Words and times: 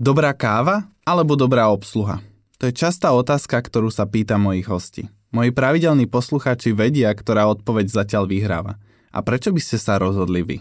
Dobrá 0.00 0.32
káva 0.32 0.88
alebo 1.04 1.36
dobrá 1.36 1.68
obsluha? 1.68 2.24
To 2.56 2.64
je 2.64 2.72
častá 2.72 3.12
otázka, 3.12 3.60
ktorú 3.60 3.92
sa 3.92 4.08
pýta 4.08 4.40
mojich 4.40 4.64
hostí. 4.64 5.12
Moji 5.28 5.52
pravidelní 5.52 6.08
posluchači 6.08 6.72
vedia, 6.72 7.12
ktorá 7.12 7.44
odpoveď 7.52 7.92
zatiaľ 7.92 8.24
vyhráva. 8.24 8.80
A 9.12 9.20
prečo 9.20 9.52
by 9.52 9.60
ste 9.60 9.76
sa 9.76 10.00
rozhodli 10.00 10.40
vy? 10.40 10.56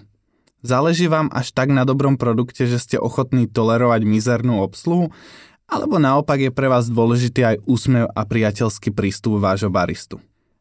Záleží 0.59 1.07
vám 1.07 1.31
až 1.31 1.55
tak 1.55 1.71
na 1.71 1.87
dobrom 1.87 2.19
produkte, 2.19 2.67
že 2.67 2.83
ste 2.83 2.99
ochotní 2.99 3.47
tolerovať 3.47 4.03
mizernú 4.03 4.59
obsluhu? 4.59 5.15
Alebo 5.71 6.03
naopak 6.03 6.43
je 6.43 6.51
pre 6.51 6.67
vás 6.67 6.91
dôležitý 6.91 7.39
aj 7.47 7.63
úsmev 7.63 8.11
a 8.11 8.27
priateľský 8.27 8.91
prístup 8.91 9.39
vášho 9.39 9.71
baristu? 9.71 10.19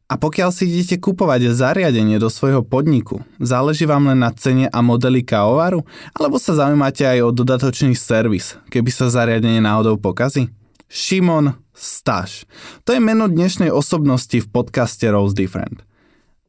A 0.09 0.16
pokiaľ 0.16 0.48
si 0.56 0.64
idete 0.64 0.96
kupovať 0.96 1.52
zariadenie 1.52 2.16
do 2.16 2.32
svojho 2.32 2.64
podniku, 2.64 3.20
záleží 3.36 3.84
vám 3.84 4.08
len 4.08 4.25
na 4.25 4.32
cene 4.32 4.64
a 4.72 4.80
modeli 4.80 5.20
kávovaru? 5.20 5.84
Alebo 6.16 6.40
sa 6.40 6.57
zaujímate 6.57 7.04
aj 7.04 7.29
o 7.29 7.29
dodatočný 7.29 7.93
servis, 7.93 8.57
keby 8.72 8.89
sa 8.89 9.12
zariadenie 9.12 9.61
náhodou 9.61 10.00
pokazí? 10.00 10.48
Šimon 10.89 11.61
Staš. 11.76 12.49
To 12.89 12.96
je 12.96 13.04
meno 13.04 13.29
dnešnej 13.29 13.68
osobnosti 13.68 14.32
v 14.32 14.49
podcaste 14.49 15.04
Rose 15.13 15.36
Different. 15.36 15.85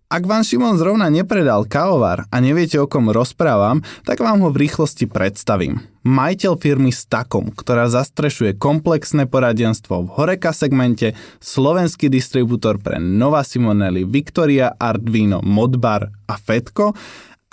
Ak 0.10 0.26
vám 0.26 0.42
Šimon 0.42 0.74
zrovna 0.82 1.06
nepredal 1.14 1.70
kávovar 1.70 2.26
a 2.34 2.42
neviete, 2.42 2.82
o 2.82 2.90
kom 2.90 3.14
rozprávam, 3.14 3.86
tak 4.10 4.26
vám 4.26 4.42
ho 4.42 4.50
v 4.50 4.66
rýchlosti 4.66 5.06
predstavím. 5.06 5.86
Majiteľ 6.02 6.58
firmy 6.58 6.90
Stakom, 6.90 7.54
ktorá 7.54 7.86
zastrešuje 7.94 8.58
komplexné 8.58 9.30
poradenstvo 9.30 10.10
v 10.10 10.12
Horeka 10.18 10.50
segmente, 10.50 11.14
slovenský 11.38 12.10
distribútor 12.10 12.82
pre 12.82 12.98
Nova 12.98 13.46
Simonelli, 13.46 14.02
Victoria, 14.02 14.74
Arduino, 14.82 15.46
Modbar 15.46 16.10
a 16.26 16.36
Fetko 16.42 16.98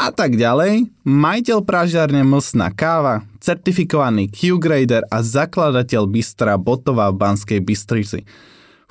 a 0.00 0.08
tak 0.08 0.40
ďalej, 0.40 0.88
majiteľ 1.04 1.60
pražiarne 1.60 2.24
Mlsná 2.24 2.72
káva, 2.72 3.28
certifikovaný 3.36 4.32
Q-grader 4.32 5.04
a 5.12 5.20
zakladateľ 5.20 6.08
Bystra 6.08 6.56
Botova 6.56 7.12
v 7.12 7.20
Banskej 7.20 7.60
Bystrici. 7.60 8.24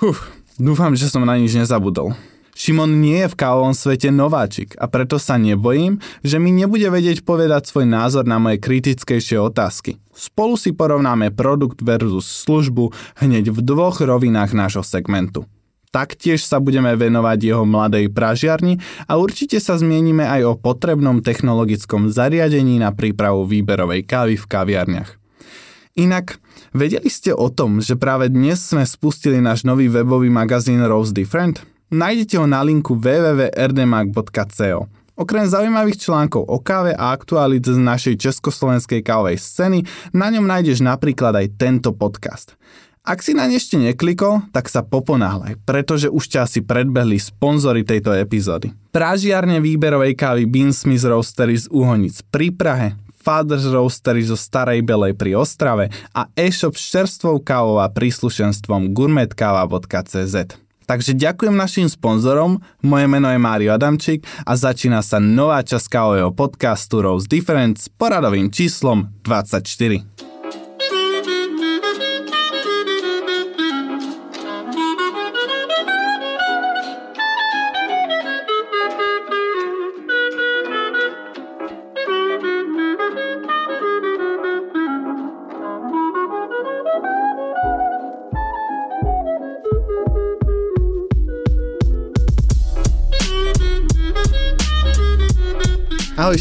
Uf, 0.05 0.21
dúfam, 0.61 0.93
že 0.93 1.09
som 1.09 1.25
na 1.25 1.33
nič 1.33 1.57
nezabudol. 1.57 2.13
Šimon 2.55 3.03
nie 3.03 3.19
je 3.19 3.27
v 3.27 3.35
kávovom 3.35 3.75
svete 3.75 4.15
nováčik 4.15 4.79
a 4.79 4.87
preto 4.87 5.19
sa 5.19 5.35
nebojím, 5.35 5.99
že 6.23 6.39
mi 6.39 6.55
nebude 6.55 6.87
vedieť 6.87 7.27
povedať 7.27 7.67
svoj 7.67 7.83
názor 7.83 8.23
na 8.23 8.39
moje 8.39 8.63
kritickejšie 8.63 9.35
otázky. 9.43 9.99
Spolu 10.15 10.55
si 10.55 10.71
porovnáme 10.71 11.35
produkt 11.35 11.83
versus 11.83 12.23
službu 12.47 12.95
hneď 13.19 13.51
v 13.51 13.59
dvoch 13.59 13.99
rovinách 13.99 14.55
nášho 14.55 14.87
segmentu. 14.87 15.43
Taktiež 15.91 16.47
sa 16.47 16.63
budeme 16.63 16.95
venovať 16.95 17.39
jeho 17.43 17.67
mladej 17.67 18.07
pražiarni 18.11 18.79
a 19.07 19.19
určite 19.19 19.59
sa 19.59 19.75
zmienime 19.75 20.23
aj 20.23 20.41
o 20.47 20.53
potrebnom 20.55 21.19
technologickom 21.19 22.07
zariadení 22.07 22.79
na 22.79 22.95
prípravu 22.95 23.43
výberovej 23.43 24.07
kávy 24.07 24.39
v 24.39 24.47
kaviarniach. 24.47 25.19
Inak, 25.95 26.39
vedeli 26.75 27.07
ste 27.11 27.31
o 27.31 27.47
tom, 27.47 27.79
že 27.79 27.99
práve 27.99 28.27
dnes 28.27 28.59
sme 28.63 28.83
spustili 28.83 29.39
náš 29.43 29.63
nový 29.63 29.87
webový 29.87 30.27
magazín 30.27 30.83
Rose 30.83 31.15
Different? 31.15 31.74
Nájdete 31.93 32.41
ho 32.41 32.49
na 32.49 32.65
linku 32.65 32.97
www.rdmag.co. 32.97 34.77
Okrem 35.15 35.47
zaujímavých 35.47 36.01
článkov 36.03 36.43
o 36.43 36.59
káve 36.59 36.91
a 36.91 37.15
aktualít 37.15 37.63
z 37.71 37.79
našej 37.79 38.19
československej 38.19 38.99
kávovej 38.99 39.39
scény, 39.39 39.87
na 40.11 40.27
ňom 40.27 40.43
nájdeš 40.43 40.83
napríklad 40.83 41.31
aj 41.39 41.55
tento 41.55 41.95
podcast. 41.95 42.59
Ak 43.05 43.21
si 43.21 43.37
na 43.37 43.45
ne 43.45 43.61
ešte 43.61 43.77
neklikol, 43.77 44.49
tak 44.49 44.65
sa 44.65 44.81
poponáhľaj, 44.81 45.61
pretože 45.61 46.09
už 46.09 46.25
ťa 46.25 46.49
asi 46.49 46.65
predbehli 46.65 47.21
sponzory 47.21 47.85
tejto 47.85 48.11
epizódy. 48.17 48.73
Pražiarne 48.89 49.61
výberovej 49.61 50.17
kávy 50.17 50.49
Beansmith 50.49 51.05
Roastery 51.05 51.53
z 51.53 51.69
Úhonic 51.69 52.25
pri 52.33 52.49
Prahe, 52.49 52.97
Father's 53.13 53.69
Roastery 53.69 54.25
zo 54.25 54.33
Starej 54.33 54.81
Belej 54.81 55.13
pri 55.13 55.37
Ostrave 55.37 55.93
a 56.17 56.33
e-shop 56.33 56.73
s 56.73 56.91
čerstvou 56.91 57.45
kávou 57.45 57.77
a 57.77 57.93
príslušenstvom 57.93 58.89
gourmetkava.cz. 58.91 60.64
Takže 60.85 61.17
ďakujem 61.17 61.53
našim 61.57 61.89
sponzorom, 61.89 62.61
moje 62.85 63.05
meno 63.09 63.29
je 63.29 63.41
Mário 63.41 63.73
Adamčík 63.73 64.25
a 64.45 64.53
začína 64.53 65.01
sa 65.01 65.17
nová 65.17 65.65
časť 65.65 65.89
kávového 65.89 66.31
podcastu 66.33 67.01
Rose 67.01 67.25
Difference 67.25 67.85
s 67.85 67.93
poradovým 67.93 68.53
číslom 68.53 69.09
24. 69.25 70.24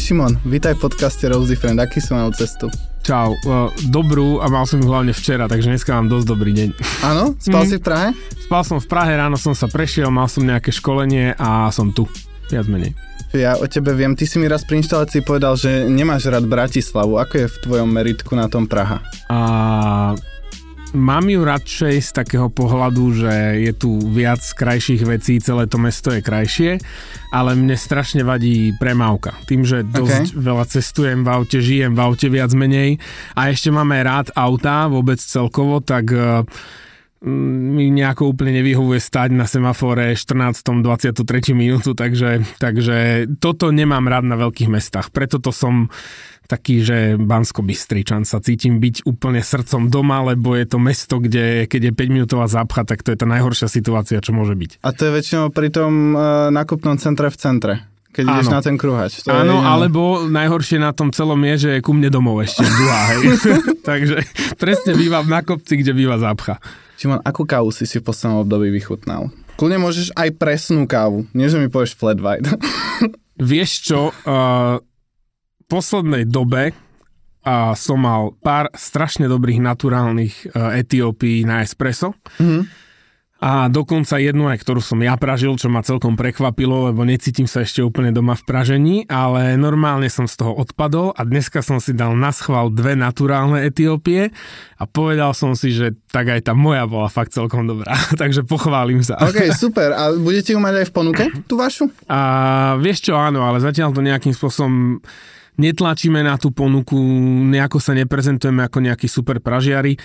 Šimon, 0.05 0.37
vítaj 0.45 0.77
v 0.77 0.85
podcaste 0.85 1.25
Rose 1.25 1.49
Different, 1.49 1.81
aký 1.81 1.97
som 1.97 2.21
mal 2.21 2.29
cestu? 2.29 2.69
Čau, 3.01 3.33
uh, 3.49 3.73
dobrú 3.89 4.37
a 4.37 4.45
mal 4.53 4.69
som 4.69 4.77
ju 4.77 4.85
hlavne 4.85 5.09
včera, 5.09 5.49
takže 5.49 5.73
dneska 5.73 5.97
mám 5.97 6.13
dosť 6.13 6.25
dobrý 6.29 6.53
deň. 6.53 6.69
Áno? 7.09 7.33
Spal 7.41 7.65
mm. 7.65 7.69
si 7.73 7.75
v 7.81 7.83
Prahe? 7.89 8.09
Spal 8.45 8.61
som 8.61 8.77
v 8.77 8.85
Prahe, 8.85 9.17
ráno 9.17 9.33
som 9.33 9.57
sa 9.57 9.65
prešiel, 9.65 10.13
mal 10.13 10.29
som 10.29 10.45
nejaké 10.45 10.69
školenie 10.69 11.33
a 11.41 11.73
som 11.73 11.89
tu, 11.89 12.05
viac 12.53 12.69
menej. 12.69 12.93
Ja 13.33 13.57
o 13.57 13.65
tebe 13.65 13.97
viem, 13.97 14.13
ty 14.13 14.29
si 14.29 14.37
mi 14.37 14.45
raz 14.45 14.61
pri 14.61 14.85
inštalácii 14.85 15.25
povedal, 15.25 15.57
že 15.57 15.89
nemáš 15.89 16.29
rád 16.29 16.45
Bratislavu. 16.45 17.17
Ako 17.17 17.41
je 17.41 17.47
v 17.49 17.57
tvojom 17.65 17.89
meritku 17.89 18.37
na 18.37 18.45
tom 18.45 18.69
Praha? 18.69 19.01
A 19.25 20.13
Mám 20.95 21.27
ju 21.27 21.43
radšej 21.43 21.95
z 21.99 22.09
takého 22.15 22.47
pohľadu, 22.47 23.19
že 23.19 23.59
je 23.67 23.73
tu 23.75 23.99
viac 23.99 24.39
krajších 24.39 25.03
vecí, 25.03 25.43
celé 25.43 25.67
to 25.67 25.75
mesto 25.75 26.07
je 26.07 26.23
krajšie, 26.23 26.79
ale 27.35 27.51
mne 27.51 27.75
strašne 27.75 28.23
vadí 28.23 28.71
premávka. 28.79 29.35
Tým, 29.43 29.67
že 29.67 29.83
dosť 29.83 30.31
okay. 30.31 30.39
veľa 30.39 30.65
cestujem 30.71 31.27
v 31.27 31.29
aute, 31.29 31.59
žijem 31.59 31.91
v 31.91 31.99
aute 31.99 32.31
viac 32.31 32.55
menej 32.55 33.03
a 33.35 33.51
ešte 33.51 33.75
máme 33.75 33.99
rád 34.07 34.31
auta 34.39 34.87
vôbec 34.87 35.19
celkovo, 35.19 35.83
tak 35.83 36.15
uh, 36.15 36.47
mi 37.25 37.89
nejako 37.89 38.37
úplne 38.37 38.61
nevyhovuje 38.61 39.01
stať 39.01 39.33
na 39.33 39.49
semafore 39.49 40.13
14. 40.13 40.85
23. 40.85 41.25
minútu, 41.57 41.97
takže, 41.97 42.45
takže 42.61 43.27
toto 43.41 43.73
nemám 43.73 44.05
rád 44.05 44.29
na 44.29 44.37
veľkých 44.37 44.69
mestách. 44.69 45.09
Preto 45.09 45.41
to 45.41 45.49
som 45.49 45.89
taký, 46.45 46.85
že 46.85 46.97
bansko 47.17 47.65
bystričan 47.65 48.23
sa 48.23 48.41
cítim 48.41 48.77
byť 48.77 49.05
úplne 49.05 49.41
srdcom 49.41 49.89
doma, 49.89 50.21
lebo 50.21 50.53
je 50.53 50.65
to 50.69 50.77
mesto, 50.77 51.17
kde 51.17 51.65
keď 51.65 51.89
je 51.89 51.93
5 51.93 52.15
minútová 52.15 52.45
zápcha, 52.45 52.85
tak 52.85 53.01
to 53.01 53.13
je 53.13 53.19
tá 53.19 53.27
najhoršia 53.27 53.67
situácia, 53.69 54.21
čo 54.21 54.31
môže 54.33 54.53
byť. 54.53 54.85
A 54.85 54.89
to 54.93 55.09
je 55.09 55.11
väčšinou 55.13 55.49
pri 55.51 55.69
tom 55.73 56.13
uh, 56.13 56.53
nákupnom 56.53 56.97
centre 57.01 57.27
v 57.29 57.37
centre 57.37 57.75
keď 58.15 58.23
Áno. 58.31 58.33
ideš 58.39 58.47
na 58.47 58.61
ten 58.63 58.79
kruhač. 58.79 59.19
To 59.27 59.35
Áno, 59.35 59.59
je 59.59 59.67
alebo 59.67 60.01
najhoršie 60.31 60.79
na 60.79 60.95
tom 60.95 61.11
celom 61.11 61.35
je, 61.51 61.67
že 61.67 61.69
je 61.75 61.79
ku 61.83 61.91
mne 61.91 62.07
domov 62.07 62.47
ešte 62.47 62.63
druhá, 62.63 63.11
hej. 63.11 63.21
Takže 63.91 64.17
presne 64.55 64.95
býva 64.95 65.19
na 65.27 65.43
kopci, 65.43 65.83
kde 65.83 65.91
býva 65.91 66.15
zápcha. 66.15 66.63
Šimon, 66.95 67.19
akú 67.27 67.43
kávu 67.43 67.75
si 67.75 67.83
si 67.83 67.99
v 67.99 68.07
poslednom 68.07 68.47
období 68.47 68.71
vychutnal? 68.71 69.35
Kľudne 69.59 69.83
môžeš 69.83 70.15
aj 70.15 70.31
presnú 70.39 70.87
kávu. 70.87 71.27
Nie, 71.35 71.51
že 71.51 71.59
mi 71.59 71.67
povieš 71.67 71.99
flat 71.99 72.23
white. 72.23 72.47
Vieš 73.35 73.71
čo, 73.83 74.15
uh, 74.15 74.79
poslednej 75.65 76.25
dobe 76.29 76.73
a 77.45 77.77
som 77.77 78.01
mal 78.01 78.33
pár 78.41 78.73
strašne 78.73 79.29
dobrých 79.29 79.61
naturálnych 79.61 80.49
uh, 80.49 80.73
etiópií 80.73 81.45
na 81.45 81.61
espresso. 81.61 82.17
Mm-hmm 82.41 82.85
a 83.45 83.67
dokonca 83.67 84.17
jednu 84.17 84.47
aj, 84.47 84.63
ktorú 84.63 84.81
som 84.81 84.97
ja 85.03 85.13
pražil, 85.19 85.53
čo 85.59 85.69
ma 85.69 85.85
celkom 85.85 86.17
prekvapilo, 86.17 86.89
lebo 86.89 87.03
necítim 87.03 87.45
sa 87.45 87.67
ešte 87.67 87.83
úplne 87.83 88.09
doma 88.09 88.31
v 88.33 88.47
pražení, 88.47 88.95
ale 89.05 89.53
normálne 89.53 90.09
som 90.09 90.23
z 90.23 90.39
toho 90.39 90.57
odpadol 90.57 91.13
a 91.13 91.21
dneska 91.27 91.61
som 91.61 91.83
si 91.83 91.91
dal 91.91 92.17
na 92.17 92.33
schvál 92.33 92.71
dve 92.71 92.97
naturálne 92.97 93.61
Etiópie 93.67 94.33
a 94.79 94.83
povedal 94.89 95.35
som 95.37 95.51
si, 95.51 95.75
že 95.75 95.93
tak 96.09 96.31
aj 96.31 96.47
tá 96.47 96.57
moja 96.57 96.87
bola 96.87 97.05
fakt 97.05 97.37
celkom 97.37 97.67
dobrá, 97.67 97.93
takže 98.21 98.47
pochválim 98.47 99.05
sa. 99.05 99.21
Ok, 99.21 99.51
super. 99.53 99.91
A 99.93 100.15
budete 100.15 100.55
ju 100.55 100.59
mať 100.63 100.81
aj 100.81 100.85
v 100.89 100.93
ponuke, 100.95 101.23
tú 101.45 101.59
vašu? 101.59 101.91
A 102.09 102.79
vieš 102.81 103.11
čo, 103.11 103.19
áno, 103.19 103.45
ale 103.45 103.59
zatiaľ 103.59 103.93
to 103.93 104.01
nejakým 104.01 104.31
spôsobom 104.31 105.03
netlačíme 105.57 106.19
na 106.21 106.35
tú 106.35 106.51
ponuku, 106.51 106.97
nejako 107.51 107.79
sa 107.79 107.95
neprezentujeme 107.95 108.65
ako 108.65 108.77
nejakí 108.83 109.07
super 109.07 109.39
pražiari 109.39 109.95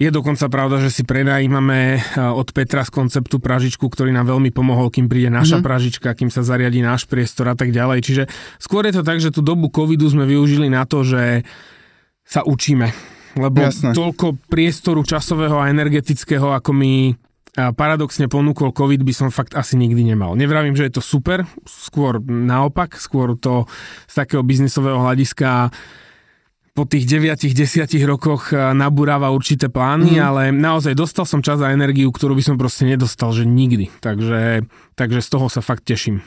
je 0.00 0.08
dokonca 0.08 0.48
pravda, 0.48 0.80
že 0.80 0.88
si 0.88 1.02
prenajímame 1.04 2.00
eh, 2.00 2.00
od 2.16 2.48
Petra 2.56 2.80
z 2.80 2.90
konceptu 2.90 3.36
pražičku, 3.36 3.84
ktorý 3.84 4.16
nám 4.16 4.32
veľmi 4.32 4.48
pomohol, 4.48 4.88
kým 4.88 5.12
príde 5.12 5.28
naša 5.28 5.60
mm-hmm. 5.60 5.68
pražička, 5.68 6.08
kým 6.16 6.32
sa 6.32 6.40
zariadí 6.40 6.80
náš 6.80 7.04
priestor 7.04 7.52
a 7.52 7.54
tak 7.54 7.68
ďalej. 7.68 8.00
Čiže 8.00 8.22
skôr 8.56 8.88
je 8.88 8.96
to 8.96 9.04
tak, 9.04 9.20
že 9.20 9.28
tú 9.28 9.44
dobu 9.44 9.68
covidu 9.68 10.08
sme 10.08 10.24
využili 10.24 10.72
na 10.72 10.88
to, 10.88 11.04
že 11.04 11.44
sa 12.24 12.40
učíme. 12.48 12.88
Lebo 13.36 13.62
Jasne. 13.62 13.92
toľko 13.92 14.40
priestoru 14.48 15.04
časového 15.04 15.60
a 15.60 15.68
energetického, 15.68 16.48
ako 16.56 16.72
eh, 16.72 17.12
paradoxne 17.54 18.30
ponúkol 18.30 18.70
COVID, 18.70 19.02
by 19.02 19.12
som 19.14 19.28
fakt 19.34 19.58
asi 19.58 19.74
nikdy 19.74 20.06
nemal. 20.06 20.38
Nevravím, 20.38 20.78
že 20.78 20.86
je 20.86 20.98
to 20.98 21.02
super, 21.02 21.44
skôr 21.66 22.22
naopak, 22.22 22.94
skôr 22.96 23.34
to 23.38 23.66
z 24.06 24.14
takého 24.14 24.46
biznisového 24.46 25.02
hľadiska 25.02 25.74
po 26.70 26.86
tých 26.86 27.04
9-10 27.10 27.90
rokoch 28.06 28.54
nabúrava 28.54 29.34
určité 29.34 29.66
plány, 29.66 30.16
mm. 30.16 30.22
ale 30.22 30.42
naozaj 30.54 30.94
dostal 30.94 31.26
som 31.26 31.42
čas 31.42 31.58
a 31.60 31.74
energiu, 31.74 32.08
ktorú 32.14 32.38
by 32.38 32.44
som 32.46 32.56
proste 32.56 32.86
nedostal, 32.86 33.34
že 33.34 33.42
nikdy. 33.42 33.90
Takže, 33.98 34.64
takže 34.94 35.20
z 35.20 35.28
toho 35.28 35.50
sa 35.50 35.60
fakt 35.60 35.84
teším. 35.84 36.22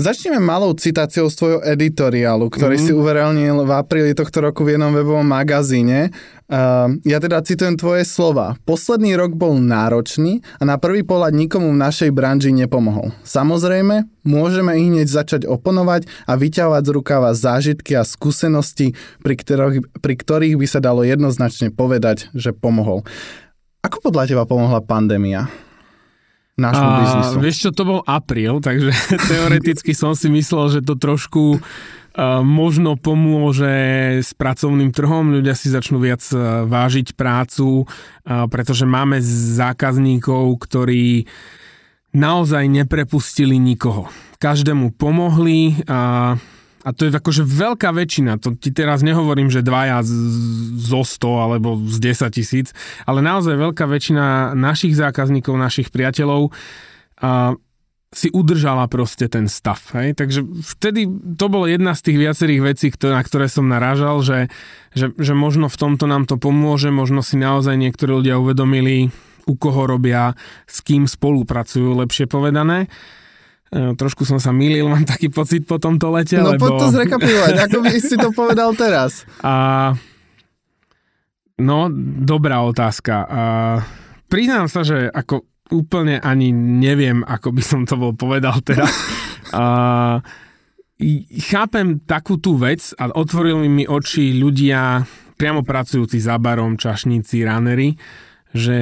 Začneme 0.00 0.40
malou 0.40 0.72
citáciou 0.72 1.28
z 1.28 1.36
tvojho 1.36 1.60
editoriálu, 1.68 2.48
ktorý 2.48 2.80
mm. 2.80 2.84
si 2.88 2.92
uverejnil 2.96 3.68
v 3.68 3.72
apríli 3.76 4.16
tohto 4.16 4.40
roku 4.40 4.64
v 4.64 4.74
jednom 4.74 4.88
webovom 4.88 5.22
magazíne. 5.22 6.08
Uh, 6.48 6.96
ja 7.04 7.20
teda 7.20 7.44
citujem 7.44 7.76
tvoje 7.76 8.08
slova. 8.08 8.56
Posledný 8.64 9.14
rok 9.20 9.36
bol 9.36 9.60
náročný 9.60 10.40
a 10.58 10.64
na 10.64 10.80
prvý 10.80 11.04
pohľad 11.04 11.36
nikomu 11.36 11.70
v 11.70 11.82
našej 11.84 12.08
branži 12.08 12.56
nepomohol. 12.56 13.12
Samozrejme, 13.20 14.08
môžeme 14.24 14.74
ich 14.80 14.88
hneď 14.88 15.08
začať 15.12 15.42
oponovať 15.44 16.08
a 16.24 16.40
vyťahovať 16.40 16.82
z 16.88 16.90
rukáva 16.90 17.30
zážitky 17.36 17.92
a 17.92 18.08
skúsenosti, 18.08 18.96
pri 19.20 19.34
ktorých, 19.38 20.02
pri 20.02 20.14
ktorých 20.16 20.56
by 20.56 20.66
sa 20.72 20.80
dalo 20.80 21.04
jednoznačne 21.04 21.68
povedať, 21.68 22.32
že 22.32 22.56
pomohol. 22.56 23.04
Ako 23.84 24.00
podľa 24.00 24.24
teba 24.24 24.44
pomohla 24.48 24.80
pandémia? 24.80 25.52
Nášmu 26.60 26.88
a, 26.88 26.98
biznisu. 27.00 27.36
Vieš 27.40 27.56
čo, 27.68 27.70
to 27.72 27.84
bol 27.88 28.00
apríl, 28.04 28.60
takže 28.60 28.92
teoreticky 29.32 29.96
som 29.96 30.12
si 30.12 30.28
myslel, 30.28 30.78
že 30.78 30.80
to 30.84 30.94
trošku 31.00 31.58
uh, 31.58 32.40
možno 32.44 33.00
pomôže 33.00 34.20
s 34.20 34.36
pracovným 34.36 34.92
trhom, 34.92 35.32
ľudia 35.32 35.56
si 35.56 35.72
začnú 35.72 36.02
viac 36.02 36.20
uh, 36.32 36.68
vážiť 36.68 37.16
prácu, 37.16 37.84
uh, 37.84 38.46
pretože 38.52 38.84
máme 38.84 39.20
zákazníkov, 39.56 40.60
ktorí 40.60 41.24
naozaj 42.12 42.68
neprepustili 42.68 43.56
nikoho. 43.56 44.12
Každému 44.36 44.92
pomohli 45.00 45.80
a 45.88 46.36
a 46.82 46.90
to 46.90 47.06
je 47.06 47.14
akože 47.14 47.46
veľká 47.46 47.94
väčšina, 47.94 48.42
to 48.42 48.58
ti 48.58 48.74
teraz 48.74 49.06
nehovorím, 49.06 49.48
že 49.48 49.62
dvaja 49.62 50.02
zo 50.02 51.02
100 51.06 51.44
alebo 51.46 51.78
z 51.86 51.96
10 52.02 52.34
tisíc, 52.34 52.68
ale 53.06 53.22
naozaj 53.22 53.54
veľká 53.54 53.86
väčšina 53.86 54.58
našich 54.58 54.98
zákazníkov, 54.98 55.54
našich 55.54 55.94
priateľov 55.94 56.50
a 57.22 57.54
si 58.12 58.28
udržala 58.28 58.84
proste 58.92 59.24
ten 59.24 59.48
stav. 59.48 59.80
Hej? 59.96 60.20
Takže 60.20 60.44
vtedy 60.44 61.08
to 61.40 61.46
bolo 61.48 61.64
jedna 61.64 61.96
z 61.96 62.12
tých 62.12 62.18
viacerých 62.20 62.60
vecí, 62.60 62.86
ktoré, 62.92 63.16
na 63.16 63.24
ktoré 63.24 63.48
som 63.48 63.64
narážal, 63.64 64.20
že, 64.20 64.52
že, 64.92 65.16
že 65.16 65.32
možno 65.32 65.72
v 65.72 65.80
tomto 65.80 66.04
nám 66.04 66.28
to 66.28 66.36
pomôže, 66.36 66.92
možno 66.92 67.24
si 67.24 67.40
naozaj 67.40 67.72
niektorí 67.72 68.20
ľudia 68.20 68.36
uvedomili, 68.36 69.08
u 69.48 69.54
koho 69.56 69.88
robia, 69.88 70.36
s 70.68 70.84
kým 70.84 71.08
spolupracujú, 71.08 71.98
lepšie 72.04 72.28
povedané. 72.28 72.92
E, 73.72 73.96
trošku 73.96 74.28
som 74.28 74.36
sa 74.36 74.52
milil, 74.52 74.84
mám 74.92 75.08
taký 75.08 75.32
pocit 75.32 75.64
po 75.64 75.80
tomto 75.80 76.12
lete, 76.12 76.36
No 76.36 76.52
lebo... 76.52 76.68
poď 76.68 76.72
to 76.76 76.86
zrekapilovať, 76.92 77.54
ako 77.64 77.78
by 77.80 77.96
si 77.96 78.16
to 78.20 78.28
povedal 78.36 78.70
teraz. 78.76 79.24
A... 79.40 79.96
No, 81.56 81.88
dobrá 82.22 82.60
otázka. 82.60 83.14
A... 83.24 83.42
Priznám 84.28 84.68
sa, 84.68 84.84
že 84.84 85.08
ako 85.08 85.48
úplne 85.72 86.20
ani 86.20 86.52
neviem, 86.52 87.24
ako 87.24 87.48
by 87.56 87.62
som 87.64 87.80
to 87.88 87.96
bol 87.96 88.12
povedal 88.12 88.60
teraz. 88.60 88.92
A... 89.56 90.20
Chápem 91.50 91.98
takú 92.06 92.38
tú 92.38 92.54
vec 92.54 92.94
a 92.94 93.10
otvorili 93.10 93.66
mi 93.66 93.82
oči 93.82 94.38
ľudia 94.38 95.02
priamo 95.34 95.66
pracujúci 95.66 96.22
za 96.22 96.38
barom, 96.38 96.78
čašníci, 96.78 97.42
ranery, 97.42 97.98
že 98.54 98.78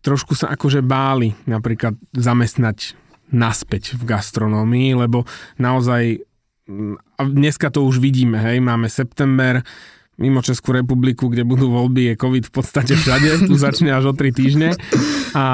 trošku 0.00 0.32
sa 0.32 0.48
akože 0.56 0.80
báli 0.80 1.36
napríklad 1.44 1.92
zamestnať 2.16 2.96
naspäť 3.32 3.96
v 3.96 4.02
gastronómii, 4.08 4.96
lebo 4.96 5.28
naozaj 5.60 6.28
a 7.16 7.20
dneska 7.24 7.72
to 7.72 7.80
už 7.88 7.96
vidíme, 7.96 8.36
hej, 8.36 8.60
máme 8.60 8.92
september, 8.92 9.64
mimo 10.20 10.44
Českú 10.44 10.76
republiku, 10.76 11.32
kde 11.32 11.48
budú 11.48 11.72
voľby, 11.72 12.12
je 12.12 12.20
COVID 12.20 12.44
v 12.44 12.52
podstate 12.52 12.92
všade, 12.92 13.48
tu 13.48 13.56
začne 13.66 13.96
až 13.96 14.12
o 14.12 14.14
3 14.14 14.28
týždne. 14.36 14.68
A, 15.32 15.46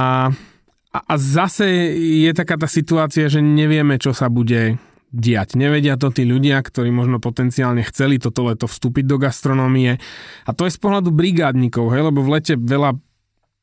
a, 0.91 0.99
a 0.99 1.15
zase 1.15 1.95
je 2.27 2.31
taká 2.35 2.59
tá 2.59 2.67
situácia, 2.67 3.31
že 3.31 3.39
nevieme, 3.39 3.95
čo 4.03 4.11
sa 4.11 4.27
bude 4.27 4.83
diať. 5.15 5.55
Nevedia 5.55 5.95
to 5.95 6.11
tí 6.11 6.27
ľudia, 6.27 6.59
ktorí 6.59 6.91
možno 6.91 7.23
potenciálne 7.23 7.87
chceli 7.87 8.19
toto 8.19 8.51
leto 8.51 8.67
vstúpiť 8.67 9.07
do 9.07 9.15
gastronómie. 9.23 10.03
A 10.43 10.51
to 10.51 10.67
je 10.67 10.75
z 10.75 10.83
pohľadu 10.83 11.15
brigádnikov, 11.15 11.95
hej, 11.95 12.11
lebo 12.11 12.27
v 12.27 12.33
lete 12.35 12.59
veľa 12.59 12.99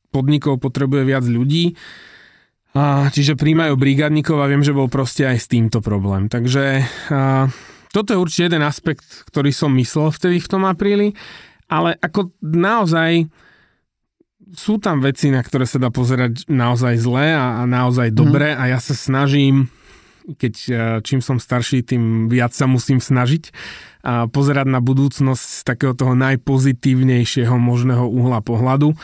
podnikov 0.08 0.64
potrebuje 0.64 1.02
viac 1.04 1.24
ľudí 1.28 1.76
a, 2.72 3.12
čiže 3.12 3.36
príjmajú 3.36 3.76
brigádnikov 3.76 4.40
a 4.40 4.48
viem, 4.48 4.64
že 4.64 4.72
bol 4.72 4.88
proste 4.88 5.28
aj 5.28 5.38
s 5.44 5.46
týmto 5.46 5.84
problém. 5.84 6.32
Takže 6.32 6.84
a, 7.12 7.48
toto 7.92 8.16
je 8.16 8.22
určite 8.22 8.48
jeden 8.48 8.64
aspekt, 8.64 9.04
ktorý 9.28 9.52
som 9.52 9.72
myslel 9.76 10.08
vtedy 10.08 10.40
v 10.40 10.50
tom 10.50 10.64
apríli, 10.64 11.12
ale 11.68 11.96
ako 12.00 12.32
naozaj 12.40 13.28
sú 14.52 14.76
tam 14.80 15.00
veci, 15.00 15.32
na 15.32 15.40
ktoré 15.40 15.64
sa 15.64 15.80
dá 15.80 15.88
pozerať 15.88 16.48
naozaj 16.48 17.00
zle 17.00 17.32
a, 17.32 17.60
a 17.60 17.68
naozaj 17.68 18.12
mm. 18.12 18.16
dobre 18.16 18.52
a 18.52 18.68
ja 18.68 18.80
sa 18.80 18.92
snažím, 18.92 19.72
keď 20.22 20.54
čím 21.02 21.20
som 21.24 21.40
starší, 21.40 21.82
tým 21.82 22.28
viac 22.28 22.52
sa 22.52 22.68
musím 22.68 23.00
snažiť 23.00 23.52
a 24.02 24.26
pozerať 24.26 24.66
na 24.66 24.82
budúcnosť 24.82 25.44
z 25.44 25.62
takého 25.62 25.94
toho 25.94 26.18
najpozitívnejšieho 26.18 27.54
možného 27.54 28.02
uhla 28.02 28.42
pohľadu. 28.42 28.98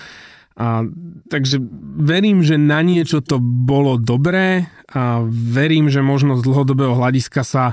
A, 0.59 0.83
takže 1.31 1.63
verím, 2.03 2.43
že 2.43 2.59
na 2.59 2.83
niečo 2.83 3.23
to 3.23 3.39
bolo 3.39 3.95
dobré 3.95 4.67
a 4.91 5.23
verím, 5.31 5.87
že 5.87 6.03
možno 6.03 6.35
z 6.35 6.43
dlhodobého 6.43 6.99
hľadiska 6.99 7.47
sa 7.47 7.65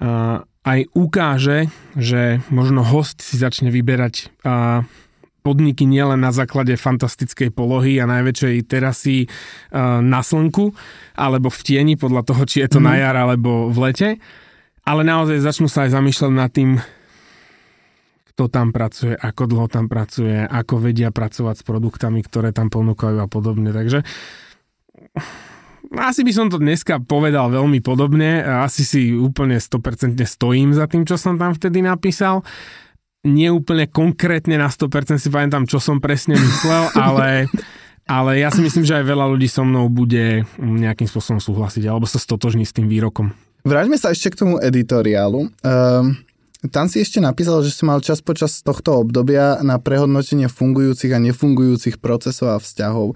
a, 0.00 0.40
aj 0.64 0.80
ukáže, 0.96 1.68
že 1.92 2.40
možno 2.48 2.80
host 2.80 3.20
si 3.20 3.36
začne 3.36 3.68
vyberať 3.68 4.32
a, 4.40 4.88
podniky 5.44 5.86
nielen 5.86 6.24
na 6.24 6.34
základe 6.34 6.74
fantastickej 6.74 7.54
polohy 7.54 8.02
a 8.02 8.08
najväčšej 8.08 8.64
terasy 8.64 9.28
a, 9.28 10.00
na 10.00 10.24
slnku 10.24 10.72
alebo 11.20 11.52
v 11.52 11.60
tieni 11.60 11.94
podľa 12.00 12.32
toho, 12.32 12.42
či 12.48 12.64
je 12.64 12.68
to 12.72 12.80
mm. 12.80 12.86
na 12.88 12.94
jar 12.96 13.16
alebo 13.20 13.68
v 13.68 13.78
lete, 13.92 14.08
ale 14.88 15.04
naozaj 15.04 15.44
začnú 15.44 15.68
sa 15.68 15.84
aj 15.84 15.92
zamýšľať 15.92 16.32
nad 16.32 16.48
tým, 16.48 16.80
kto 18.36 18.52
tam 18.52 18.68
pracuje, 18.68 19.16
ako 19.16 19.48
dlho 19.48 19.64
tam 19.72 19.88
pracuje, 19.88 20.44
ako 20.44 20.84
vedia 20.84 21.08
pracovať 21.08 21.56
s 21.56 21.64
produktami, 21.64 22.20
ktoré 22.20 22.52
tam 22.52 22.68
ponúkajú 22.68 23.16
a 23.16 23.24
podobne. 23.32 23.72
Takže 23.72 24.04
asi 25.96 26.20
by 26.20 26.32
som 26.36 26.52
to 26.52 26.60
dneska 26.60 27.00
povedal 27.00 27.48
veľmi 27.48 27.80
podobne. 27.80 28.44
Asi 28.44 28.84
si 28.84 29.16
úplne 29.16 29.56
100% 29.56 30.20
stojím 30.28 30.76
za 30.76 30.84
tým, 30.84 31.08
čo 31.08 31.16
som 31.16 31.40
tam 31.40 31.56
vtedy 31.56 31.80
napísal. 31.80 32.44
Nie 33.24 33.56
úplne 33.56 33.88
konkrétne 33.88 34.60
na 34.60 34.68
100% 34.68 35.16
si 35.16 35.32
pamätám, 35.32 35.64
čo 35.64 35.80
som 35.80 35.96
presne 35.96 36.36
myslel, 36.36 36.92
ale, 37.08 37.48
ale 38.04 38.36
ja 38.36 38.52
si 38.52 38.60
myslím, 38.60 38.84
že 38.84 39.00
aj 39.00 39.16
veľa 39.16 39.32
ľudí 39.32 39.48
so 39.48 39.64
mnou 39.64 39.88
bude 39.88 40.44
nejakým 40.60 41.08
spôsobom 41.08 41.40
súhlasiť 41.40 41.88
alebo 41.88 42.04
sa 42.04 42.20
stotožní 42.20 42.68
s 42.68 42.76
tým 42.76 42.84
výrokom. 42.84 43.32
Vráťme 43.64 43.96
sa 43.96 44.12
ešte 44.12 44.36
k 44.36 44.44
tomu 44.44 44.60
editoriálu. 44.60 45.48
Um 45.64 46.25
tam 46.64 46.88
si 46.88 47.04
ešte 47.04 47.20
napísal, 47.20 47.60
že 47.60 47.68
si 47.68 47.84
mal 47.84 48.00
čas 48.00 48.24
počas 48.24 48.64
tohto 48.64 49.04
obdobia 49.04 49.60
na 49.60 49.76
prehodnotenie 49.76 50.48
fungujúcich 50.48 51.12
a 51.12 51.20
nefungujúcich 51.20 52.00
procesov 52.00 52.56
a 52.56 52.58
vzťahov. 52.58 53.12
E, 53.12 53.14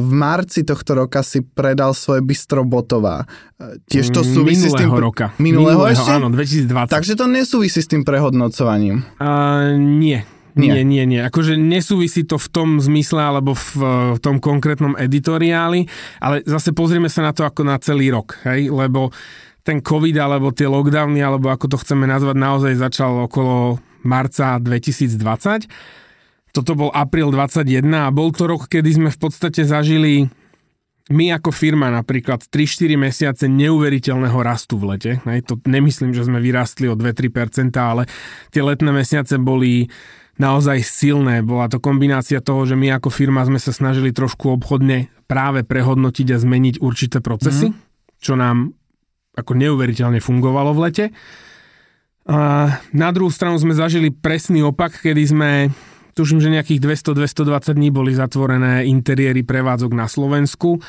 v 0.00 0.10
marci 0.16 0.64
tohto 0.64 0.96
roka 0.96 1.20
si 1.20 1.44
predal 1.44 1.92
svoje 1.92 2.24
bistro 2.24 2.64
Botová. 2.64 3.28
E, 3.60 3.76
tiež 3.92 4.08
to 4.08 4.24
súvisí 4.24 4.72
minulého 4.72 4.72
s 4.72 4.80
tým... 4.80 5.04
roka. 5.04 5.26
Minulého, 5.36 5.84
minulého 5.84 5.92
ešte? 5.92 6.10
Áno, 6.10 6.32
2020. 6.32 6.88
Takže 6.88 7.12
to 7.12 7.26
nesúvisí 7.28 7.80
s 7.84 7.88
tým 7.92 8.02
prehodnocovaním. 8.08 9.04
Uh, 9.20 9.76
nie. 9.76 10.24
Nie. 10.58 10.82
nie, 10.82 10.82
nie, 10.82 11.04
nie. 11.06 11.20
Akože 11.22 11.54
nesúvisí 11.54 12.26
to 12.26 12.34
v 12.34 12.48
tom 12.50 12.68
zmysle 12.82 13.22
alebo 13.22 13.54
v, 13.54 13.78
v 14.16 14.18
tom 14.18 14.42
konkrétnom 14.42 14.98
editoriáli, 14.98 15.86
ale 16.18 16.42
zase 16.42 16.74
pozrieme 16.74 17.06
sa 17.06 17.22
na 17.22 17.30
to 17.30 17.46
ako 17.46 17.62
na 17.62 17.78
celý 17.78 18.10
rok, 18.10 18.42
hej? 18.42 18.66
lebo 18.66 19.14
uh, 19.14 19.14
ten 19.68 19.84
COVID 19.84 20.16
alebo 20.16 20.48
tie 20.48 20.64
lockdowny, 20.64 21.20
alebo 21.20 21.52
ako 21.52 21.68
to 21.68 21.76
chceme 21.76 22.08
nazvať, 22.08 22.36
naozaj 22.40 22.72
začal 22.80 23.28
okolo 23.28 23.76
marca 24.00 24.56
2020. 24.56 25.68
Toto 26.56 26.72
bol 26.72 26.88
apríl 26.96 27.28
21 27.28 27.84
a 27.92 28.08
bol 28.08 28.32
to 28.32 28.48
rok, 28.48 28.72
kedy 28.72 28.96
sme 28.96 29.12
v 29.12 29.18
podstate 29.20 29.68
zažili 29.68 30.32
my 31.08 31.32
ako 31.36 31.52
firma 31.52 31.88
napríklad 31.88 32.48
3-4 32.48 32.96
mesiace 33.00 33.44
neuveriteľného 33.48 34.38
rastu 34.44 34.76
v 34.76 34.96
lete. 34.96 35.12
Hej, 35.24 35.48
to 35.48 35.54
nemyslím, 35.64 36.12
že 36.12 36.24
sme 36.24 36.40
vyrastli 36.40 36.88
o 36.88 36.96
2-3%, 36.96 37.72
ale 37.80 38.04
tie 38.52 38.60
letné 38.60 38.92
mesiace 38.92 39.40
boli 39.40 39.88
naozaj 40.36 40.84
silné. 40.84 41.40
Bola 41.40 41.68
to 41.72 41.80
kombinácia 41.80 42.44
toho, 42.44 42.68
že 42.68 42.76
my 42.76 43.00
ako 43.00 43.08
firma 43.08 43.40
sme 43.44 43.56
sa 43.56 43.72
snažili 43.72 44.12
trošku 44.12 44.52
obchodne 44.60 45.08
práve 45.24 45.64
prehodnotiť 45.64 46.28
a 46.32 46.40
zmeniť 46.40 46.80
určité 46.84 47.24
procesy, 47.24 47.72
mm. 47.72 47.76
čo 48.20 48.36
nám 48.36 48.77
ako 49.38 49.54
neuveriteľne 49.54 50.18
fungovalo 50.18 50.74
v 50.74 50.82
lete. 50.82 51.04
A 52.28 52.68
na 52.92 53.08
druhú 53.14 53.32
stranu 53.32 53.56
sme 53.56 53.72
zažili 53.72 54.12
presný 54.12 54.60
opak, 54.66 55.00
kedy 55.00 55.22
sme, 55.24 55.50
tuším, 56.12 56.42
že 56.42 56.52
nejakých 56.52 56.82
200-220 56.82 57.78
dní 57.78 57.88
boli 57.88 58.12
zatvorené 58.12 58.84
interiéry 58.84 59.46
prevádzok 59.46 59.92
na 59.96 60.10
Slovensku 60.10 60.82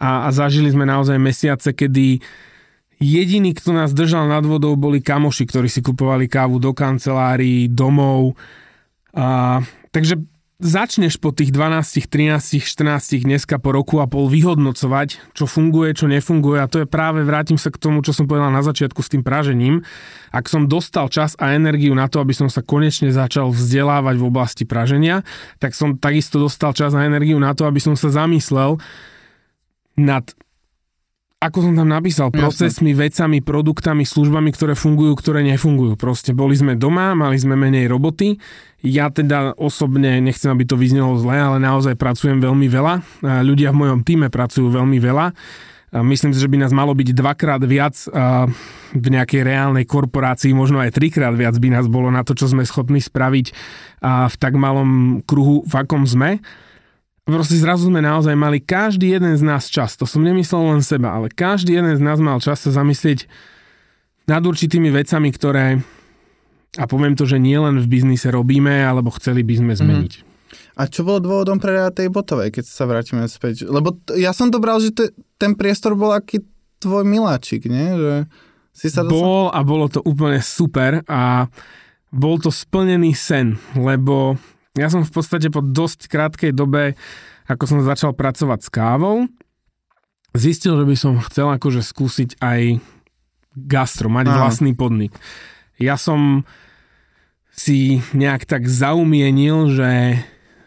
a, 0.00 0.24
a 0.24 0.28
zažili 0.32 0.72
sme 0.72 0.88
naozaj 0.88 1.20
mesiace, 1.20 1.76
kedy 1.76 2.22
Jediný, 2.96 3.52
kto 3.52 3.76
nás 3.76 3.92
držal 3.92 4.24
nad 4.24 4.40
vodou, 4.40 4.72
boli 4.72 5.04
kamoši, 5.04 5.44
ktorí 5.44 5.68
si 5.68 5.84
kupovali 5.84 6.32
kávu 6.32 6.56
do 6.56 6.72
kancelárií, 6.72 7.68
domov. 7.68 8.32
A, 9.12 9.60
takže 9.92 10.16
začneš 10.56 11.20
po 11.20 11.36
tých 11.36 11.52
12, 11.52 12.08
13, 12.08 12.64
14 12.64 13.28
dneska 13.28 13.60
po 13.60 13.76
roku 13.76 14.00
a 14.00 14.08
pol 14.08 14.32
vyhodnocovať, 14.32 15.36
čo 15.36 15.44
funguje, 15.44 15.92
čo 15.92 16.08
nefunguje 16.08 16.58
a 16.64 16.70
to 16.70 16.80
je 16.84 16.88
práve, 16.88 17.20
vrátim 17.20 17.60
sa 17.60 17.68
k 17.68 17.76
tomu, 17.76 18.00
čo 18.00 18.16
som 18.16 18.24
povedal 18.24 18.48
na 18.48 18.64
začiatku 18.64 19.04
s 19.04 19.12
tým 19.12 19.20
pražením. 19.20 19.84
Ak 20.32 20.48
som 20.48 20.64
dostal 20.64 21.12
čas 21.12 21.36
a 21.36 21.52
energiu 21.52 21.92
na 21.92 22.08
to, 22.08 22.24
aby 22.24 22.32
som 22.32 22.48
sa 22.48 22.64
konečne 22.64 23.12
začal 23.12 23.52
vzdelávať 23.52 24.16
v 24.16 24.24
oblasti 24.24 24.64
praženia, 24.64 25.28
tak 25.60 25.76
som 25.76 26.00
takisto 26.00 26.40
dostal 26.40 26.72
čas 26.72 26.96
a 26.96 27.04
energiu 27.04 27.36
na 27.36 27.52
to, 27.52 27.68
aby 27.68 27.80
som 27.80 27.92
sa 27.92 28.08
zamyslel 28.08 28.80
nad 29.96 30.24
ako 31.46 31.70
som 31.70 31.74
tam 31.78 31.86
napísal, 31.86 32.34
procesmi, 32.34 32.90
vecami, 32.90 33.38
produktami, 33.38 34.02
službami, 34.02 34.50
ktoré 34.50 34.74
fungujú, 34.74 35.14
ktoré 35.14 35.46
nefungujú. 35.46 35.94
Proste 35.94 36.34
boli 36.34 36.58
sme 36.58 36.74
doma, 36.74 37.14
mali 37.14 37.38
sme 37.38 37.54
menej 37.54 37.86
roboty. 37.86 38.36
Ja 38.82 39.08
teda 39.08 39.54
osobne, 39.54 40.18
nechcem, 40.18 40.50
aby 40.50 40.66
to 40.66 40.74
vyznelo 40.74 41.14
zle, 41.16 41.38
ale 41.38 41.62
naozaj 41.62 41.94
pracujem 41.94 42.42
veľmi 42.42 42.66
veľa. 42.66 42.94
Ľudia 43.46 43.70
v 43.70 43.80
mojom 43.86 44.00
týme 44.02 44.26
pracujú 44.26 44.68
veľmi 44.68 44.98
veľa. 44.98 45.32
Myslím 46.02 46.34
si, 46.34 46.42
že 46.42 46.50
by 46.50 46.60
nás 46.60 46.74
malo 46.74 46.92
byť 46.92 47.08
dvakrát 47.14 47.62
viac 47.62 47.94
v 48.92 49.06
nejakej 49.06 49.46
reálnej 49.46 49.86
korporácii, 49.86 50.50
možno 50.52 50.82
aj 50.82 50.98
trikrát 50.98 51.32
viac 51.32 51.56
by 51.56 51.68
nás 51.72 51.86
bolo 51.86 52.10
na 52.10 52.26
to, 52.26 52.34
čo 52.34 52.50
sme 52.50 52.66
schopní 52.66 52.98
spraviť 52.98 53.46
v 54.04 54.34
tak 54.36 54.58
malom 54.58 55.22
kruhu, 55.22 55.62
v 55.64 55.74
akom 55.78 56.04
sme 56.04 56.42
proste 57.26 57.58
zrazu 57.58 57.90
sme 57.90 57.98
naozaj 57.98 58.38
mali 58.38 58.62
každý 58.62 59.18
jeden 59.18 59.34
z 59.34 59.42
nás 59.42 59.66
čas. 59.66 59.98
To 59.98 60.06
som 60.06 60.22
nemyslel 60.22 60.78
len 60.78 60.82
seba, 60.86 61.18
ale 61.18 61.26
každý 61.26 61.74
jeden 61.74 61.98
z 61.98 62.02
nás 62.02 62.22
mal 62.22 62.38
čas 62.38 62.62
sa 62.62 62.70
zamyslieť 62.70 63.26
nad 64.30 64.42
určitými 64.42 64.90
vecami, 64.94 65.34
ktoré, 65.34 65.82
a 66.78 66.84
poviem 66.86 67.18
to, 67.18 67.26
že 67.26 67.42
nie 67.42 67.58
len 67.58 67.82
v 67.82 67.86
biznise 67.90 68.30
robíme, 68.30 68.86
alebo 68.86 69.10
chceli 69.18 69.42
by 69.42 69.54
sme 69.58 69.74
mhm. 69.74 69.78
zmeniť. 69.82 70.14
Mm. 70.22 70.26
A 70.76 70.92
čo 70.92 71.08
bolo 71.08 71.24
dôvodom 71.24 71.56
predaja 71.56 71.88
tej 71.88 72.12
botovej, 72.12 72.52
keď 72.52 72.64
sa 72.68 72.84
vrátime 72.84 73.24
späť? 73.26 73.64
Lebo 73.64 73.96
t- 73.96 74.20
ja 74.20 74.36
som 74.36 74.52
dobral, 74.52 74.76
že 74.78 74.92
t- 74.92 75.12
ten 75.40 75.56
priestor 75.56 75.96
bol 75.96 76.12
aký 76.12 76.44
tvoj 76.78 77.02
miláčik, 77.02 77.64
nie? 77.64 77.96
Že 77.96 78.12
si 78.76 78.88
sa 78.92 79.00
bol 79.08 79.48
a 79.48 79.64
bolo 79.64 79.88
to 79.88 80.04
úplne 80.04 80.44
super 80.44 81.00
a 81.08 81.48
bol 82.12 82.36
to 82.36 82.52
splnený 82.52 83.16
sen, 83.16 83.56
lebo 83.72 84.36
ja 84.76 84.88
som 84.92 85.02
v 85.02 85.12
podstate 85.12 85.48
po 85.48 85.64
dosť 85.64 86.06
krátkej 86.06 86.52
dobe, 86.52 86.94
ako 87.48 87.64
som 87.64 87.78
začal 87.80 88.12
pracovať 88.12 88.60
s 88.62 88.70
kávou, 88.70 89.26
zistil, 90.36 90.76
že 90.76 90.84
by 90.84 90.96
som 90.96 91.12
chcel 91.24 91.48
akože 91.56 91.80
skúsiť 91.80 92.30
aj 92.44 92.78
gastro, 93.56 94.12
mať 94.12 94.26
Aha. 94.28 94.36
vlastný 94.44 94.76
podnik. 94.76 95.16
Ja 95.80 95.96
som 95.96 96.44
si 97.56 98.04
nejak 98.12 98.44
tak 98.44 98.68
zaumienil, 98.68 99.72
že 99.72 100.20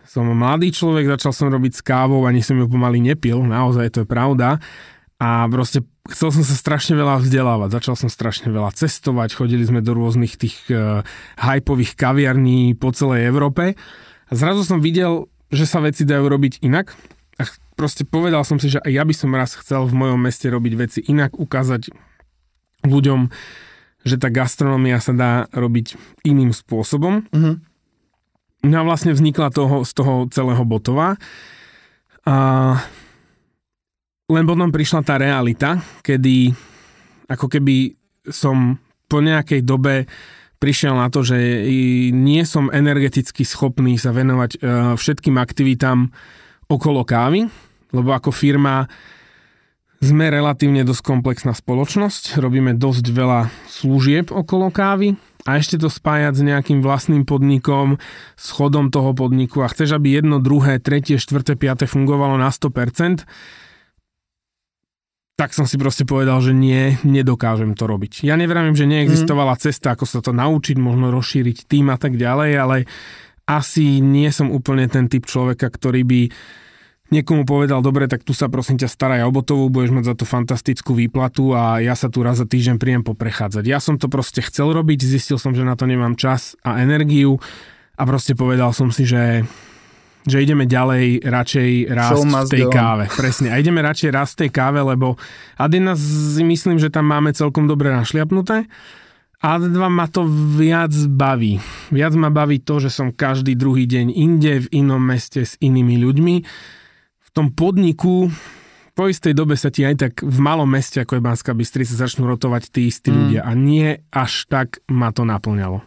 som 0.09 0.25
mladý 0.25 0.73
človek, 0.73 1.05
začal 1.05 1.29
som 1.29 1.53
robiť 1.53 1.77
s 1.77 1.85
kávou, 1.85 2.25
ani 2.25 2.41
som 2.41 2.57
ju 2.57 2.65
pomaly 2.65 2.97
nepil, 2.97 3.45
naozaj 3.45 3.93
to 3.93 3.99
je 4.03 4.07
pravda. 4.09 4.57
A 5.21 5.45
proste 5.45 5.85
chcel 6.11 6.33
som 6.33 6.43
sa 6.43 6.55
strašne 6.57 6.97
veľa 6.97 7.21
vzdelávať. 7.21 7.69
Začal 7.79 7.95
som 7.95 8.09
strašne 8.09 8.49
veľa 8.49 8.73
cestovať, 8.73 9.37
chodili 9.37 9.63
sme 9.63 9.79
do 9.79 9.93
rôznych 9.93 10.35
tých 10.35 10.57
uh, 10.73 11.05
hypových 11.37 11.95
kaviarní 11.95 12.73
po 12.75 12.89
celej 12.91 13.29
Európe. 13.29 13.77
A 14.29 14.31
zrazu 14.33 14.65
som 14.65 14.81
videl, 14.81 15.29
že 15.49 15.65
sa 15.65 15.81
veci 15.81 16.05
dajú 16.05 16.25
robiť 16.25 16.61
inak. 16.61 16.93
A 17.39 17.47
proste 17.73 18.03
povedal 18.03 18.43
som 18.43 18.59
si, 18.59 18.69
že 18.69 18.83
aj 18.83 18.91
ja 18.91 19.03
by 19.05 19.13
som 19.15 19.31
raz 19.33 19.55
chcel 19.57 19.87
v 19.87 19.97
mojom 19.97 20.19
meste 20.19 20.45
robiť 20.51 20.73
veci 20.75 20.99
inak, 21.07 21.39
ukázať 21.39 21.89
ľuďom, 22.85 23.31
že 24.03 24.15
tá 24.15 24.27
gastronomia 24.31 24.99
sa 24.99 25.11
dá 25.15 25.31
robiť 25.51 25.95
iným 26.27 26.51
spôsobom. 26.51 27.25
Uh-huh. 27.31 27.55
No 28.63 28.75
a 28.75 28.83
vlastne 28.83 29.15
vznikla 29.15 29.55
toho, 29.55 29.87
z 29.87 29.91
toho 29.95 30.27
celého 30.27 30.63
Botova. 30.67 31.15
A 32.27 32.35
len 34.29 34.45
potom 34.45 34.69
prišla 34.69 35.01
tá 35.01 35.17
realita, 35.17 35.81
kedy 36.05 36.53
ako 37.29 37.49
keby 37.49 37.97
som 38.29 38.77
po 39.09 39.25
nejakej 39.25 39.65
dobe 39.65 40.05
prišiel 40.61 40.93
na 40.93 41.09
to, 41.09 41.25
že 41.25 41.37
nie 42.13 42.43
som 42.45 42.69
energeticky 42.69 43.47
schopný 43.47 43.95
sa 43.95 44.13
venovať 44.13 44.51
e, 44.53 44.57
všetkým 44.99 45.39
aktivitám 45.39 46.11
okolo 46.69 47.07
kávy, 47.07 47.47
lebo 47.95 48.09
ako 48.13 48.29
firma 48.29 48.85
sme 49.99 50.31
relatívne 50.31 50.83
dosť 50.87 51.03
komplexná 51.03 51.51
spoločnosť, 51.55 52.39
robíme 52.39 52.75
dosť 52.75 53.05
veľa 53.11 53.51
služieb 53.67 54.31
okolo 54.31 54.71
kávy 54.71 55.15
a 55.47 55.59
ešte 55.59 55.79
to 55.79 55.91
spájať 55.91 56.39
s 56.39 56.41
nejakým 56.43 56.79
vlastným 56.79 57.23
podnikom, 57.23 57.99
s 58.35 58.47
chodom 58.51 58.91
toho 58.91 59.15
podniku 59.15 59.63
a 59.63 59.71
chceš, 59.71 59.95
aby 59.95 60.19
jedno, 60.19 60.39
druhé, 60.43 60.79
tretie, 60.79 61.19
štvrté, 61.19 61.55
piaté 61.55 61.87
fungovalo 61.87 62.35
na 62.39 62.51
100%, 62.51 63.23
tak 65.39 65.55
som 65.55 65.63
si 65.63 65.79
proste 65.79 66.03
povedal, 66.03 66.43
že 66.43 66.51
nie, 66.51 66.99
nedokážem 67.07 67.71
to 67.71 67.87
robiť. 67.87 68.27
Ja 68.27 68.35
nevravím, 68.35 68.75
že 68.75 68.83
neexistovala 68.83 69.55
mm. 69.55 69.61
cesta, 69.63 69.95
ako 69.95 70.03
sa 70.03 70.19
to 70.19 70.35
naučiť, 70.35 70.75
možno 70.75 71.15
rozšíriť 71.15 71.63
tým 71.63 71.87
a 71.87 71.95
tak 71.95 72.19
ďalej, 72.19 72.51
ale 72.59 72.77
asi 73.47 74.03
nie 74.03 74.27
som 74.35 74.51
úplne 74.51 74.91
ten 74.91 75.07
typ 75.07 75.23
človeka, 75.23 75.71
ktorý 75.71 76.03
by 76.03 76.21
niekomu 77.15 77.47
povedal, 77.47 77.79
dobre, 77.79 78.11
tak 78.11 78.27
tu 78.27 78.35
sa 78.35 78.51
prosím 78.51 78.77
ťa 78.83 78.91
staraj 78.91 79.25
o 79.25 79.31
botovú, 79.31 79.71
budeš 79.71 79.95
mať 79.95 80.05
za 80.11 80.15
to 80.19 80.25
fantastickú 80.27 80.91
výplatu 80.93 81.55
a 81.55 81.79
ja 81.79 81.95
sa 81.95 82.11
tu 82.11 82.19
raz 82.19 82.37
za 82.37 82.45
týždeň 82.45 82.75
príjem 82.75 83.03
poprechádzať. 83.07 83.63
Ja 83.63 83.79
som 83.79 83.95
to 83.95 84.11
proste 84.11 84.43
chcel 84.43 84.75
robiť, 84.75 85.07
zistil 85.07 85.39
som, 85.39 85.55
že 85.55 85.63
na 85.63 85.79
to 85.79 85.87
nemám 85.87 86.19
čas 86.19 86.59
a 86.67 86.83
energiu 86.83 87.39
a 87.95 88.03
proste 88.03 88.35
povedal 88.35 88.75
som 88.75 88.91
si, 88.91 89.07
že 89.07 89.47
že 90.27 90.43
ideme 90.43 90.67
ďalej 90.67 91.23
radšej 91.23 91.69
rásť 91.95 92.23
v 92.27 92.51
tej 92.51 92.63
káve. 92.67 93.05
Presne. 93.07 93.55
A 93.55 93.59
ideme 93.59 93.79
radšej 93.79 94.11
rásť 94.11 94.31
v 94.35 94.39
tej 94.45 94.51
káve, 94.51 94.79
lebo 94.83 95.15
Adina 95.55 95.95
myslím, 96.43 96.75
že 96.79 96.91
tam 96.91 97.07
máme 97.07 97.31
celkom 97.31 97.69
dobre 97.69 97.91
našliapnuté. 97.93 98.67
A 99.39 99.55
dva 99.55 99.87
ma 99.87 100.03
to 100.11 100.27
viac 100.59 100.91
baví. 101.07 101.63
Viac 101.95 102.11
ma 102.19 102.27
baví 102.27 102.59
to, 102.59 102.83
že 102.83 102.91
som 102.91 103.15
každý 103.15 103.55
druhý 103.55 103.87
deň 103.87 104.11
inde, 104.11 104.67
v 104.67 104.83
inom 104.83 104.99
meste 104.99 105.47
s 105.47 105.55
inými 105.63 105.95
ľuďmi. 105.95 106.35
V 107.23 107.29
tom 107.31 107.55
podniku 107.55 108.27
po 108.99 109.07
istej 109.07 109.31
dobe 109.31 109.55
sa 109.55 109.71
ti 109.71 109.87
aj 109.87 109.95
tak 109.95 110.13
v 110.19 110.39
malom 110.43 110.67
meste, 110.67 110.99
ako 110.99 111.15
je 111.15 111.23
Banská 111.23 111.55
Bystrica, 111.55 111.95
začnú 111.95 112.27
rotovať 112.27 112.67
tí 112.67 112.91
istí 112.91 113.07
mm. 113.07 113.15
ľudia 113.15 113.41
a 113.47 113.55
nie 113.55 114.03
až 114.11 114.43
tak 114.51 114.83
ma 114.91 115.15
to 115.15 115.23
naplňalo. 115.23 115.79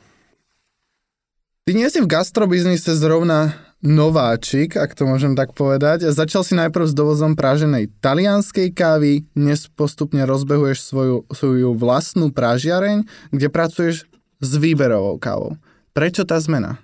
Ty 1.69 1.71
nie 1.77 1.93
si 1.93 2.01
v 2.01 2.09
gastrobiznise 2.09 2.97
zrovna 2.97 3.53
nováčik, 3.83 4.79
ak 4.79 4.95
to 4.95 5.05
môžem 5.05 5.35
tak 5.35 5.53
povedať. 5.59 6.07
Začal 6.15 6.47
si 6.47 6.55
najprv 6.55 6.87
s 6.87 6.95
dovozom 6.95 7.35
práženej 7.35 7.91
talianskej 7.99 8.71
kávy, 8.71 9.27
dnes 9.35 9.67
postupne 9.67 10.23
rozbehuješ 10.23 10.79
svoju, 10.87 11.17
svoju 11.29 11.75
vlastnú 11.75 12.31
prážiareň, 12.31 13.05
kde 13.35 13.49
pracuješ 13.51 14.07
s 14.39 14.51
výberovou 14.55 15.19
kávou. 15.19 15.59
Prečo 15.93 16.23
tá 16.23 16.39
zmena? 16.39 16.79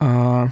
A... 0.00 0.48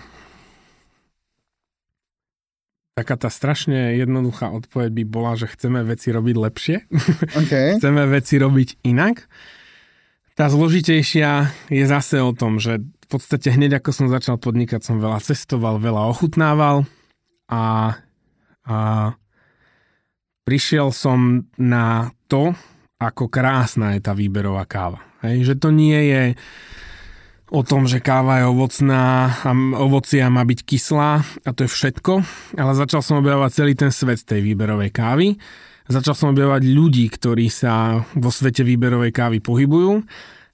Taká 2.95 3.19
tá 3.19 3.27
strašne 3.27 3.99
jednoduchá 3.99 4.55
odpoveď 4.55 5.03
by 5.03 5.05
bola, 5.09 5.35
že 5.35 5.51
chceme 5.51 5.83
veci 5.83 6.15
robiť 6.15 6.37
lepšie. 6.39 6.77
Okay. 7.45 7.81
chceme 7.81 8.07
veci 8.07 8.39
robiť 8.39 8.87
inak. 8.87 9.27
Tá 10.35 10.51
zložitejšia 10.51 11.51
je 11.71 11.85
zase 11.87 12.19
o 12.19 12.35
tom, 12.35 12.59
že 12.59 12.83
v 13.05 13.07
podstate 13.07 13.53
hneď 13.53 13.85
ako 13.85 13.91
som 13.93 14.07
začal 14.09 14.41
podnikať, 14.41 14.81
som 14.81 14.97
veľa 14.97 15.21
cestoval, 15.21 15.77
veľa 15.77 16.09
ochutnával 16.09 16.89
a, 17.53 17.93
a 18.65 18.77
prišiel 20.49 20.89
som 20.89 21.45
na 21.61 22.09
to, 22.33 22.57
ako 22.97 23.29
krásna 23.29 23.93
je 23.93 24.01
tá 24.01 24.17
výberová 24.17 24.65
káva. 24.65 25.05
Hej, 25.21 25.53
že 25.53 25.55
to 25.61 25.69
nie 25.69 25.97
je 26.09 26.23
o 27.53 27.61
tom, 27.61 27.85
že 27.85 28.01
káva 28.01 28.41
je 28.41 28.49
ovocná 28.49 29.31
a 29.45 29.53
ovocia 29.77 30.33
má 30.33 30.41
byť 30.49 30.61
kyslá 30.65 31.11
a 31.45 31.51
to 31.53 31.69
je 31.69 31.71
všetko, 31.71 32.13
ale 32.57 32.73
začal 32.73 33.05
som 33.05 33.21
objavovať 33.21 33.51
celý 33.53 33.73
ten 33.77 33.93
svet 33.93 34.25
tej 34.25 34.41
výberovej 34.41 34.91
kávy. 34.91 35.37
Začal 35.85 36.17
som 36.17 36.33
objavovať 36.33 36.65
ľudí, 36.65 37.05
ktorí 37.13 37.53
sa 37.53 38.01
vo 38.17 38.33
svete 38.33 38.65
výberovej 38.65 39.13
kávy 39.13 39.45
pohybujú 39.45 40.01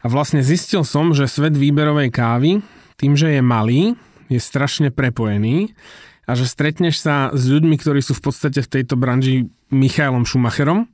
a 0.01 0.07
vlastne 0.09 0.41
zistil 0.41 0.83
som, 0.83 1.13
že 1.13 1.29
svet 1.29 1.53
výberovej 1.53 2.09
kávy, 2.09 2.65
tým, 2.97 3.13
že 3.17 3.37
je 3.37 3.43
malý, 3.45 3.97
je 4.33 4.41
strašne 4.41 4.89
prepojený 4.89 5.77
a 6.25 6.33
že 6.39 6.49
stretneš 6.49 7.03
sa 7.03 7.29
s 7.35 7.49
ľuďmi, 7.51 7.77
ktorí 7.77 8.01
sú 8.01 8.17
v 8.17 8.25
podstate 8.31 8.65
v 8.65 8.73
tejto 8.81 8.95
branži 8.97 9.51
Michailom 9.69 10.25
Schumacherom 10.25 10.89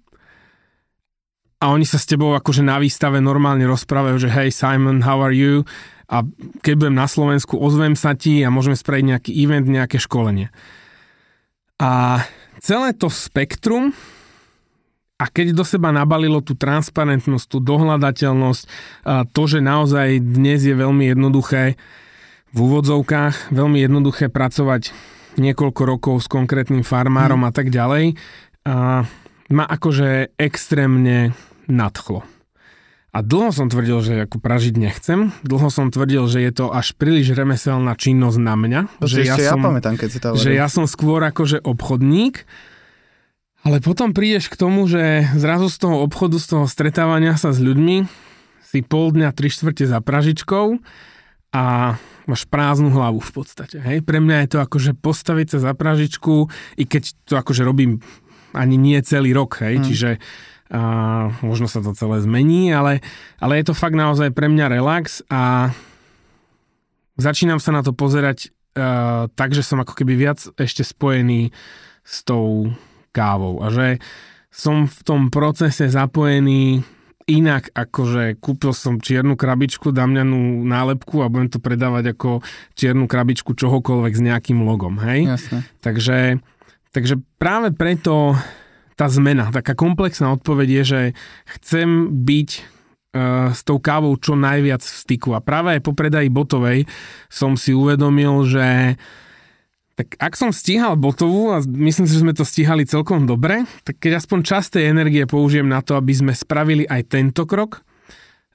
a 1.57 1.73
oni 1.73 1.89
sa 1.89 1.97
s 1.97 2.09
tebou 2.09 2.37
akože 2.37 2.61
na 2.61 2.77
výstave 2.77 3.23
normálne 3.23 3.65
rozprávajú, 3.65 4.17
že 4.21 4.29
hej 4.29 4.53
Simon, 4.53 5.01
how 5.01 5.25
are 5.25 5.33
you? 5.33 5.65
A 6.07 6.23
keď 6.63 6.73
budem 6.79 6.97
na 6.97 7.09
Slovensku, 7.09 7.59
ozvem 7.59 7.99
sa 7.99 8.15
ti 8.15 8.45
a 8.45 8.53
môžeme 8.53 8.79
spraviť 8.79 9.05
nejaký 9.11 9.31
event, 9.43 9.67
nejaké 9.67 9.99
školenie. 9.99 10.53
A 11.83 12.23
celé 12.63 12.95
to 12.95 13.11
spektrum 13.11 13.97
a 15.17 15.25
keď 15.33 15.57
do 15.57 15.65
seba 15.65 15.93
nabalilo 15.97 16.45
tú 16.45 16.53
transparentnosť, 16.53 17.45
tú 17.49 17.59
dohľadateľnosť, 17.65 18.63
to, 19.33 19.43
že 19.49 19.65
naozaj 19.65 20.21
dnes 20.21 20.61
je 20.61 20.77
veľmi 20.77 21.09
jednoduché 21.09 21.81
v 22.53 22.59
úvodzovkách, 22.61 23.53
veľmi 23.53 23.81
jednoduché 23.81 24.29
pracovať 24.29 24.93
niekoľko 25.41 25.83
rokov 25.85 26.15
s 26.25 26.29
konkrétnym 26.29 26.85
farmárom 26.85 27.45
hmm. 27.45 27.49
a 27.49 27.53
tak 27.53 27.73
ďalej, 27.73 28.17
a 28.67 29.05
ma 29.53 29.65
akože 29.65 30.37
extrémne 30.37 31.33
nadchlo. 31.71 32.25
A 33.17 33.25
dlho 33.25 33.49
som 33.49 33.73
tvrdil, 33.73 34.05
že 34.05 34.15
ako 34.29 34.37
pražiť 34.45 34.77
nechcem. 34.77 35.33
Dlho 35.41 35.73
som 35.73 35.89
tvrdil, 35.89 36.29
že 36.29 36.45
je 36.45 36.53
to 36.53 36.69
až 36.69 36.93
príliš 36.93 37.33
remeselná 37.33 37.97
činnosť 37.97 38.37
na 38.37 38.55
mňa. 38.61 38.81
To 39.01 39.09
že 39.09 39.25
ja, 39.25 39.41
som, 39.41 39.57
ja 39.57 39.65
pamätám, 39.65 39.97
keď 39.97 40.09
si 40.13 40.19
to 40.21 40.37
Že 40.37 40.53
ja 40.53 40.69
som 40.69 40.85
skôr 40.85 41.25
akože 41.25 41.65
obchodník. 41.65 42.45
Ale 43.67 43.83
potom 43.83 44.15
prídeš 44.15 44.47
k 44.47 44.55
tomu, 44.55 44.87
že 44.87 45.27
zrazu 45.35 45.67
z 45.67 45.83
toho 45.83 46.07
obchodu, 46.07 46.39
z 46.39 46.55
toho 46.55 46.65
stretávania 46.71 47.35
sa 47.35 47.51
s 47.51 47.59
ľuďmi 47.59 48.07
si 48.63 48.79
pol 48.87 49.11
dňa, 49.11 49.35
tri 49.35 49.51
štvrte 49.51 49.91
za 49.91 49.99
pražičkou 49.99 50.79
a 51.51 51.65
máš 52.31 52.43
prázdnu 52.47 52.95
hlavu 52.95 53.19
v 53.19 53.33
podstate. 53.35 53.83
Hej? 53.83 54.07
Pre 54.07 54.23
mňa 54.23 54.47
je 54.47 54.49
to 54.55 54.59
akože 54.63 54.95
postaviť 54.95 55.59
sa 55.59 55.59
za 55.67 55.73
pražičku, 55.75 56.47
i 56.79 56.87
keď 56.87 57.11
to 57.27 57.35
akože 57.35 57.67
robím 57.67 58.07
ani 58.55 58.79
nie 58.79 59.03
celý 59.03 59.35
rok, 59.35 59.59
hej? 59.59 59.83
Hmm. 59.83 59.87
čiže 59.87 60.11
a 60.67 61.31
možno 61.47 61.71
sa 61.71 61.79
to 61.79 61.95
celé 61.95 62.19
zmení, 62.23 62.75
ale, 62.75 62.99
ale 63.39 63.63
je 63.63 63.71
to 63.71 63.75
fakt 63.75 63.95
naozaj 63.95 64.35
pre 64.35 64.51
mňa 64.51 64.67
relax 64.67 65.23
a 65.31 65.71
začínam 67.15 67.63
sa 67.63 67.71
na 67.71 67.87
to 67.87 67.95
pozerať 67.95 68.51
uh, 68.75 69.31
tak, 69.31 69.55
že 69.55 69.63
som 69.63 69.79
ako 69.79 69.95
keby 69.95 70.19
viac 70.19 70.43
ešte 70.59 70.83
spojený 70.83 71.55
s 72.03 72.27
tou 72.27 72.75
kávou 73.17 73.65
a 73.65 73.73
že 73.73 73.97
som 74.53 74.85
v 74.85 75.01
tom 75.05 75.33
procese 75.33 75.89
zapojený 75.89 76.85
inak, 77.27 77.75
akože 77.75 78.39
kúpil 78.39 78.71
som 78.71 79.03
čiernu 79.03 79.35
krabičku, 79.35 79.91
damňanú 79.91 80.63
nálepku 80.63 81.27
a 81.27 81.31
budem 81.31 81.51
to 81.51 81.59
predávať 81.59 82.15
ako 82.15 82.41
čiernu 82.79 83.11
krabičku 83.11 83.53
čohokoľvek 83.53 84.13
s 84.15 84.23
nejakým 84.23 84.63
logom, 84.63 85.03
hej? 85.03 85.27
Jasne. 85.35 85.67
Takže, 85.83 86.19
takže 86.95 87.19
práve 87.37 87.75
preto 87.75 88.39
tá 88.95 89.11
zmena, 89.11 89.53
taká 89.53 89.77
komplexná 89.77 90.33
odpoveď 90.39 90.69
je, 90.81 90.83
že 90.87 91.01
chcem 91.59 92.15
byť 92.25 92.51
uh, 92.57 93.53
s 93.53 93.61
tou 93.67 93.83
kávou 93.83 94.15
čo 94.17 94.39
najviac 94.39 94.81
v 94.81 94.97
styku. 95.05 95.35
A 95.37 95.45
práve 95.45 95.77
aj 95.77 95.85
po 95.85 95.93
predaji 95.93 96.31
botovej 96.31 96.89
som 97.29 97.59
si 97.59 97.75
uvedomil, 97.77 98.47
že 98.49 98.97
tak 99.97 100.13
ak 100.21 100.37
som 100.37 100.53
stíhal 100.53 100.95
botovú 101.01 101.57
a 101.57 101.65
myslím 101.65 102.05
si, 102.05 102.13
že 102.13 102.23
sme 102.23 102.37
to 102.37 102.45
stíhali 102.45 102.85
celkom 102.85 103.25
dobre, 103.25 103.65
tak 103.81 103.97
keď 103.97 104.21
aspoň 104.21 104.39
časť 104.45 104.69
tej 104.77 104.85
energie 104.93 105.25
použijem 105.25 105.67
na 105.67 105.81
to, 105.81 105.97
aby 105.97 106.13
sme 106.13 106.33
spravili 106.37 106.85
aj 106.85 107.09
tento 107.09 107.49
krok, 107.49 107.81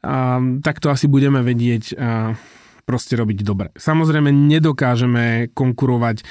a, 0.05 0.37
tak 0.61 0.77
to 0.77 0.93
asi 0.93 1.09
budeme 1.09 1.41
vedieť 1.41 1.83
a, 1.97 2.37
proste 2.85 3.17
robiť 3.17 3.41
dobre. 3.41 3.73
Samozrejme 3.73 4.29
nedokážeme 4.29 5.49
konkurovať 5.57 6.21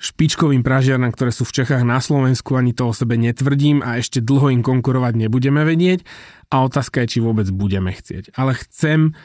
špičkovým 0.00 0.60
pražiarnám, 0.60 1.12
ktoré 1.16 1.32
sú 1.32 1.48
v 1.48 1.62
Čechách 1.62 1.84
na 1.86 2.00
Slovensku, 2.02 2.56
ani 2.56 2.76
to 2.76 2.88
o 2.88 2.96
sebe 2.96 3.16
netvrdím 3.16 3.80
a 3.80 3.96
ešte 4.00 4.20
dlho 4.20 4.52
im 4.52 4.60
konkurovať 4.60 5.16
nebudeme 5.16 5.64
vedieť 5.64 6.04
a 6.52 6.64
otázka 6.66 7.04
je, 7.04 7.16
či 7.16 7.18
vôbec 7.24 7.48
budeme 7.48 7.94
chcieť. 7.94 8.36
Ale 8.36 8.58
chcem, 8.58 9.16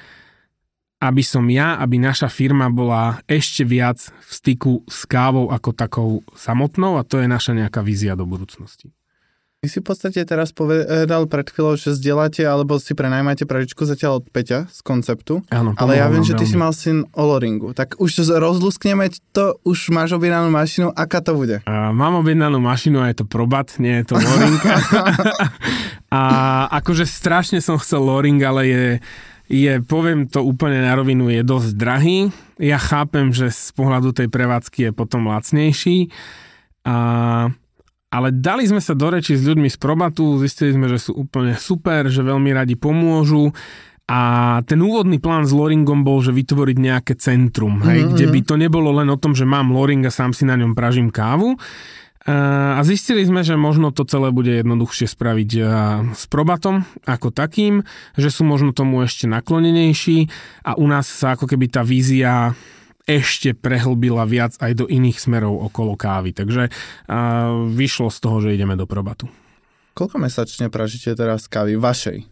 aby 1.00 1.24
som 1.24 1.48
ja, 1.48 1.80
aby 1.80 1.96
naša 1.96 2.28
firma 2.28 2.68
bola 2.68 3.24
ešte 3.24 3.64
viac 3.64 4.12
v 4.12 4.32
styku 4.32 4.74
s 4.84 5.08
kávou 5.08 5.48
ako 5.48 5.70
takou 5.72 6.10
samotnou 6.36 7.00
a 7.00 7.08
to 7.08 7.24
je 7.24 7.28
naša 7.32 7.56
nejaká 7.56 7.80
vízia 7.80 8.20
do 8.20 8.28
budúcnosti. 8.28 8.92
Vy 9.60 9.68
si 9.68 9.84
v 9.84 9.92
podstate 9.92 10.24
teraz 10.24 10.56
povedal 10.56 11.28
pred 11.28 11.44
chvíľou, 11.52 11.76
že 11.76 11.92
zdieľate 11.92 12.48
alebo 12.48 12.80
si 12.80 12.96
prenajmate 12.96 13.44
pražičku 13.44 13.84
zatiaľ 13.84 14.24
od 14.24 14.32
Peťa 14.32 14.72
z 14.72 14.80
konceptu. 14.80 15.44
Áno, 15.52 15.76
ale 15.76 16.00
ja 16.00 16.08
viem, 16.08 16.24
že 16.24 16.32
ty 16.40 16.48
si 16.48 16.56
mal 16.56 16.72
syn 16.72 17.04
Oloringu. 17.12 17.76
Tak 17.76 18.00
už 18.00 18.24
rozluskneme 18.40 19.12
to, 19.36 19.60
už 19.68 19.92
máš 19.92 20.16
objednanú 20.16 20.48
mašinu, 20.48 20.96
aká 20.96 21.20
to 21.20 21.36
bude? 21.36 21.60
A, 21.68 21.92
mám 21.92 22.24
objednanú 22.24 22.64
mašinu 22.64 23.04
a 23.04 23.12
je 23.12 23.20
to 23.20 23.28
Probat, 23.28 23.76
nie 23.84 24.00
je 24.00 24.16
to 24.16 24.16
Loring. 24.16 24.64
a 26.16 26.24
akože 26.80 27.04
strašne 27.04 27.60
som 27.60 27.76
chcel 27.84 28.00
Loring, 28.00 28.40
ale 28.40 28.62
je, 28.64 28.84
je, 29.50 29.82
poviem 29.82 30.30
to 30.30 30.46
úplne 30.46 30.86
na 30.86 30.94
rovinu, 30.94 31.28
je 31.34 31.42
dosť 31.42 31.72
drahý. 31.74 32.18
Ja 32.62 32.78
chápem, 32.78 33.34
že 33.34 33.50
z 33.50 33.74
pohľadu 33.74 34.14
tej 34.14 34.30
prevádzky 34.30 34.90
je 34.90 34.92
potom 34.94 35.26
lacnejší. 35.26 36.14
A 36.86 37.50
ale 38.10 38.34
dali 38.34 38.66
sme 38.66 38.82
sa 38.82 38.98
do 38.98 39.14
reči 39.14 39.38
s 39.38 39.46
ľuďmi 39.46 39.70
z 39.70 39.78
Probatu, 39.78 40.42
zistili 40.42 40.74
sme, 40.74 40.90
že 40.90 40.98
sú 40.98 41.14
úplne 41.14 41.54
super, 41.54 42.10
že 42.10 42.26
veľmi 42.26 42.50
radi 42.50 42.74
pomôžu 42.74 43.54
a 44.10 44.22
ten 44.66 44.82
úvodný 44.82 45.22
plán 45.22 45.46
s 45.46 45.54
Loringom 45.54 46.02
bol, 46.02 46.18
že 46.26 46.34
vytvoriť 46.34 46.78
nejaké 46.82 47.14
centrum, 47.22 47.78
hej, 47.86 48.02
mm-hmm. 48.02 48.14
kde 48.18 48.26
by 48.34 48.40
to 48.42 48.56
nebolo 48.58 48.90
len 48.90 49.14
o 49.14 49.22
tom, 49.22 49.38
že 49.38 49.46
mám 49.46 49.70
Loring 49.70 50.02
a 50.02 50.10
sám 50.10 50.34
si 50.34 50.50
na 50.50 50.58
ňom 50.58 50.74
pražím 50.74 51.14
kávu, 51.14 51.54
a 52.28 52.82
zistili 52.84 53.24
sme, 53.24 53.48
že 53.48 53.56
možno 53.56 53.96
to 53.96 54.04
celé 54.04 54.30
bude 54.36 54.52
jednoduchšie 54.52 55.08
spraviť 55.08 55.52
s 56.12 56.24
probatom 56.28 56.84
ako 57.08 57.32
takým, 57.32 57.88
že 58.20 58.28
sú 58.28 58.44
možno 58.44 58.76
tomu 58.76 59.00
ešte 59.08 59.24
naklonenejší 59.26 60.28
a 60.68 60.76
u 60.76 60.86
nás 60.86 61.08
sa 61.08 61.40
ako 61.40 61.48
keby 61.48 61.72
tá 61.72 61.82
vízia 61.82 62.52
ešte 63.08 63.56
prehlbila 63.56 64.28
viac 64.28 64.54
aj 64.60 64.84
do 64.84 64.86
iných 64.86 65.18
smerov 65.18 65.64
okolo 65.72 65.96
kávy. 65.96 66.36
Takže 66.36 66.70
vyšlo 67.74 68.12
z 68.12 68.20
toho, 68.20 68.38
že 68.44 68.54
ideme 68.54 68.76
do 68.76 68.86
probatu. 68.86 69.32
Koľko 69.98 70.22
mesačne 70.22 70.70
pražíte 70.70 71.16
teraz 71.18 71.50
kávy 71.50 71.80
vašej? 71.80 72.24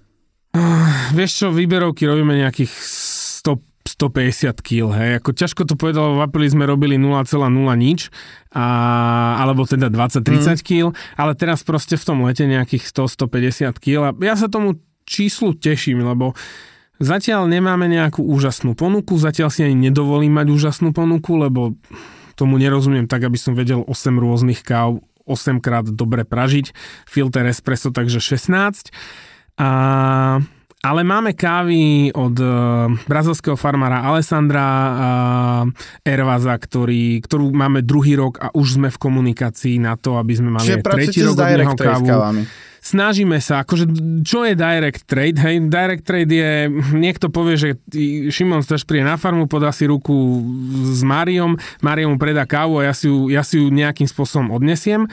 Uh, 0.56 1.12
vieš 1.12 1.44
čo, 1.44 1.48
výberovky 1.52 2.08
robíme 2.08 2.38
nejakých 2.40 2.72
100 2.72 3.17
150 3.88 4.60
kg, 4.60 4.92
hej, 5.00 5.12
ako 5.24 5.32
ťažko 5.32 5.62
to 5.64 5.80
povedal, 5.80 6.20
v 6.20 6.28
apríli 6.28 6.52
sme 6.52 6.68
robili 6.68 7.00
0,0 7.00 7.24
nič, 7.80 8.12
a, 8.52 8.66
alebo 9.40 9.64
teda 9.64 9.88
20-30 9.88 10.28
mm. 10.28 10.56
kg, 10.62 10.86
ale 11.16 11.32
teraz 11.40 11.64
proste 11.64 11.96
v 11.96 12.04
tom 12.04 12.28
lete 12.28 12.44
nejakých 12.44 12.84
100-150 12.92 13.80
kg 13.80 13.98
a 14.08 14.12
ja 14.22 14.36
sa 14.36 14.52
tomu 14.52 14.78
číslu 15.08 15.56
teším, 15.56 16.04
lebo 16.04 16.36
Zatiaľ 16.98 17.46
nemáme 17.46 17.86
nejakú 17.86 18.26
úžasnú 18.26 18.74
ponuku, 18.74 19.22
zatiaľ 19.22 19.54
si 19.54 19.62
ani 19.62 19.78
nedovolím 19.78 20.34
mať 20.34 20.50
úžasnú 20.50 20.90
ponuku, 20.98 21.38
lebo 21.38 21.78
tomu 22.34 22.58
nerozumiem 22.58 23.06
tak, 23.06 23.22
aby 23.22 23.38
som 23.38 23.54
vedel 23.54 23.86
8 23.86 24.18
rôznych 24.18 24.66
káv 24.66 25.06
8 25.28 25.60
krát 25.62 25.86
dobre 25.86 26.24
pražiť, 26.24 26.74
filter 27.06 27.46
espresso 27.52 27.94
takže 27.94 28.18
16. 28.18 28.90
A, 29.60 30.42
ale 30.88 31.04
máme 31.04 31.36
kávy 31.36 32.16
od 32.16 32.36
uh, 32.40 32.88
brazilského 33.12 33.60
farmára 33.60 34.08
Alessandra 34.08 34.64
uh, 34.64 36.08
Ervaza, 36.08 36.56
ktorý, 36.56 37.20
ktorú 37.20 37.52
máme 37.52 37.84
druhý 37.84 38.16
rok 38.16 38.40
a 38.40 38.48
už 38.56 38.80
sme 38.80 38.88
v 38.88 38.96
komunikácii 38.96 39.84
na 39.84 40.00
to, 40.00 40.16
aby 40.16 40.34
sme 40.40 40.56
mali 40.56 40.80
tretí 40.80 41.20
rok 41.28 41.36
od 41.36 41.52
neho 41.52 41.76
kávu. 41.76 42.08
Snažíme 42.78 43.44
sa, 43.44 43.68
akože 43.68 43.84
čo 44.24 44.48
je 44.48 44.56
direct 44.56 45.04
trade? 45.04 45.36
Hej, 45.36 45.68
direct 45.68 46.08
trade 46.08 46.32
je, 46.32 46.72
niekto 46.96 47.28
povie, 47.28 47.60
že 47.60 47.70
Šimon 48.32 48.64
Staš 48.64 48.88
príde 48.88 49.04
na 49.04 49.20
farmu, 49.20 49.44
podá 49.44 49.76
si 49.76 49.84
ruku 49.92 50.40
s 50.96 51.04
Máriom, 51.04 51.60
Mário 51.84 52.08
mu 52.08 52.16
predá 52.16 52.48
kávu 52.48 52.80
a 52.80 52.88
ja 52.88 52.94
si 52.96 53.12
ju, 53.12 53.28
ja 53.28 53.44
si 53.44 53.60
ju 53.60 53.68
nejakým 53.68 54.08
spôsobom 54.08 54.56
odnesiem. 54.56 55.04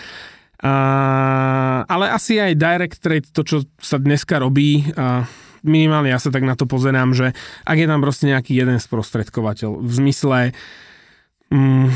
Uh, 0.62 1.82
ale 1.90 2.14
asi 2.14 2.38
aj 2.38 2.54
direct 2.54 3.02
trade, 3.02 3.26
to 3.34 3.42
čo 3.42 3.66
sa 3.82 3.98
dneska 3.98 4.38
robí, 4.38 4.86
uh, 4.94 5.26
minimálne 5.64 6.12
ja 6.12 6.20
sa 6.20 6.28
tak 6.28 6.44
na 6.44 6.54
to 6.54 6.68
pozerám, 6.68 7.16
že 7.16 7.32
ak 7.64 7.76
je 7.80 7.88
tam 7.88 8.04
proste 8.04 8.28
nejaký 8.28 8.52
jeden 8.52 8.76
sprostredkovateľ 8.78 9.80
v 9.80 9.92
zmysle 9.92 10.38
um, 11.48 11.88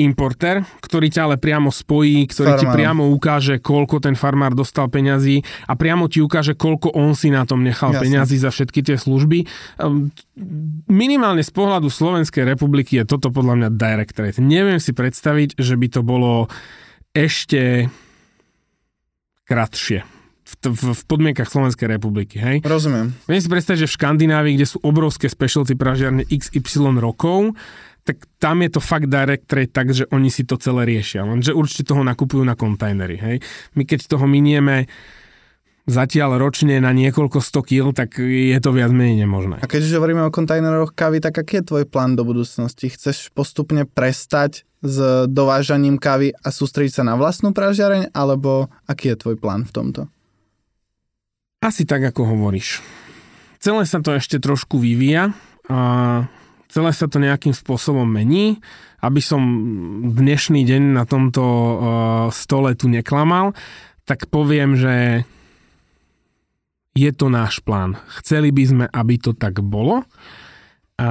importer, 0.00 0.64
ktorý 0.80 1.12
ťa 1.12 1.22
ale 1.28 1.36
priamo 1.36 1.68
spojí, 1.68 2.24
ktorý 2.24 2.56
Farmár. 2.56 2.62
ti 2.64 2.66
priamo 2.72 3.02
ukáže, 3.12 3.54
koľko 3.60 4.00
ten 4.00 4.16
farmár 4.16 4.56
dostal 4.56 4.88
peňazí 4.88 5.44
a 5.68 5.76
priamo 5.76 6.08
ti 6.08 6.24
ukáže, 6.24 6.56
koľko 6.56 6.96
on 6.96 7.12
si 7.12 7.28
na 7.28 7.44
tom 7.44 7.60
nechal 7.60 7.92
Jasne. 7.92 8.02
peňazí 8.08 8.36
za 8.40 8.48
všetky 8.48 8.80
tie 8.80 8.96
služby. 8.96 9.44
Ehm, 9.78 10.08
minimálne 10.88 11.44
z 11.44 11.52
pohľadu 11.52 11.92
Slovenskej 11.92 12.48
republiky 12.48 13.00
je 13.00 13.04
toto 13.04 13.28
podľa 13.28 13.54
mňa 13.60 13.68
direct 13.76 14.16
trade. 14.16 14.40
Neviem 14.40 14.80
si 14.80 14.96
predstaviť, 14.96 15.60
že 15.60 15.76
by 15.76 15.86
to 15.92 16.00
bolo 16.00 16.48
ešte 17.12 17.92
kratšie 19.44 20.11
v, 20.52 20.70
v, 20.70 20.82
v 20.92 21.02
podmienkach 21.08 21.48
Slovenskej 21.48 21.88
republiky. 21.88 22.36
Hej? 22.36 22.56
Rozumiem. 22.60 23.16
Viem 23.24 23.40
si 23.40 23.48
predstaviť, 23.48 23.80
že 23.84 23.88
v 23.88 23.96
Škandinávii, 23.96 24.54
kde 24.60 24.68
sú 24.68 24.78
obrovské 24.84 25.32
specialty 25.32 25.72
pražiarne 25.72 26.28
XY 26.28 27.00
rokov, 27.00 27.56
tak 28.02 28.26
tam 28.42 28.66
je 28.66 28.70
to 28.74 28.80
fakt 28.82 29.06
direct 29.06 29.46
trade 29.46 29.70
tak, 29.70 29.94
že 29.94 30.10
oni 30.10 30.28
si 30.28 30.42
to 30.42 30.58
celé 30.58 30.84
riešia. 30.84 31.22
Lenže 31.22 31.54
určite 31.54 31.94
toho 31.94 32.02
nakupujú 32.02 32.42
na 32.42 32.58
kontajnery. 32.58 33.16
Hej. 33.16 33.36
My 33.78 33.86
keď 33.86 34.10
toho 34.10 34.26
minieme 34.26 34.90
zatiaľ 35.86 36.38
ročne 36.38 36.78
na 36.78 36.94
niekoľko 36.94 37.42
100 37.42 37.70
kg, 37.70 37.86
tak 37.94 38.18
je 38.22 38.58
to 38.62 38.70
viac 38.70 38.90
menej 38.94 39.26
nemožné. 39.26 39.62
A 39.62 39.70
keď 39.70 39.86
už 39.86 39.98
hovoríme 39.98 40.22
o 40.22 40.34
kontajneroch 40.34 40.94
kávy, 40.94 41.18
tak 41.18 41.38
aký 41.38 41.62
je 41.62 41.68
tvoj 41.74 41.84
plán 41.90 42.14
do 42.14 42.22
budúcnosti? 42.22 42.90
Chceš 42.90 43.34
postupne 43.34 43.86
prestať 43.86 44.62
s 44.82 45.26
dovážaním 45.30 45.98
kávy 45.98 46.34
a 46.34 46.48
sústrediť 46.50 47.02
sa 47.02 47.06
na 47.06 47.14
vlastnú 47.14 47.54
pražiareň, 47.54 48.14
alebo 48.14 48.70
aký 48.86 49.14
je 49.14 49.20
tvoj 49.26 49.36
plán 49.38 49.62
v 49.66 49.72
tomto? 49.74 50.02
Asi 51.62 51.86
tak, 51.86 52.02
ako 52.02 52.26
hovoríš. 52.26 52.82
Celé 53.62 53.86
sa 53.86 54.02
to 54.02 54.10
ešte 54.10 54.42
trošku 54.42 54.82
vyvíja 54.82 55.30
a 55.70 55.78
celé 56.66 56.90
sa 56.90 57.06
to 57.06 57.22
nejakým 57.22 57.54
spôsobom 57.54 58.02
mení. 58.02 58.58
Aby 58.98 59.22
som 59.22 59.42
dnešný 60.02 60.66
deň 60.66 60.82
na 60.98 61.06
tomto 61.06 61.42
uh, 61.42 61.74
stole 62.34 62.74
tu 62.74 62.90
neklamal, 62.90 63.54
tak 64.02 64.26
poviem, 64.26 64.74
že 64.74 65.22
je 66.98 67.10
to 67.14 67.30
náš 67.30 67.62
plán. 67.62 67.94
Chceli 68.18 68.50
by 68.50 68.62
sme, 68.66 68.84
aby 68.90 69.14
to 69.22 69.30
tak 69.30 69.62
bolo. 69.62 70.02
A 70.98 71.10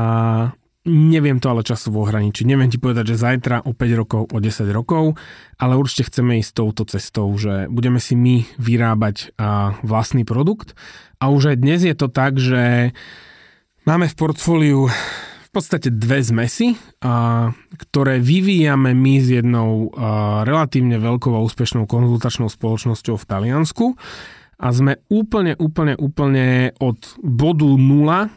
neviem 0.87 1.37
to 1.37 1.53
ale 1.53 1.61
časovo 1.61 2.01
ohraničiť. 2.01 2.45
Neviem 2.47 2.69
ti 2.73 2.81
povedať, 2.81 3.13
že 3.13 3.21
zajtra 3.21 3.69
o 3.69 3.71
5 3.77 4.01
rokov, 4.01 4.21
o 4.33 4.37
10 4.41 4.65
rokov, 4.73 5.13
ale 5.61 5.77
určite 5.77 6.09
chceme 6.09 6.41
ísť 6.41 6.51
touto 6.57 6.83
cestou, 6.89 7.29
že 7.37 7.69
budeme 7.69 8.01
si 8.01 8.17
my 8.17 8.45
vyrábať 8.57 9.37
vlastný 9.85 10.25
produkt. 10.25 10.73
A 11.21 11.29
už 11.29 11.53
aj 11.53 11.57
dnes 11.61 11.85
je 11.85 11.93
to 11.93 12.09
tak, 12.09 12.41
že 12.41 12.93
máme 13.85 14.09
v 14.09 14.17
portfóliu 14.17 14.89
v 15.51 15.59
podstate 15.59 15.91
dve 15.91 16.23
zmesy, 16.23 16.79
a, 17.03 17.51
ktoré 17.75 18.23
vyvíjame 18.23 18.95
my 18.95 19.19
s 19.19 19.27
jednou 19.35 19.91
a, 19.91 20.47
relatívne 20.47 20.95
veľkou 20.95 21.35
a 21.35 21.43
úspešnou 21.43 21.91
konzultačnou 21.91 22.47
spoločnosťou 22.47 23.19
v 23.19 23.27
Taliansku 23.27 23.85
a 24.61 24.67
sme 24.71 25.03
úplne, 25.11 25.59
úplne, 25.59 25.99
úplne 25.99 26.71
od 26.79 27.03
bodu 27.19 27.67
nula 27.67 28.31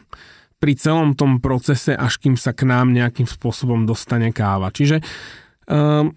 pri 0.65 0.73
celom 0.81 1.13
tom 1.13 1.37
procese, 1.37 1.93
až 1.93 2.17
kým 2.17 2.33
sa 2.33 2.49
k 2.49 2.65
nám 2.65 2.89
nejakým 2.89 3.29
spôsobom 3.29 3.85
dostane 3.85 4.33
káva. 4.33 4.73
Čiže 4.73 4.97
um, 5.69 6.09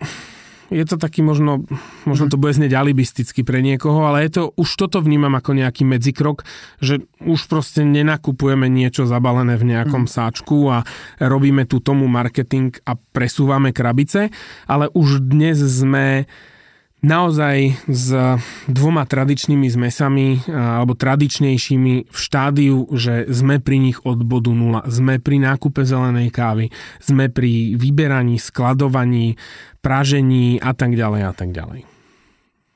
je 0.73 0.85
to 0.89 0.97
taký 0.97 1.21
možno, 1.21 1.69
možno 2.09 2.33
to 2.33 2.41
bude 2.41 2.57
znieť 2.57 2.73
alibisticky 2.73 3.45
pre 3.45 3.61
niekoho, 3.61 4.09
ale 4.09 4.25
je 4.25 4.41
to, 4.41 4.43
už 4.57 4.81
toto 4.81 5.05
vnímam 5.05 5.37
ako 5.37 5.53
nejaký 5.53 5.85
medzikrok, 5.85 6.49
že 6.81 7.05
už 7.21 7.45
proste 7.45 7.85
nenakupujeme 7.85 8.73
niečo 8.73 9.05
zabalené 9.05 9.61
v 9.61 9.69
nejakom 9.69 10.09
mm. 10.09 10.13
sáčku 10.17 10.73
a 10.73 10.89
robíme 11.21 11.69
tu 11.69 11.85
tomu 11.85 12.09
marketing 12.09 12.73
a 12.89 12.97
presúvame 12.97 13.77
krabice, 13.77 14.33
ale 14.65 14.89
už 14.97 15.29
dnes 15.29 15.61
sme 15.61 16.25
naozaj 16.99 17.79
s 17.87 18.11
dvoma 18.67 19.07
tradičnými 19.07 19.71
zmesami 19.71 20.51
alebo 20.51 20.99
tradičnejšími 20.99 22.11
v 22.11 22.19
štádiu, 22.19 22.91
že 22.95 23.31
sme 23.31 23.63
pri 23.63 23.79
nich 23.79 23.99
od 24.03 24.23
bodu 24.27 24.51
nula. 24.51 24.83
Sme 24.91 25.23
pri 25.23 25.39
nákupe 25.39 25.87
zelenej 25.87 26.35
kávy, 26.35 26.75
sme 26.99 27.31
pri 27.31 27.79
vyberaní, 27.79 28.43
skladovaní, 28.43 29.39
pražení 29.79 30.59
a 30.59 30.75
tak 30.75 30.99
ďalej 30.99 31.23
a 31.23 31.33
tak 31.33 31.55
ďalej. 31.55 31.87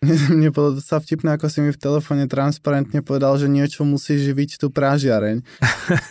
Mne 0.35 0.51
bolo 0.51 0.79
sa 0.83 0.99
vtipné, 0.99 1.39
ako 1.39 1.47
si 1.47 1.63
mi 1.63 1.71
v 1.71 1.79
telefóne 1.79 2.27
transparentne 2.27 3.07
povedal, 3.07 3.39
že 3.39 3.47
niečo 3.47 3.87
musí 3.87 4.19
živiť 4.19 4.59
tú 4.59 4.67
prážiareň. 4.75 5.47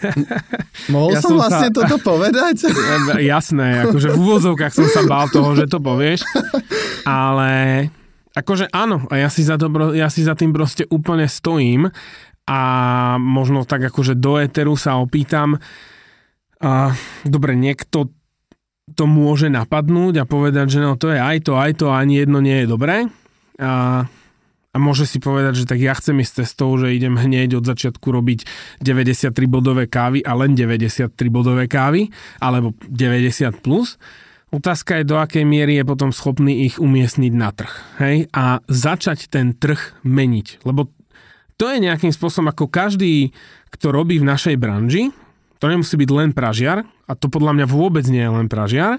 Mohol 0.93 1.09
ja 1.15 1.19
som, 1.19 1.35
som 1.35 1.43
vlastne 1.43 1.69
sa... 1.71 1.75
toto 1.75 1.95
povedať? 1.99 2.71
Jasné, 3.35 3.87
akože 3.87 4.15
v 4.15 4.19
úvozovkách 4.19 4.71
som 4.71 4.87
sa 4.87 5.03
bál 5.03 5.27
toho, 5.27 5.51
že 5.59 5.67
to 5.67 5.83
povieš, 5.83 6.23
ale 7.03 7.51
Akože 8.31 8.71
áno, 8.71 9.03
a 9.11 9.19
ja 9.19 9.27
si, 9.27 9.43
za 9.43 9.59
to, 9.59 9.67
ja 9.91 10.07
si 10.07 10.23
za 10.23 10.39
tým 10.39 10.55
proste 10.55 10.87
úplne 10.87 11.27
stojím 11.27 11.91
a 12.47 12.59
možno 13.19 13.67
tak 13.67 13.83
akože 13.91 14.15
do 14.15 14.39
Eteru 14.39 14.79
sa 14.79 14.97
opýtam, 14.97 15.59
a, 16.61 16.93
dobre, 17.25 17.57
niekto 17.57 18.13
to 18.93 19.03
môže 19.09 19.49
napadnúť 19.49 20.21
a 20.21 20.29
povedať, 20.29 20.77
že 20.77 20.79
no 20.83 20.95
to 20.95 21.09
je 21.11 21.19
aj 21.19 21.37
to, 21.47 21.53
aj 21.57 21.71
to, 21.79 21.85
ani 21.89 22.21
jedno 22.21 22.39
nie 22.43 22.63
je 22.63 22.67
dobré. 22.69 23.07
A, 23.57 24.05
a 24.71 24.77
môže 24.77 25.03
si 25.09 25.19
povedať, 25.19 25.63
že 25.63 25.65
tak 25.67 25.79
ja 25.79 25.95
chcem 25.97 26.19
ísť 26.21 26.45
cestou, 26.45 26.71
že 26.79 26.95
idem 26.95 27.17
hneď 27.17 27.59
od 27.59 27.65
začiatku 27.67 28.03
robiť 28.03 28.47
93 28.83 29.31
bodové 29.47 29.87
kávy 29.87 30.23
a 30.23 30.31
len 30.37 30.55
93 30.55 31.11
bodové 31.27 31.65
kávy, 31.65 32.07
alebo 32.39 32.75
90 32.87 33.63
plus. 33.63 33.99
Otázka 34.51 34.99
je, 34.99 35.07
do 35.07 35.15
akej 35.15 35.47
miery 35.47 35.79
je 35.79 35.87
potom 35.87 36.11
schopný 36.11 36.67
ich 36.67 36.75
umiestniť 36.75 37.31
na 37.31 37.55
trh. 37.55 37.71
Hej? 38.03 38.27
A 38.35 38.59
začať 38.67 39.31
ten 39.31 39.55
trh 39.55 39.79
meniť. 40.03 40.67
Lebo 40.67 40.91
to 41.55 41.71
je 41.71 41.79
nejakým 41.79 42.11
spôsobom 42.11 42.51
ako 42.51 42.67
každý, 42.67 43.31
kto 43.71 43.95
robí 43.95 44.19
v 44.19 44.27
našej 44.27 44.59
branži, 44.59 45.15
to 45.61 45.69
nemusí 45.69 45.95
byť 45.95 46.09
len 46.11 46.29
pražiar, 46.35 46.83
a 47.05 47.13
to 47.13 47.29
podľa 47.29 47.53
mňa 47.53 47.67
vôbec 47.69 48.03
nie 48.09 48.19
je 48.25 48.33
len 48.33 48.49
pražiar, 48.49 48.97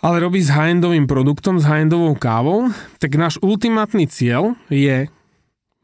ale 0.00 0.16
robí 0.22 0.38
s 0.38 0.54
high-endovým 0.54 1.10
produktom, 1.10 1.58
s 1.58 1.66
high-endovou 1.66 2.14
kávou, 2.14 2.70
tak 3.02 3.18
náš 3.18 3.42
ultimátny 3.42 4.06
cieľ 4.06 4.54
je 4.70 5.10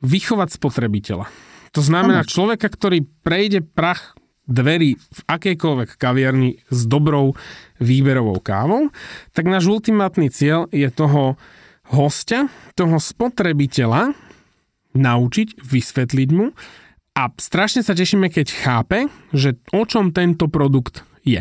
vychovať 0.01 0.49
spotrebiteľa. 0.55 1.27
To 1.73 1.81
znamená 1.81 2.23
človeka, 2.23 2.69
ktorý 2.69 3.05
prejde 3.25 3.65
prach 3.65 4.15
dverí 4.53 5.01
v 5.01 5.21
akejkoľvek 5.25 5.97
kaviarni 5.97 6.61
s 6.69 6.85
dobrou 6.85 7.33
výberovou 7.81 8.39
kávou, 8.45 8.93
tak 9.33 9.49
náš 9.49 9.67
ultimátny 9.73 10.29
cieľ 10.29 10.69
je 10.69 10.87
toho 10.93 11.41
hostia, 11.89 12.53
toho 12.77 13.01
spotrebiteľa 13.01 14.13
naučiť, 14.93 15.65
vysvetliť 15.65 16.29
mu 16.37 16.53
a 17.17 17.23
strašne 17.37 17.81
sa 17.81 17.97
tešíme, 17.97 18.29
keď 18.29 18.47
chápe, 18.53 19.09
že 19.33 19.57
o 19.73 19.85
čom 19.89 20.13
tento 20.13 20.49
produkt 20.53 21.05
je. 21.25 21.41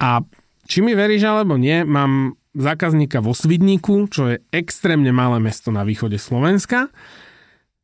A 0.00 0.24
či 0.68 0.84
mi 0.84 0.92
veríš 0.96 1.24
alebo 1.28 1.56
nie, 1.60 1.84
mám 1.84 2.36
zákazníka 2.56 3.20
vo 3.20 3.36
Svidníku, 3.36 4.08
čo 4.08 4.32
je 4.32 4.36
extrémne 4.52 5.12
malé 5.12 5.40
mesto 5.40 5.72
na 5.72 5.84
východe 5.84 6.16
Slovenska. 6.16 6.88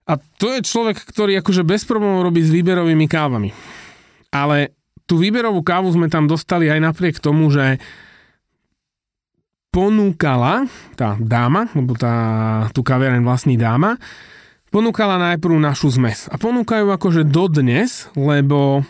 A 0.05 0.21
to 0.21 0.53
je 0.53 0.61
človek, 0.61 1.01
ktorý 1.01 1.41
akože 1.41 1.65
bez 1.65 1.89
problémov 1.89 2.29
robí 2.29 2.45
s 2.45 2.53
výberovými 2.53 3.09
kávami 3.09 3.51
ale 4.35 4.75
tú 5.07 5.23
výberovú 5.23 5.62
kávu 5.62 5.94
sme 5.94 6.11
tam 6.11 6.27
dostali 6.27 6.66
aj 6.66 6.81
napriek 6.83 7.23
tomu, 7.23 7.55
že 7.55 7.79
ponúkala 9.70 10.66
tá 10.99 11.14
dáma, 11.18 11.70
lebo 11.75 11.94
tá, 11.94 12.14
tú 12.75 12.83
kaviareň 12.83 13.23
vlastní 13.23 13.59
dáma, 13.59 13.99
ponúkala 14.70 15.18
najprv 15.18 15.55
našu 15.59 15.94
zmes. 15.94 16.27
A 16.31 16.38
ponúkajú 16.38 16.90
akože 16.90 17.23
dodnes, 17.27 18.11
lebo 18.18 18.83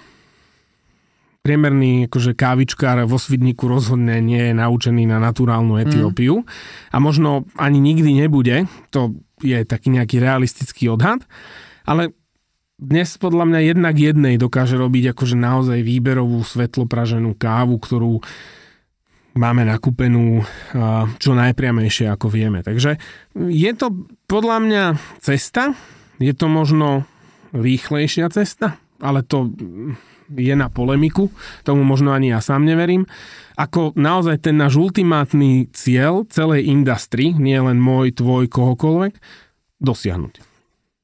priemerný 1.44 2.08
akože 2.08 2.32
kávičkár 2.32 3.04
vo 3.04 3.20
Svidníku 3.20 3.68
rozhodne 3.68 4.16
nie 4.24 4.48
je 4.48 4.54
naučený 4.56 5.04
na 5.04 5.20
naturálnu 5.20 5.76
Etiópiu 5.76 6.40
mm. 6.40 6.48
a 6.88 6.96
možno 7.04 7.44
ani 7.60 7.84
nikdy 7.84 8.16
nebude, 8.16 8.64
to 8.88 9.12
je 9.44 9.60
taký 9.68 9.92
nejaký 9.92 10.24
realistický 10.24 10.88
odhad, 10.88 11.20
ale 11.84 12.16
dnes 12.78 13.08
podľa 13.16 13.44
mňa 13.46 13.60
jednak 13.70 13.94
jednej 13.94 14.34
dokáže 14.34 14.74
robiť 14.74 15.14
akože 15.14 15.36
naozaj 15.38 15.78
výberovú 15.80 16.42
svetlopraženú 16.42 17.38
kávu, 17.38 17.78
ktorú 17.78 18.14
máme 19.34 19.66
nakúpenú 19.66 20.42
čo 21.18 21.30
najpriamejšie 21.34 22.10
ako 22.10 22.26
vieme. 22.30 22.62
Takže 22.62 22.98
je 23.34 23.70
to 23.74 24.06
podľa 24.26 24.58
mňa 24.62 24.84
cesta, 25.22 25.74
je 26.22 26.34
to 26.34 26.46
možno 26.46 27.06
rýchlejšia 27.54 28.30
cesta, 28.30 28.78
ale 29.02 29.22
to 29.26 29.50
je 30.34 30.54
na 30.56 30.72
polemiku, 30.72 31.30
tomu 31.62 31.84
možno 31.84 32.10
ani 32.10 32.32
ja 32.32 32.40
sám 32.40 32.64
neverím, 32.64 33.04
ako 33.54 33.94
naozaj 33.94 34.50
ten 34.50 34.58
náš 34.58 34.74
ultimátny 34.80 35.70
cieľ 35.70 36.26
celej 36.26 36.66
industry, 36.66 37.36
nie 37.36 37.58
len 37.60 37.78
môj, 37.78 38.16
tvoj, 38.16 38.50
kohokoľvek, 38.50 39.14
dosiahnuť. 39.78 40.53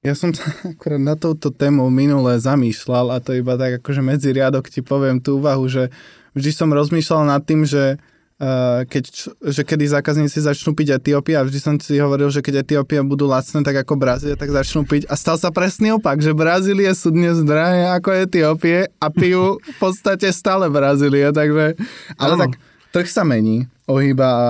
Ja 0.00 0.16
som 0.16 0.32
sa 0.32 0.48
akorát 0.72 1.00
na 1.00 1.14
touto 1.16 1.52
tému 1.52 1.92
minule 1.92 2.40
zamýšľal 2.40 3.12
a 3.12 3.16
to 3.20 3.36
iba 3.36 3.60
tak 3.60 3.84
akože 3.84 4.00
medzi 4.00 4.32
riadok 4.32 4.72
ti 4.72 4.80
poviem 4.80 5.20
tú 5.20 5.36
úvahu, 5.36 5.68
že 5.68 5.92
vždy 6.32 6.50
som 6.56 6.72
rozmýšľal 6.72 7.28
nad 7.28 7.42
tým, 7.44 7.64
že 7.68 8.00
Uh, 8.40 8.88
keď, 8.88 9.04
že 9.52 9.68
kedy 9.68 10.00
zákazníci 10.00 10.40
začnú 10.40 10.72
piť 10.72 10.96
Etiópia 10.96 11.44
a 11.44 11.44
vždy 11.44 11.60
som 11.60 11.76
si 11.76 12.00
hovoril, 12.00 12.32
že 12.32 12.40
keď 12.40 12.64
Etiópia 12.64 13.04
budú 13.04 13.28
lacné, 13.28 13.60
tak 13.60 13.84
ako 13.84 14.00
Brazília, 14.00 14.32
tak 14.32 14.48
začnú 14.48 14.88
piť. 14.88 15.04
A 15.12 15.14
stal 15.20 15.36
sa 15.36 15.52
presný 15.52 15.92
opak, 15.92 16.24
že 16.24 16.32
Brazílie 16.32 16.88
sú 16.96 17.12
dnes 17.12 17.36
drahé 17.44 17.92
ako 17.92 18.16
Etiópie 18.16 18.88
a 18.96 19.06
pijú 19.12 19.60
v 19.60 19.76
podstate 19.76 20.32
stále 20.32 20.72
Brazílie, 20.72 21.28
takže... 21.36 21.76
Ale 22.16 22.40
ano. 22.40 22.48
tak 22.48 22.56
trh 22.96 23.12
sa 23.12 23.28
mení, 23.28 23.68
ohýba 23.84 24.28
a 24.32 24.48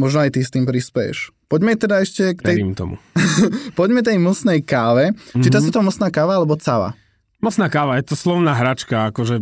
možno 0.00 0.24
aj 0.24 0.32
ty 0.32 0.40
s 0.40 0.48
tým 0.48 0.64
prispieš. 0.64 1.35
Poďme 1.46 1.78
teda 1.78 2.02
ešte 2.02 2.34
k 2.34 2.40
tej... 2.42 2.56
tomu. 2.74 2.98
Poďme 3.78 4.02
tej 4.02 4.18
mocnej 4.18 4.66
káve. 4.66 5.14
Mm-hmm. 5.14 5.42
Či 5.46 5.48
to 5.54 5.58
sú 5.62 5.70
to 5.70 5.80
mocná 5.82 6.10
káva 6.10 6.42
alebo 6.42 6.58
cava? 6.58 6.98
Mocná 7.36 7.68
káva, 7.70 8.00
je 8.00 8.10
to 8.10 8.16
slovná 8.16 8.56
hračka, 8.56 9.12
akože 9.12 9.38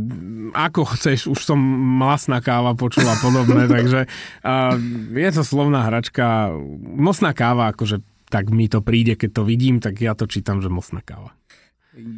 ako 0.53 0.83
chceš, 0.99 1.31
už 1.31 1.41
som 1.41 1.57
masná 1.97 2.43
káva 2.43 2.75
počula 2.75 3.15
podobné, 3.23 3.65
takže 3.75 4.11
uh, 4.45 4.77
je 5.15 5.31
to 5.33 5.43
slovná 5.47 5.87
hračka. 5.89 6.53
Mocná 6.83 7.31
káva, 7.33 7.73
akože 7.73 8.03
tak 8.29 8.51
mi 8.51 8.67
to 8.67 8.83
príde, 8.83 9.15
keď 9.15 9.31
to 9.31 9.43
vidím, 9.47 9.79
tak 9.79 10.03
ja 10.03 10.19
to 10.19 10.27
čítam, 10.27 10.59
že 10.59 10.69
mocná 10.69 11.01
káva. 11.07 11.33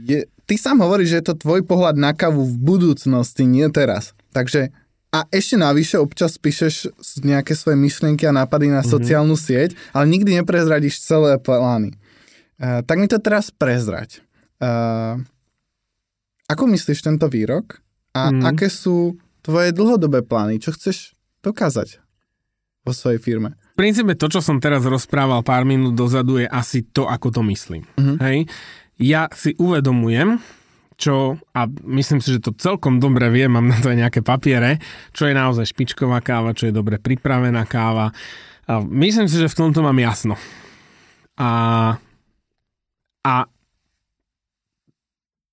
Je, 0.09 0.25
ty 0.49 0.57
sám 0.57 0.81
hovoríš, 0.81 1.12
že 1.12 1.18
je 1.20 1.27
to 1.29 1.37
tvoj 1.37 1.61
pohľad 1.68 2.01
na 2.01 2.16
kávu 2.16 2.49
v 2.49 2.57
budúcnosti, 2.57 3.44
nie 3.44 3.68
teraz. 3.68 4.16
Takže 4.33 4.72
a 5.16 5.24
ešte 5.33 5.57
navyše 5.57 5.96
občas 5.96 6.37
píšeš 6.37 6.92
nejaké 7.24 7.57
svoje 7.57 7.81
myšlienky 7.81 8.29
a 8.29 8.37
nápady 8.37 8.68
na 8.68 8.85
mm-hmm. 8.85 8.92
sociálnu 8.92 9.33
sieť, 9.33 9.72
ale 9.96 10.12
nikdy 10.12 10.37
neprezradíš 10.44 11.00
celé 11.00 11.40
plány. 11.40 11.96
Uh, 12.61 12.85
tak 12.85 13.00
mi 13.00 13.09
to 13.09 13.16
teraz 13.16 13.48
prezrať. 13.48 14.20
Uh, 14.61 15.24
ako 16.52 16.68
myslíš 16.68 17.00
tento 17.00 17.33
výrok 17.33 17.81
a 18.12 18.29
mm. 18.29 18.44
aké 18.44 18.68
sú 18.68 19.16
tvoje 19.40 19.72
dlhodobé 19.72 20.20
plány? 20.20 20.61
Čo 20.61 20.76
chceš 20.76 21.16
dokázať 21.40 22.00
vo 22.85 22.92
svojej 22.92 23.20
firme? 23.20 23.57
V 23.76 23.85
princípe 23.85 24.16
to, 24.16 24.29
čo 24.29 24.40
som 24.44 24.61
teraz 24.61 24.85
rozprával 24.85 25.40
pár 25.44 25.64
minút 25.64 25.96
dozadu, 25.96 26.40
je 26.40 26.48
asi 26.48 26.85
to, 26.85 27.09
ako 27.09 27.29
to 27.33 27.42
myslím. 27.48 27.88
Mm-hmm. 27.96 28.16
Hej? 28.20 28.38
Ja 28.96 29.29
si 29.33 29.52
uvedomujem, 29.57 30.40
čo, 30.96 31.37
a 31.52 31.61
myslím 31.85 32.24
si, 32.24 32.32
že 32.32 32.40
to 32.40 32.56
celkom 32.56 32.96
dobre 32.96 33.28
viem, 33.28 33.52
mám 33.52 33.68
na 33.68 33.76
to 33.76 33.92
aj 33.92 34.00
nejaké 34.00 34.20
papiere, 34.24 34.80
čo 35.12 35.28
je 35.28 35.37
naozaj 35.37 35.68
špičková 35.68 36.24
káva, 36.24 36.56
čo 36.56 36.68
je 36.68 36.74
dobre 36.74 36.96
pripravená 36.96 37.68
káva. 37.68 38.12
A 38.66 38.80
myslím 38.80 39.28
si, 39.28 39.37
že 39.37 39.52
v 39.52 39.59
tomto 39.61 39.85
mám 39.85 39.96
jasno. 40.00 40.40
A, 41.37 41.50
a 43.22 43.35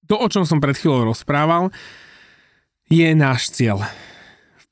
to, 0.08 0.16
o 0.16 0.28
čom 0.32 0.48
som 0.48 0.64
pred 0.64 0.80
chvíľou 0.80 1.12
rozprával, 1.12 1.70
je 2.88 3.12
náš 3.12 3.52
cieľ 3.52 3.84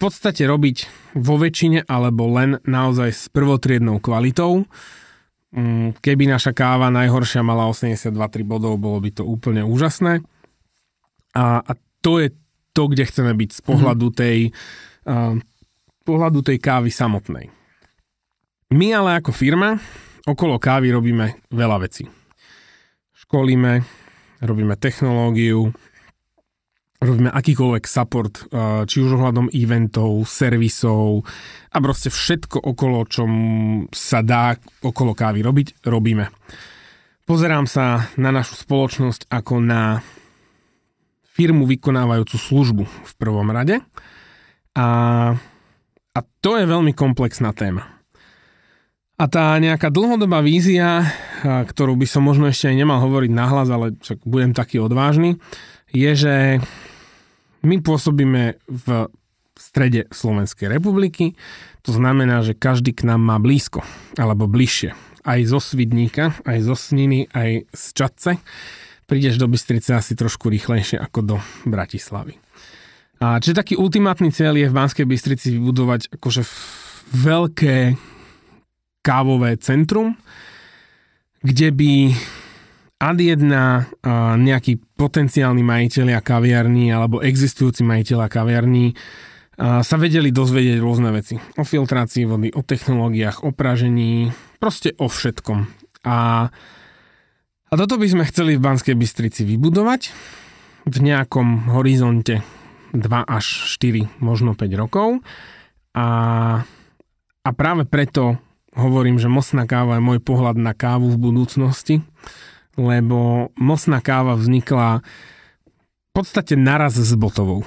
podstate 0.02 0.42
robiť 0.50 0.78
vo 1.22 1.38
väčšine 1.38 1.86
alebo 1.86 2.26
len 2.34 2.58
naozaj 2.66 3.10
s 3.14 3.24
prvotriednou 3.30 4.02
kvalitou. 4.02 4.66
Mm, 5.54 5.94
keby 6.02 6.26
naša 6.26 6.58
káva 6.58 6.90
najhoršia 6.90 7.46
mala 7.46 7.70
82-3 7.70 8.10
bodov, 8.42 8.82
bolo 8.82 8.98
by 8.98 9.14
to 9.14 9.22
úplne 9.22 9.62
úžasné. 9.62 10.26
A, 11.36 11.64
a 11.64 11.72
to 12.02 12.20
je 12.20 12.34
to, 12.72 12.84
kde 12.88 13.08
chceme 13.08 13.32
byť 13.36 13.50
z 13.52 13.62
pohľadu 13.64 14.08
mhm. 14.12 14.16
tej, 14.16 14.40
uh, 15.08 15.36
pohľadu 16.04 16.40
tej 16.44 16.58
kávy 16.60 16.90
samotnej. 16.92 17.52
My 18.72 18.88
ale 18.96 19.20
ako 19.20 19.36
firma 19.36 19.76
okolo 20.24 20.56
kávy 20.56 20.96
robíme 20.96 21.44
veľa 21.52 21.78
vecí. 21.84 22.08
Školíme, 23.12 23.84
robíme 24.40 24.80
technológiu, 24.80 25.76
robíme 27.02 27.34
akýkoľvek 27.34 27.84
support, 27.84 28.46
či 28.86 28.96
už 29.02 29.18
ohľadom 29.18 29.50
eventov, 29.52 30.24
servisov 30.30 31.26
a 31.74 31.78
proste 31.82 32.14
všetko 32.14 32.62
okolo, 32.62 33.04
čo 33.10 33.26
sa 33.90 34.22
dá 34.22 34.54
okolo 34.86 35.18
kávy 35.18 35.42
robiť, 35.42 35.84
robíme. 35.84 36.30
Pozerám 37.26 37.66
sa 37.66 38.08
na 38.16 38.30
našu 38.30 38.56
spoločnosť 38.56 39.30
ako 39.30 39.56
na 39.60 40.00
firmu 41.32 41.64
vykonávajúcu 41.64 42.36
službu 42.36 42.84
v 42.84 43.14
prvom 43.16 43.48
rade 43.50 43.80
a, 44.76 44.88
a 46.12 46.20
to 46.44 46.60
je 46.60 46.66
veľmi 46.68 46.92
komplexná 46.92 47.56
téma. 47.56 47.88
A 49.22 49.30
tá 49.30 49.54
nejaká 49.62 49.94
dlhodobá 49.94 50.42
vízia, 50.42 51.06
ktorú 51.46 51.94
by 51.94 52.08
som 52.10 52.26
možno 52.26 52.50
ešte 52.50 52.74
aj 52.74 52.76
nemal 52.76 52.98
hovoriť 53.06 53.32
nahlas, 53.32 53.70
ale 53.70 53.94
však 54.02 54.26
budem 54.26 54.52
taký 54.58 54.82
odvážny, 54.82 55.38
je, 55.94 56.12
že 56.18 56.36
my 57.62 57.86
pôsobíme 57.86 58.58
v 58.66 58.88
strede 59.54 60.10
Slovenskej 60.10 60.74
republiky, 60.74 61.38
to 61.86 61.94
znamená, 61.94 62.42
že 62.42 62.58
každý 62.58 62.98
k 62.98 63.06
nám 63.06 63.22
má 63.22 63.38
blízko, 63.38 63.86
alebo 64.18 64.50
bližšie. 64.50 64.98
Aj 65.22 65.38
zo 65.46 65.62
Svidníka, 65.62 66.34
aj 66.42 66.66
zo 66.66 66.74
Sniny, 66.74 67.30
aj 67.30 67.70
z 67.70 67.84
Čadce. 67.94 68.32
Prídeš 69.12 69.36
do 69.36 69.52
Bystrice 69.52 70.00
asi 70.00 70.16
trošku 70.16 70.48
rýchlejšie 70.48 70.96
ako 70.96 71.20
do 71.20 71.36
Bratislavy. 71.68 72.40
A 73.20 73.44
čiže 73.44 73.60
taký 73.60 73.76
ultimátny 73.76 74.32
cieľ 74.32 74.56
je 74.56 74.72
v 74.72 74.78
Banskej 74.80 75.04
Bystrici 75.04 75.52
vybudovať 75.52 76.16
akože 76.16 76.42
veľké 77.12 78.00
kávové 79.04 79.60
centrum, 79.60 80.16
kde 81.44 81.76
by 81.76 81.94
ad 83.02 83.20
jedna 83.20 83.92
nejaký 84.40 84.80
potenciálni 84.96 85.66
majiteľia 85.66 86.24
kaviarní 86.24 86.94
alebo 86.94 87.20
existujúci 87.20 87.84
majiteľia 87.84 88.30
kaviarní 88.32 88.96
sa 89.60 89.96
vedeli 90.00 90.32
dozvedieť 90.32 90.78
rôzne 90.80 91.12
veci. 91.12 91.36
O 91.60 91.68
filtrácii 91.68 92.24
vody, 92.26 92.50
o 92.56 92.64
technológiách, 92.64 93.44
o 93.44 93.52
pražení, 93.52 94.32
proste 94.58 94.96
o 94.98 95.12
všetkom. 95.12 95.68
A, 96.08 96.48
a 97.72 97.74
toto 97.80 97.96
by 97.96 98.08
sme 98.12 98.28
chceli 98.28 98.60
v 98.60 98.64
Banskej 98.68 99.00
Bystrici 99.00 99.48
vybudovať 99.48 100.12
v 100.86 100.98
nejakom 101.00 101.72
horizonte 101.72 102.44
2 102.92 103.02
až 103.24 103.46
4, 103.80 104.20
možno 104.20 104.54
5 104.54 104.68
rokov. 104.76 105.24
A, 105.96 106.08
a 107.42 107.50
práve 107.56 107.88
preto 107.88 108.36
hovorím, 108.76 109.18
že 109.18 109.32
mocná 109.32 109.64
káva 109.64 109.98
je 109.98 110.04
môj 110.04 110.20
pohľad 110.20 110.60
na 110.60 110.76
kávu 110.76 111.16
v 111.16 111.22
budúcnosti 111.32 112.04
lebo 112.80 113.52
mocná 113.60 114.00
káva 114.00 114.40
vznikla 114.40 115.04
v 115.04 116.10
podstate 116.12 116.56
naraz 116.56 116.96
s 116.96 117.12
botovou. 117.16 117.64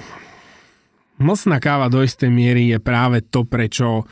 Mocná 1.15 1.61
káva 1.61 1.87
do 1.87 2.03
istej 2.03 2.29
miery 2.29 2.73
je 2.73 2.79
práve 2.81 3.23
to, 3.23 3.47
prečo 3.47 4.03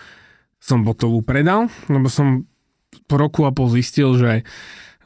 som 0.63 0.85
botovú 0.87 1.19
predal, 1.25 1.67
lebo 1.91 2.07
som 2.07 2.47
po 3.09 3.19
roku 3.19 3.43
a 3.43 3.51
pol 3.51 3.67
zistil, 3.73 4.15
že 4.15 4.47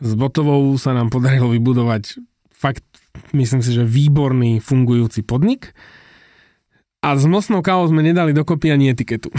s 0.02 0.12
botovou 0.14 0.76
sa 0.78 0.94
nám 0.94 1.10
podarilo 1.10 1.50
vybudovať 1.50 2.22
fakt, 2.54 2.86
myslím 3.34 3.62
si, 3.62 3.74
že 3.74 3.86
výborný 3.86 4.62
fungujúci 4.62 5.22
podnik 5.22 5.74
a 7.06 7.14
s 7.14 7.30
mocnou 7.30 7.62
kávou 7.62 7.86
sme 7.86 8.02
nedali 8.02 8.34
dokopy 8.34 8.74
ani 8.74 8.90
etiketu. 8.90 9.30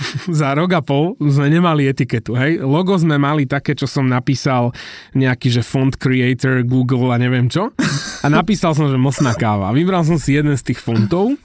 za 0.40 0.56
rok 0.56 0.70
a 0.76 0.80
pol 0.84 1.16
sme 1.20 1.52
nemali 1.52 1.88
etiketu, 1.88 2.36
hej. 2.36 2.60
Logo 2.60 2.96
sme 2.96 3.20
mali 3.20 3.44
také, 3.44 3.76
čo 3.76 3.84
som 3.84 4.08
napísal 4.08 4.72
nejaký, 5.16 5.60
že 5.60 5.62
font 5.64 5.92
creator, 5.92 6.64
Google 6.64 7.12
a 7.12 7.16
neviem 7.20 7.48
čo. 7.48 7.72
A 8.20 8.26
napísal 8.28 8.76
som, 8.76 8.88
že 8.88 9.00
mocná 9.00 9.32
káva. 9.36 9.72
Vybral 9.72 10.04
som 10.04 10.16
si 10.20 10.36
jeden 10.36 10.56
z 10.56 10.72
tých 10.72 10.80
fontov 10.80 11.36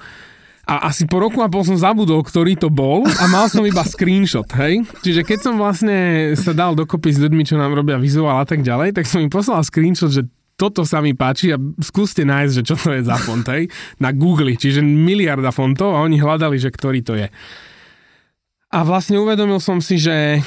a 0.65 0.89
asi 0.89 1.05
po 1.05 1.21
roku 1.21 1.45
a 1.45 1.49
pol 1.49 1.61
som 1.61 1.77
zabudol, 1.77 2.25
ktorý 2.25 2.57
to 2.57 2.73
bol 2.73 3.05
a 3.05 3.23
mal 3.29 3.45
som 3.45 3.61
iba 3.61 3.85
screenshot, 3.85 4.49
hej. 4.57 4.81
Čiže 5.05 5.21
keď 5.21 5.39
som 5.45 5.53
vlastne 5.61 6.33
sa 6.33 6.57
dal 6.57 6.73
dokopy 6.73 7.13
s 7.13 7.21
ľuďmi, 7.21 7.45
čo 7.45 7.61
nám 7.61 7.77
robia 7.77 8.01
vizuál 8.01 8.41
a 8.41 8.47
tak 8.49 8.65
ďalej, 8.65 8.97
tak 8.97 9.05
som 9.05 9.21
im 9.21 9.29
poslal 9.29 9.61
screenshot, 9.61 10.09
že 10.09 10.25
toto 10.57 10.81
sa 10.87 11.05
mi 11.05 11.13
páči 11.13 11.53
a 11.53 11.61
skúste 11.83 12.25
nájsť, 12.25 12.53
že 12.57 12.63
čo 12.65 12.75
to 12.79 12.97
je 12.97 13.05
za 13.05 13.19
font, 13.21 13.45
hej, 13.45 13.69
na 14.01 14.09
Google, 14.09 14.57
čiže 14.57 14.81
miliarda 14.81 15.53
fontov 15.53 15.93
a 15.93 16.01
oni 16.01 16.17
hľadali, 16.17 16.57
že 16.57 16.73
ktorý 16.73 16.99
to 17.05 17.13
je. 17.13 17.27
A 18.73 18.79
vlastne 18.81 19.21
uvedomil 19.21 19.61
som 19.61 19.79
si, 19.79 20.01
že 20.01 20.41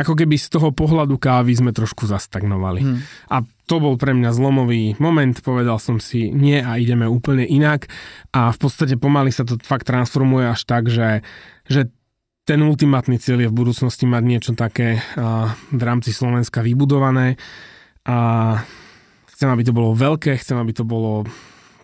ako 0.00 0.16
keby 0.16 0.40
z 0.40 0.48
toho 0.48 0.72
pohľadu 0.72 1.20
kávy 1.20 1.52
sme 1.52 1.76
trošku 1.76 2.08
zastagnovali. 2.08 2.80
Hmm. 2.80 2.98
A 3.28 3.44
to 3.68 3.76
bol 3.76 4.00
pre 4.00 4.16
mňa 4.16 4.32
zlomový 4.32 4.96
moment, 4.96 5.36
povedal 5.44 5.76
som 5.76 6.00
si 6.00 6.32
nie 6.32 6.56
a 6.56 6.80
ideme 6.80 7.04
úplne 7.04 7.44
inak 7.44 7.92
a 8.32 8.48
v 8.48 8.58
podstate 8.58 8.96
pomaly 8.96 9.28
sa 9.28 9.44
to 9.44 9.60
fakt 9.60 9.84
transformuje 9.92 10.48
až 10.48 10.64
tak, 10.64 10.88
že, 10.88 11.20
že 11.68 11.92
ten 12.48 12.64
ultimátny 12.64 13.20
cieľ 13.20 13.46
je 13.46 13.50
v 13.52 13.58
budúcnosti 13.60 14.08
mať 14.08 14.22
niečo 14.24 14.52
také 14.56 14.98
uh, 14.98 15.52
v 15.70 15.82
rámci 15.84 16.16
Slovenska 16.16 16.64
vybudované 16.64 17.36
a 18.08 18.16
chcem, 19.36 19.48
aby 19.52 19.62
to 19.62 19.76
bolo 19.76 19.92
veľké, 19.92 20.34
chcem, 20.40 20.56
aby 20.56 20.72
to 20.72 20.82
bolo 20.82 21.28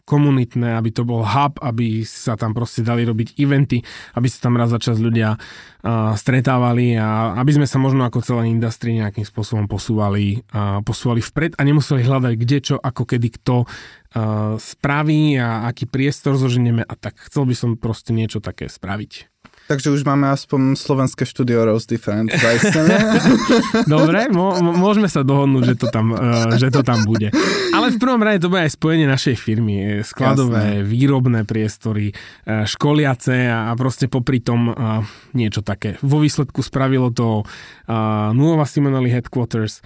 komunitné, 0.06 0.78
aby 0.78 0.94
to 0.94 1.02
bol 1.02 1.26
hub, 1.26 1.58
aby 1.58 2.06
sa 2.06 2.38
tam 2.38 2.54
proste 2.54 2.86
dali 2.86 3.02
robiť 3.02 3.34
eventy, 3.42 3.82
aby 4.14 4.26
sa 4.30 4.46
tam 4.46 4.54
raz 4.54 4.70
za 4.70 4.78
čas 4.78 5.02
ľudia 5.02 5.34
uh, 5.34 6.14
stretávali 6.14 6.94
a 6.94 7.34
aby 7.42 7.58
sme 7.58 7.66
sa 7.66 7.82
možno 7.82 8.06
ako 8.06 8.22
celé 8.22 8.48
industrie 8.48 9.02
nejakým 9.02 9.26
spôsobom 9.26 9.66
posúvali, 9.66 10.46
uh, 10.54 10.78
posúvali 10.86 11.18
vpred 11.18 11.58
a 11.58 11.66
nemuseli 11.66 12.06
hľadať 12.06 12.32
kde 12.38 12.58
čo, 12.62 12.76
ako 12.78 13.02
kedy 13.02 13.28
kto 13.42 13.66
uh, 13.66 14.54
spraví 14.56 15.42
a 15.42 15.66
aký 15.66 15.90
priestor 15.90 16.38
zoženieme 16.38 16.86
a 16.86 16.94
tak. 16.94 17.18
Chcel 17.26 17.50
by 17.50 17.54
som 17.58 17.70
proste 17.74 18.14
niečo 18.14 18.38
také 18.38 18.70
spraviť. 18.70 19.35
Takže 19.66 19.90
už 19.90 20.06
máme 20.06 20.30
aspoň 20.30 20.78
slovenské 20.78 21.26
štúdio 21.26 21.66
Rose 21.66 21.90
Different 21.90 22.30
Dobre, 23.90 24.30
mo- 24.30 24.54
môžeme 24.62 25.10
sa 25.10 25.26
dohodnúť, 25.26 25.74
že 25.74 25.74
to, 25.74 25.86
tam, 25.90 26.14
uh, 26.14 26.54
že 26.54 26.70
to 26.70 26.86
tam 26.86 27.02
bude. 27.02 27.34
Ale 27.74 27.90
v 27.90 27.98
prvom 27.98 28.22
rade 28.22 28.38
to 28.38 28.46
bude 28.46 28.62
aj 28.62 28.78
spojenie 28.78 29.10
našej 29.10 29.34
firmy. 29.34 30.06
Skladové, 30.06 30.80
Jasné. 30.80 30.86
výrobné 30.86 31.40
priestory, 31.42 32.14
uh, 32.14 32.62
školiace 32.62 33.50
a, 33.50 33.70
a 33.70 33.72
proste 33.74 34.06
popri 34.06 34.38
tom 34.38 34.70
uh, 34.70 35.02
niečo 35.34 35.66
také. 35.66 35.98
Vo 35.98 36.22
výsledku 36.22 36.62
spravilo 36.62 37.10
to 37.10 37.42
uh, 37.42 38.30
Nuova 38.30 38.70
Simonelli 38.70 39.10
Headquarters, 39.10 39.82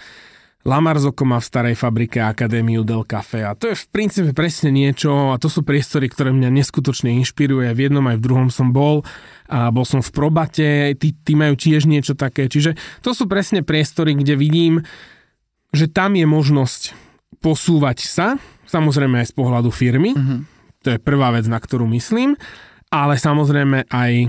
Lamarzoko 0.61 1.25
má 1.25 1.41
v 1.41 1.49
starej 1.49 1.75
fabrike 1.77 2.21
Akadémiu 2.21 2.85
Del 2.85 3.09
Cafe 3.09 3.41
a 3.41 3.57
to 3.57 3.73
je 3.73 3.81
v 3.81 3.87
princípe 3.89 4.37
presne 4.37 4.69
niečo 4.69 5.33
a 5.33 5.41
to 5.41 5.49
sú 5.49 5.65
priestory, 5.65 6.13
ktoré 6.13 6.37
mňa 6.37 6.53
neskutočne 6.53 7.09
inšpiruje. 7.17 7.73
V 7.73 7.89
jednom 7.89 8.05
aj 8.05 8.21
v 8.21 8.25
druhom 8.29 8.49
som 8.53 8.69
bol 8.69 9.01
a 9.49 9.73
bol 9.73 9.89
som 9.89 10.05
v 10.05 10.13
probate, 10.13 10.93
tí, 11.01 11.17
tí 11.17 11.33
majú 11.33 11.57
tiež 11.57 11.89
niečo 11.89 12.13
také. 12.13 12.45
Čiže 12.45 12.77
to 13.01 13.17
sú 13.17 13.25
presne 13.25 13.65
priestory, 13.65 14.13
kde 14.13 14.37
vidím, 14.37 14.85
že 15.73 15.89
tam 15.89 16.13
je 16.13 16.29
možnosť 16.29 16.93
posúvať 17.41 18.05
sa, 18.05 18.37
samozrejme 18.69 19.25
aj 19.25 19.33
z 19.33 19.35
pohľadu 19.41 19.73
firmy, 19.73 20.13
uh-huh. 20.13 20.45
to 20.85 20.93
je 20.93 20.99
prvá 21.01 21.33
vec, 21.33 21.49
na 21.49 21.57
ktorú 21.57 21.89
myslím, 21.89 22.37
ale 22.93 23.17
samozrejme 23.17 23.89
aj 23.89 24.29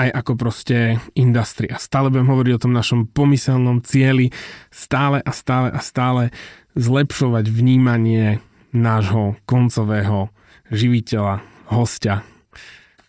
aj 0.00 0.08
ako 0.16 0.32
proste 0.40 0.96
industria. 1.12 1.76
Stále 1.76 2.08
budem 2.08 2.30
hovoriť 2.32 2.52
o 2.56 2.62
tom 2.62 2.72
našom 2.72 3.10
pomyselnom 3.12 3.84
cieli 3.84 4.32
stále 4.72 5.20
a 5.20 5.32
stále 5.34 5.68
a 5.68 5.80
stále 5.84 6.32
zlepšovať 6.78 7.50
vnímanie 7.50 8.40
nášho 8.70 9.36
koncového 9.44 10.30
živiteľa, 10.70 11.42
hostia, 11.68 12.22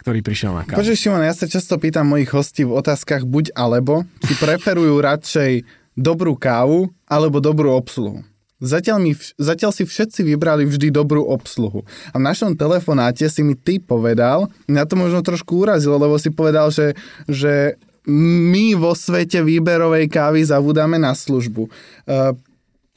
ktorý 0.01 0.25
prišiel 0.25 0.51
na 0.57 0.65
kávu. 0.65 0.81
Počuj, 0.81 0.97
Šimon, 0.97 1.21
ja 1.21 1.31
sa 1.37 1.45
často 1.45 1.77
pýtam 1.77 2.09
mojich 2.09 2.33
hostí 2.33 2.65
v 2.65 2.73
otázkach 2.73 3.23
buď 3.23 3.53
alebo, 3.53 4.03
či 4.25 4.33
preferujú 4.41 4.97
radšej 4.97 5.61
dobrú 5.93 6.33
kávu 6.33 6.89
alebo 7.05 7.37
dobrú 7.37 7.77
obsluhu. 7.77 8.25
Zatiaľ, 8.61 9.01
mi, 9.01 9.17
zatiaľ 9.41 9.73
si 9.73 9.89
všetci 9.89 10.21
vybrali 10.21 10.69
vždy 10.69 10.93
dobrú 10.93 11.25
obsluhu. 11.25 11.81
A 12.13 12.21
v 12.21 12.23
našom 12.29 12.53
telefonáte 12.53 13.25
si 13.25 13.41
mi 13.41 13.57
ty 13.57 13.81
povedal, 13.81 14.53
na 14.69 14.85
to 14.85 14.93
možno 14.93 15.25
trošku 15.25 15.65
urazilo, 15.65 15.97
lebo 15.97 16.21
si 16.21 16.29
povedal, 16.29 16.69
že, 16.69 16.93
že 17.25 17.81
my 18.05 18.77
vo 18.77 18.93
svete 18.93 19.41
výberovej 19.41 20.05
kávy 20.13 20.45
zavúdame 20.45 21.01
na 21.01 21.17
službu. 21.17 21.73
Uh, 22.05 22.37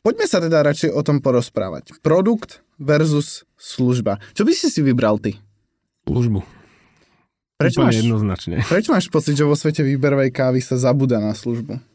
poďme 0.04 0.28
sa 0.28 0.44
teda 0.44 0.60
radšej 0.60 0.92
o 0.92 1.00
tom 1.00 1.24
porozprávať. 1.24 1.96
Produkt 2.04 2.60
versus 2.76 3.48
služba. 3.56 4.20
Čo 4.36 4.44
by 4.44 4.52
si 4.52 4.68
si 4.68 4.84
vybral 4.84 5.16
ty? 5.16 5.40
Službu. 6.04 6.44
Prečo 7.56 7.80
máš, 7.80 8.04
jednoznačne. 8.04 8.60
Prečo 8.66 8.92
máš 8.92 9.08
pocit, 9.08 9.38
že 9.38 9.48
vo 9.48 9.56
svete 9.56 9.80
výberovej 9.80 10.28
kávy 10.28 10.60
sa 10.60 10.76
zabúda 10.76 11.22
na 11.22 11.32
službu? 11.32 11.93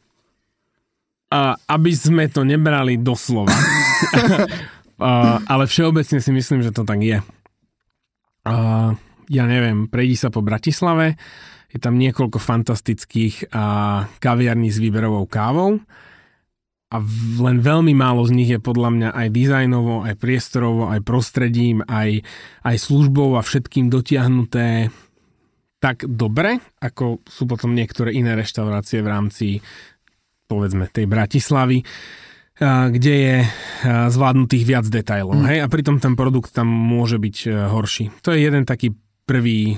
A, 1.30 1.54
aby 1.70 1.94
sme 1.94 2.26
to 2.26 2.42
nebrali 2.42 2.98
doslova. 2.98 3.54
a, 4.98 5.38
ale 5.46 5.64
všeobecne 5.70 6.18
si 6.18 6.32
myslím, 6.34 6.66
že 6.66 6.74
to 6.74 6.82
tak 6.84 7.00
je. 7.06 7.22
A, 8.50 8.54
ja 9.30 9.46
neviem, 9.46 9.86
prejdi 9.86 10.18
sa 10.18 10.34
po 10.34 10.42
Bratislave, 10.42 11.22
je 11.70 11.78
tam 11.78 12.02
niekoľko 12.02 12.42
fantastických 12.42 13.54
a, 13.54 14.10
kaviarní 14.18 14.74
s 14.74 14.82
výberovou 14.82 15.30
kávou 15.30 15.78
a 16.90 16.98
len 17.38 17.62
veľmi 17.62 17.94
málo 17.94 18.26
z 18.26 18.34
nich 18.34 18.50
je 18.50 18.58
podľa 18.58 18.90
mňa 18.90 19.10
aj 19.14 19.28
dizajnovo, 19.30 20.02
aj 20.10 20.18
priestorovo, 20.18 20.90
aj 20.90 21.06
prostredím, 21.06 21.86
aj, 21.86 22.26
aj 22.66 22.76
službou 22.82 23.38
a 23.38 23.46
všetkým 23.46 23.94
dotiahnuté 23.94 24.90
tak 25.80 26.04
dobre, 26.04 26.60
ako 26.84 27.24
sú 27.24 27.48
potom 27.48 27.72
niektoré 27.72 28.12
iné 28.12 28.36
reštaurácie 28.36 29.00
v 29.00 29.08
rámci 29.08 29.48
povedzme 30.50 30.90
tej 30.90 31.06
Bratislavy, 31.06 31.86
kde 32.90 33.14
je 33.14 33.36
zvládnutých 33.86 34.64
viac 34.66 34.86
detajlov. 34.90 35.38
Mm. 35.40 35.46
Hej? 35.48 35.58
A 35.64 35.68
pritom 35.72 36.02
ten 36.02 36.18
produkt 36.18 36.52
tam 36.52 36.68
môže 36.68 37.16
byť 37.16 37.38
e, 37.46 37.50
horší. 37.72 38.12
To 38.26 38.36
je 38.36 38.44
jeden 38.44 38.68
taký 38.68 38.92
prvý, 39.24 39.78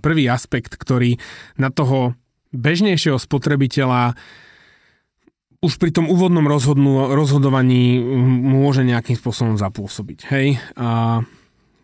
prvý 0.00 0.24
aspekt, 0.32 0.80
ktorý 0.80 1.20
na 1.60 1.68
toho 1.68 2.16
bežnejšieho 2.56 3.20
spotrebiteľa 3.20 4.16
už 5.58 5.76
pri 5.76 5.90
tom 5.90 6.06
úvodnom 6.06 6.46
rozhodnú, 6.46 7.10
rozhodovaní 7.12 7.98
môže 8.24 8.86
nejakým 8.86 9.18
spôsobom 9.18 9.58
zapôsobiť. 9.58 10.18
Hej? 10.30 10.62
A 10.78 11.20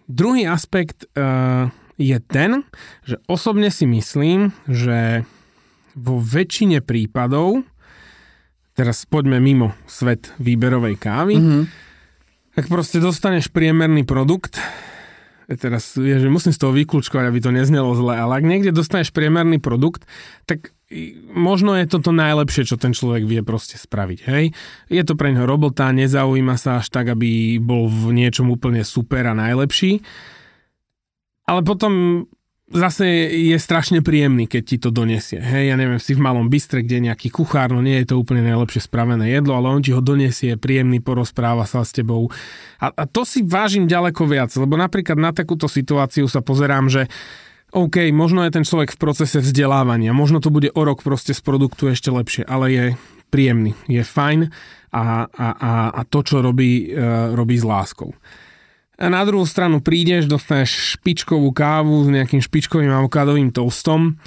druhý 0.07 0.47
aspekt 0.47 1.11
uh, 1.13 1.69
je 1.99 2.19
ten, 2.23 2.63
že 3.03 3.19
osobne 3.27 3.75
si 3.75 3.83
myslím, 3.91 4.55
že 4.71 5.27
vo 5.95 6.19
väčšine 6.23 6.83
prípadov 6.83 7.67
teraz 8.75 9.07
poďme 9.07 9.39
mimo 9.39 9.73
svet 9.87 10.35
výberovej 10.43 10.99
kávy, 10.99 11.35
mm-hmm. 11.39 11.63
tak 12.59 12.67
proste 12.67 12.99
dostaneš 12.99 13.49
priemerný 13.49 14.03
produkt, 14.03 14.59
teraz 15.47 15.95
je, 15.95 16.17
že 16.19 16.29
musím 16.29 16.51
z 16.51 16.61
toho 16.61 16.73
vyklúčkovať, 16.75 17.25
aby 17.31 17.41
to 17.41 17.55
neznelo 17.55 17.95
zle, 17.95 18.19
ale 18.19 18.43
ak 18.43 18.45
niekde 18.45 18.75
dostaneš 18.75 19.15
priemerný 19.15 19.63
produkt, 19.63 20.09
tak 20.45 20.75
možno 21.33 21.75
je 21.75 21.87
to 21.89 21.99
to 21.99 22.13
najlepšie, 22.13 22.69
čo 22.69 22.77
ten 22.77 22.93
človek 22.93 23.25
vie 23.25 23.41
proste 23.41 23.81
spraviť, 23.81 24.19
hej. 24.31 24.45
Je 24.93 25.03
to 25.03 25.17
pre 25.19 25.33
neho 25.33 25.49
robota, 25.49 25.91
nezaujíma 25.91 26.55
sa 26.61 26.81
až 26.81 26.93
tak, 26.93 27.11
aby 27.13 27.59
bol 27.59 27.89
v 27.89 28.15
niečom 28.15 28.51
úplne 28.53 28.85
super 28.85 29.27
a 29.27 29.35
najlepší, 29.35 30.05
ale 31.45 31.61
potom 31.61 32.25
zase 32.75 33.07
je 33.31 33.57
strašne 33.57 34.03
príjemný, 34.03 34.51
keď 34.51 34.63
ti 34.67 34.77
to 34.83 34.91
donesie. 34.91 35.39
Hej, 35.39 35.71
ja 35.73 35.77
neviem, 35.79 36.03
si 36.03 36.13
v 36.13 36.21
malom 36.21 36.51
bystre, 36.51 36.83
kde 36.83 36.99
je 36.99 37.07
nejaký 37.09 37.31
kuchár, 37.31 37.71
no 37.71 37.81
nie 37.81 38.03
je 38.03 38.13
to 38.13 38.19
úplne 38.19 38.43
najlepšie 38.43 38.91
spravené 38.91 39.31
jedlo, 39.31 39.55
ale 39.55 39.71
on 39.71 39.81
ti 39.81 39.95
ho 39.95 40.03
donesie, 40.03 40.59
príjemný, 40.59 40.99
porozpráva 40.99 41.65
sa 41.65 41.87
s 41.87 41.95
tebou. 41.95 42.29
A, 42.83 42.91
a 42.91 43.05
to 43.07 43.23
si 43.23 43.47
vážim 43.47 43.87
ďaleko 43.87 44.27
viac, 44.27 44.51
lebo 44.59 44.75
napríklad 44.75 45.17
na 45.17 45.31
takúto 45.31 45.71
situáciu 45.71 46.27
sa 46.27 46.43
pozerám, 46.43 46.91
že 46.91 47.07
OK, 47.75 48.11
možno 48.15 48.47
je 48.47 48.55
ten 48.55 48.67
človek 48.67 48.95
v 48.95 49.01
procese 49.03 49.39
vzdelávania, 49.43 50.15
možno 50.15 50.39
to 50.39 50.51
bude 50.51 50.71
o 50.75 50.83
rok 50.83 51.03
proste 51.03 51.35
z 51.35 51.43
produktu 51.43 51.91
ešte 51.91 52.11
lepšie, 52.11 52.43
ale 52.47 52.67
je 52.71 52.85
príjemný, 53.35 53.75
je 53.91 54.03
fajn 54.03 54.47
a, 54.95 55.27
a, 55.27 55.47
a, 55.59 55.73
a 55.91 56.01
to, 56.07 56.23
čo 56.23 56.39
robí, 56.39 56.95
uh, 56.95 57.35
robí 57.35 57.59
s 57.59 57.67
láskou. 57.67 58.15
A 58.95 59.11
na 59.11 59.27
druhú 59.27 59.43
stranu 59.43 59.83
prídeš, 59.83 60.31
dostaneš 60.31 60.99
špičkovú 60.99 61.51
kávu 61.51 62.07
s 62.07 62.09
nejakým 62.15 62.39
špičkovým 62.39 62.95
avokádovým 62.95 63.51
toastom 63.51 64.19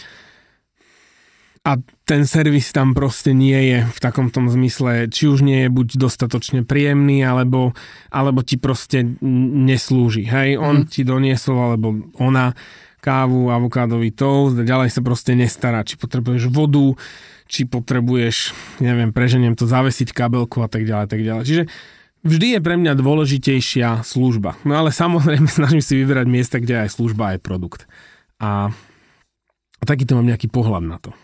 a 1.68 1.76
ten 2.08 2.24
servis 2.24 2.72
tam 2.72 2.96
proste 2.96 3.36
nie 3.36 3.60
je 3.76 3.80
v 3.84 4.00
takom 4.00 4.32
tom 4.32 4.48
zmysle, 4.48 5.12
či 5.12 5.28
už 5.28 5.44
nie 5.44 5.68
je 5.68 5.70
buď 5.72 6.00
dostatočne 6.00 6.64
príjemný, 6.64 7.28
alebo, 7.28 7.76
alebo 8.08 8.40
ti 8.40 8.56
proste 8.56 9.04
neslúži. 9.68 10.24
Hej, 10.24 10.56
on 10.56 10.84
mm. 10.84 10.88
ti 10.88 11.04
doniesol, 11.04 11.60
alebo 11.60 11.92
ona 12.24 12.56
kávu, 13.04 13.52
avokádový 13.52 14.16
toast 14.16 14.56
a 14.56 14.64
ďalej 14.64 14.96
sa 14.96 15.04
proste 15.04 15.36
nestará, 15.36 15.84
či 15.84 16.00
potrebuješ 16.00 16.48
vodu, 16.48 16.96
či 17.52 17.68
potrebuješ, 17.68 18.56
neviem, 18.80 19.12
preženiem 19.12 19.56
to, 19.56 19.68
zavesiť 19.68 20.16
kabelku 20.16 20.64
a 20.64 20.72
tak 20.72 20.88
ďalej, 20.88 21.08
tak 21.12 21.22
ďalej. 21.24 21.44
Čiže 21.44 21.64
Vždy 22.28 22.48
je 22.54 22.60
pre 22.60 22.76
mňa 22.76 23.00
dôležitejšia 23.00 24.04
služba. 24.04 24.60
No 24.68 24.76
ale 24.76 24.92
samozrejme 24.92 25.48
snažím 25.58 25.80
si 25.80 25.96
vyberať 25.96 26.28
miesta, 26.28 26.60
kde 26.60 26.84
aj 26.84 27.00
služba, 27.00 27.34
aj 27.34 27.40
produkt. 27.40 27.88
A, 28.44 28.70
takýto 29.88 30.20
mám 30.20 30.28
nejaký 30.28 30.52
pohľad 30.52 30.84
na 30.84 31.00
to. 31.00 31.16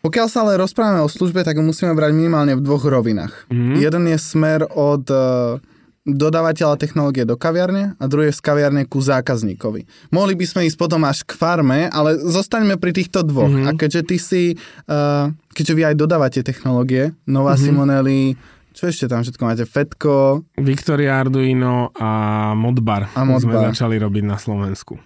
Pokiaľ 0.00 0.26
sa 0.32 0.44
ale 0.44 0.60
rozprávame 0.60 1.04
o 1.04 1.12
službe, 1.12 1.44
tak 1.44 1.60
musíme 1.60 1.92
brať 1.92 2.12
minimálne 2.16 2.56
v 2.56 2.64
dvoch 2.64 2.84
rovinách. 2.88 3.48
Mm-hmm. 3.52 3.76
Jeden 3.84 4.04
je 4.08 4.16
smer 4.16 4.64
od 4.64 5.04
uh, 5.12 5.60
dodávateľa 6.08 6.80
technológie 6.80 7.28
do 7.28 7.36
kaviarne 7.36 8.00
a 8.00 8.04
druhý 8.08 8.32
je 8.32 8.38
z 8.40 8.40
kaviarne 8.40 8.88
ku 8.88 9.04
zákazníkovi. 9.04 9.84
Mohli 10.08 10.34
by 10.40 10.46
sme 10.48 10.60
ísť 10.64 10.80
potom 10.80 11.04
až 11.04 11.20
k 11.28 11.36
farme, 11.36 11.92
ale 11.92 12.16
zostaňme 12.16 12.80
pri 12.80 12.96
týchto 12.96 13.20
dvoch. 13.28 13.52
Mm-hmm. 13.52 13.68
A 13.68 13.76
keďže 13.76 14.02
ty 14.08 14.16
si, 14.16 14.42
uh, 14.88 15.28
keďže 15.52 15.76
vy 15.76 15.82
aj 15.92 15.96
dodávate 16.00 16.40
technológie, 16.40 17.12
Nová 17.28 17.52
mm-hmm. 17.52 17.64
Simonelli, 17.68 18.40
čo 18.70 18.88
ešte 18.88 19.10
tam 19.10 19.26
všetko 19.26 19.42
máte? 19.42 19.64
Fetko? 19.66 20.46
Victoria 20.58 21.18
Arduino 21.18 21.90
a 21.94 22.10
Modbar. 22.54 23.10
A 23.14 23.22
Modbar. 23.26 23.42
Sme 23.42 23.54
začali 23.74 23.96
robiť 23.98 24.24
na 24.24 24.38
Slovensku. 24.38 24.98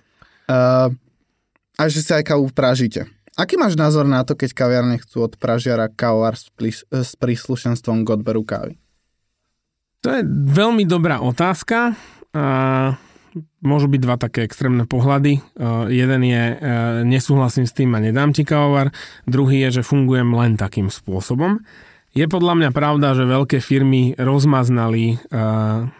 Uh, 0.44 0.92
a 1.74 1.82
že 1.88 2.04
si 2.04 2.12
aj 2.12 2.28
kávu 2.28 2.52
pražíte. 2.52 3.08
Aký 3.34 3.58
máš 3.58 3.74
názor 3.74 4.06
na 4.06 4.22
to, 4.22 4.38
keď 4.38 4.54
kaviarne 4.54 5.00
chcú 5.02 5.26
od 5.26 5.34
pražiara 5.34 5.90
kávovár 5.90 6.38
s, 6.38 6.46
s 6.86 7.10
príslušenstvom 7.18 8.06
k 8.06 8.08
odberu 8.14 8.46
kávy? 8.46 8.78
To 10.06 10.12
je 10.12 10.22
veľmi 10.28 10.86
dobrá 10.86 11.18
otázka. 11.18 11.98
Uh, 12.30 12.94
môžu 13.64 13.90
byť 13.90 14.00
dva 14.04 14.20
také 14.20 14.46
extrémne 14.46 14.86
pohľady. 14.86 15.42
Uh, 15.56 15.90
jeden 15.90 16.22
je, 16.22 16.44
uh, 16.54 16.58
nesúhlasím 17.02 17.66
s 17.66 17.74
tým 17.74 17.90
a 17.96 17.98
nedám 17.98 18.30
ti 18.30 18.46
kávovar. 18.46 18.94
Druhý 19.26 19.66
je, 19.66 19.80
že 19.80 19.88
fungujem 19.88 20.30
len 20.30 20.54
takým 20.54 20.92
spôsobom. 20.92 21.64
Je 22.14 22.30
podľa 22.30 22.54
mňa 22.54 22.70
pravda, 22.70 23.18
že 23.18 23.26
veľké 23.26 23.58
firmy 23.58 24.14
rozmaznali 24.14 25.18
uh, 25.18 25.90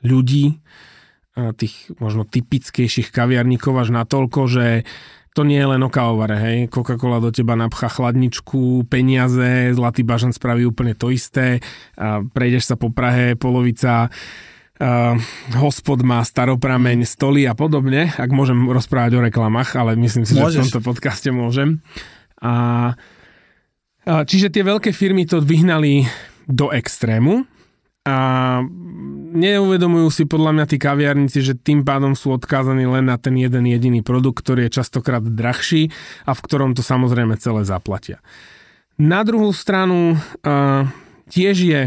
ľudí, 0.00 0.56
uh, 0.56 1.52
tých 1.52 1.92
možno 2.00 2.24
typickejších 2.24 3.12
kaviarníkov 3.12 3.76
až 3.76 3.92
natoľko, 3.92 4.48
že 4.48 4.88
to 5.36 5.44
nie 5.44 5.60
je 5.60 5.68
len 5.76 5.84
o 5.84 5.92
kávovare, 5.92 6.36
hej. 6.40 6.58
Coca-Cola 6.72 7.20
do 7.20 7.28
teba 7.32 7.52
napchá 7.52 7.88
chladničku, 7.88 8.88
peniaze, 8.88 9.72
Zlatý 9.76 10.04
bažan 10.04 10.32
spraví 10.32 10.64
úplne 10.64 10.96
to 10.96 11.08
isté. 11.12 11.60
A 11.96 12.24
prejdeš 12.24 12.72
sa 12.72 12.76
po 12.76 12.88
Prahe, 12.88 13.36
polovica 13.36 14.08
uh, 14.08 15.16
hospod 15.56 16.00
má 16.00 16.24
staroprameň, 16.24 17.04
stoly 17.04 17.44
a 17.44 17.52
podobne, 17.52 18.08
ak 18.08 18.32
môžem 18.32 18.72
rozprávať 18.72 19.20
o 19.20 19.24
reklamách, 19.24 19.76
ale 19.76 20.00
myslím 20.00 20.24
si, 20.24 20.32
Môžeš. 20.32 20.48
že 20.48 20.56
v 20.56 20.64
tomto 20.68 20.80
podcaste 20.80 21.28
môžem. 21.28 21.84
A 22.40 22.96
Čiže 24.02 24.50
tie 24.50 24.66
veľké 24.66 24.90
firmy 24.90 25.22
to 25.30 25.38
vyhnali 25.38 26.10
do 26.50 26.74
extrému 26.74 27.46
a 28.02 28.18
neuvedomujú 29.30 30.10
si 30.10 30.26
podľa 30.26 30.58
mňa 30.58 30.64
tí 30.66 30.76
kaviarníci, 30.82 31.38
že 31.38 31.54
tým 31.54 31.86
pádom 31.86 32.18
sú 32.18 32.34
odkázaní 32.34 32.82
len 32.82 33.06
na 33.06 33.14
ten 33.14 33.38
jeden 33.38 33.62
jediný 33.62 34.02
produkt, 34.02 34.42
ktorý 34.42 34.66
je 34.66 34.82
častokrát 34.82 35.22
drahší 35.22 35.94
a 36.26 36.34
v 36.34 36.42
ktorom 36.42 36.74
to 36.74 36.82
samozrejme 36.82 37.38
celé 37.38 37.62
zaplatia. 37.62 38.18
Na 38.98 39.22
druhú 39.22 39.54
stranu 39.54 40.18
tiež 41.30 41.56
je 41.62 41.80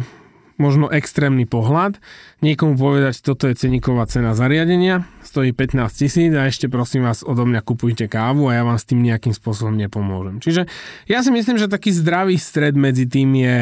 možno 0.56 0.88
extrémny 0.88 1.44
pohľad. 1.44 2.00
Niekomu 2.40 2.80
povedať, 2.80 3.20
toto 3.20 3.48
je 3.48 3.56
ceníková 3.56 4.08
cena 4.08 4.32
zariadenia, 4.32 5.04
stojí 5.24 5.52
15 5.52 5.84
tisíc 5.92 6.32
a 6.32 6.48
ešte 6.48 6.72
prosím 6.72 7.04
vás 7.04 7.28
odo 7.28 7.44
mňa 7.44 7.62
kupujte 7.64 8.08
kávu 8.08 8.48
a 8.48 8.60
ja 8.60 8.64
vám 8.64 8.80
s 8.80 8.88
tým 8.88 9.04
nejakým 9.04 9.36
spôsobom 9.36 9.76
nepomôžem. 9.76 10.40
Čiže 10.40 10.68
ja 11.12 11.20
si 11.20 11.32
myslím, 11.32 11.60
že 11.60 11.72
taký 11.72 11.92
zdravý 11.92 12.40
stred 12.40 12.76
medzi 12.80 13.08
tým 13.08 13.36
je 13.36 13.58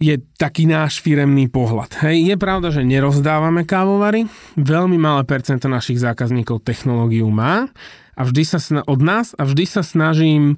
je 0.00 0.16
taký 0.40 0.64
náš 0.64 1.04
firemný 1.04 1.52
pohľad. 1.52 2.00
Hej, 2.00 2.32
je 2.32 2.36
pravda, 2.40 2.72
že 2.72 2.88
nerozdávame 2.88 3.68
kávovary, 3.68 4.24
veľmi 4.56 4.96
malé 4.96 5.28
percento 5.28 5.68
našich 5.68 6.00
zákazníkov 6.00 6.64
technológiu 6.64 7.28
má 7.28 7.68
a 8.16 8.24
vždy 8.24 8.42
sa 8.48 8.56
sna- 8.56 8.86
od 8.88 9.04
nás 9.04 9.36
a 9.36 9.44
vždy 9.44 9.68
sa 9.68 9.84
snažím 9.84 10.56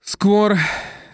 skôr 0.00 0.56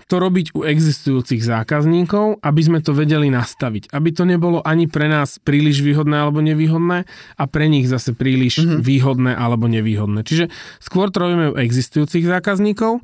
to 0.07 0.23
robiť 0.23 0.55
u 0.55 0.63
existujúcich 0.63 1.43
zákazníkov, 1.43 2.39
aby 2.39 2.61
sme 2.63 2.79
to 2.79 2.95
vedeli 2.95 3.27
nastaviť. 3.27 3.91
Aby 3.91 4.15
to 4.15 4.23
nebolo 4.23 4.63
ani 4.63 4.87
pre 4.87 5.11
nás 5.11 5.43
príliš 5.43 5.83
výhodné 5.83 6.23
alebo 6.23 6.39
nevýhodné 6.39 7.11
a 7.35 7.45
pre 7.51 7.67
nich 7.67 7.91
zase 7.91 8.15
príliš 8.15 8.63
mm-hmm. 8.63 8.81
výhodné 8.87 9.33
alebo 9.35 9.67
nevýhodné. 9.67 10.23
Čiže 10.23 10.47
skôr 10.79 11.11
to 11.11 11.27
robíme 11.27 11.47
u 11.51 11.59
existujúcich 11.59 12.23
zákazníkov 12.23 13.03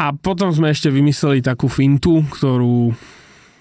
a 0.00 0.06
potom 0.16 0.48
sme 0.56 0.72
ešte 0.72 0.88
vymysleli 0.88 1.44
takú 1.44 1.68
fintu, 1.68 2.24
ktorú 2.24 2.96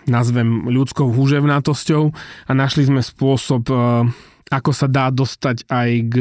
nazvem 0.07 0.71
ľudskou 0.71 1.11
húževnatosťou 1.11 2.03
a 2.47 2.51
našli 2.55 2.87
sme 2.87 3.03
spôsob, 3.03 3.67
e, 3.67 3.75
ako 4.49 4.71
sa 4.71 4.87
dá 4.87 5.11
dostať 5.11 5.67
aj 5.67 5.89
k 6.07 6.15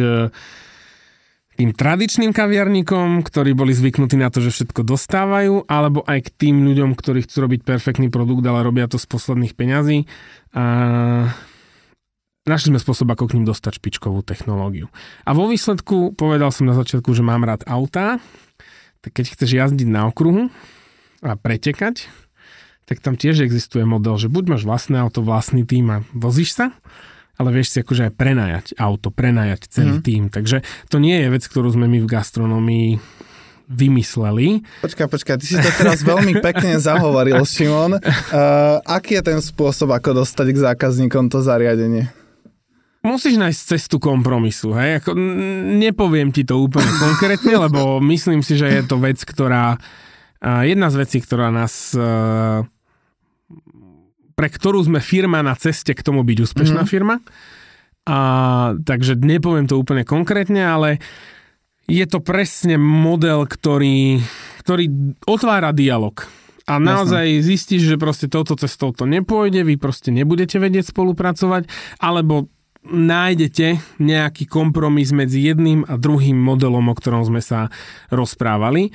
tým 1.61 1.77
tradičným 1.77 2.33
kaviarníkom, 2.33 3.21
ktorí 3.21 3.53
boli 3.53 3.77
zvyknutí 3.77 4.17
na 4.17 4.33
to, 4.33 4.41
že 4.41 4.49
všetko 4.49 4.81
dostávajú, 4.81 5.69
alebo 5.69 6.01
aj 6.09 6.33
k 6.33 6.49
tým 6.49 6.65
ľuďom, 6.65 6.97
ktorí 6.97 7.29
chcú 7.29 7.45
robiť 7.45 7.69
perfektný 7.69 8.09
produkt, 8.09 8.41
ale 8.49 8.65
robia 8.65 8.89
to 8.89 8.97
z 8.97 9.05
posledných 9.05 9.53
peňazí. 9.53 10.09
A 10.57 10.65
našli 12.49 12.73
sme 12.73 12.81
spôsob, 12.81 13.13
ako 13.13 13.29
k 13.29 13.35
ním 13.37 13.45
dostať 13.45 13.77
špičkovú 13.77 14.25
technológiu. 14.25 14.89
A 15.29 15.37
vo 15.37 15.53
výsledku 15.53 16.17
povedal 16.17 16.49
som 16.49 16.65
na 16.65 16.73
začiatku, 16.73 17.13
že 17.13 17.21
mám 17.21 17.45
rád 17.45 17.69
autá, 17.69 18.25
tak 19.05 19.21
keď 19.21 19.37
chceš 19.37 19.51
jazdiť 19.53 19.85
na 19.85 20.09
okruhu 20.09 20.49
a 21.21 21.37
pretekať, 21.37 22.09
tak 22.89 23.05
tam 23.05 23.21
tiež 23.21 23.45
existuje 23.45 23.85
model, 23.85 24.17
že 24.17 24.33
buď 24.33 24.57
máš 24.57 24.65
vlastné 24.65 24.97
auto, 24.97 25.21
vlastný 25.21 25.69
tým 25.69 25.93
a 25.93 25.97
vozíš 26.17 26.57
sa, 26.57 26.73
ale 27.41 27.57
vieš 27.57 27.73
si 27.73 27.79
akože 27.81 28.13
aj 28.13 28.15
prenajať 28.21 28.67
auto, 28.77 29.09
prenajať 29.09 29.73
celý 29.73 29.97
mm. 29.97 30.05
tým. 30.05 30.23
Takže 30.29 30.61
to 30.93 31.01
nie 31.01 31.17
je 31.17 31.33
vec, 31.33 31.41
ktorú 31.49 31.73
sme 31.73 31.89
my 31.89 32.05
v 32.05 32.11
gastronomii 32.13 32.91
vymysleli. 33.71 34.61
Počkaj, 34.85 35.07
počkaj, 35.09 35.37
ty 35.41 35.47
si 35.47 35.57
to 35.57 35.71
teraz 35.79 36.05
veľmi 36.05 36.43
pekne 36.43 36.77
zahovoril, 36.77 37.41
Šimon. 37.47 37.97
Uh, 37.97 38.83
aký 38.99 39.23
je 39.23 39.33
ten 39.33 39.41
spôsob, 39.41 39.95
ako 39.95 40.21
dostať 40.21 40.47
k 40.53 40.59
zákazníkom 40.69 41.33
to 41.33 41.41
zariadenie? 41.41 42.13
Musíš 43.01 43.41
nájsť 43.41 43.61
cestu 43.65 43.97
kompromisu, 43.97 44.77
hej? 44.77 45.01
Ako, 45.01 45.17
nepoviem 45.81 46.29
ti 46.35 46.45
to 46.45 46.61
úplne 46.61 46.91
konkrétne, 47.01 47.57
lebo 47.57 47.97
myslím 48.05 48.45
si, 48.45 48.61
že 48.61 48.69
je 48.69 48.83
to 48.85 49.01
vec, 49.01 49.17
ktorá... 49.17 49.81
Uh, 50.41 50.65
jedna 50.67 50.93
z 50.93 50.97
vecí, 51.01 51.23
ktorá 51.23 51.49
nás 51.55 51.95
uh, 51.97 52.67
pre 54.41 54.49
ktorú 54.49 54.81
sme 54.89 55.05
firma 55.05 55.45
na 55.45 55.53
ceste 55.53 55.93
k 55.93 56.01
tomu 56.01 56.25
byť 56.25 56.39
úspešná 56.49 56.89
mm-hmm. 56.89 56.93
firma. 56.97 57.21
A, 58.09 58.19
takže 58.81 59.21
nepoviem 59.21 59.69
to 59.69 59.77
úplne 59.77 60.09
konkrétne, 60.09 60.65
ale 60.65 60.97
je 61.85 62.01
to 62.09 62.25
presne 62.25 62.81
model, 62.81 63.45
ktorý, 63.45 64.25
ktorý 64.65 65.13
otvára 65.29 65.77
dialog. 65.77 66.25
A 66.65 66.81
naozaj 66.81 67.37
Jasne. 67.37 67.45
zistíš, 67.45 67.83
že 67.85 68.01
proste 68.01 68.33
touto 68.33 68.57
cestou 68.57 68.97
to 68.97 69.05
nepôjde, 69.05 69.61
vy 69.61 69.77
proste 69.77 70.09
nebudete 70.09 70.57
vedieť 70.57 70.89
spolupracovať, 70.89 71.69
alebo 72.01 72.49
nájdete 72.89 74.01
nejaký 74.01 74.49
kompromis 74.49 75.13
medzi 75.13 75.45
jedným 75.45 75.85
a 75.85 76.01
druhým 76.01 76.41
modelom, 76.41 76.89
o 76.89 76.97
ktorom 76.97 77.29
sme 77.29 77.45
sa 77.45 77.69
rozprávali. 78.09 78.89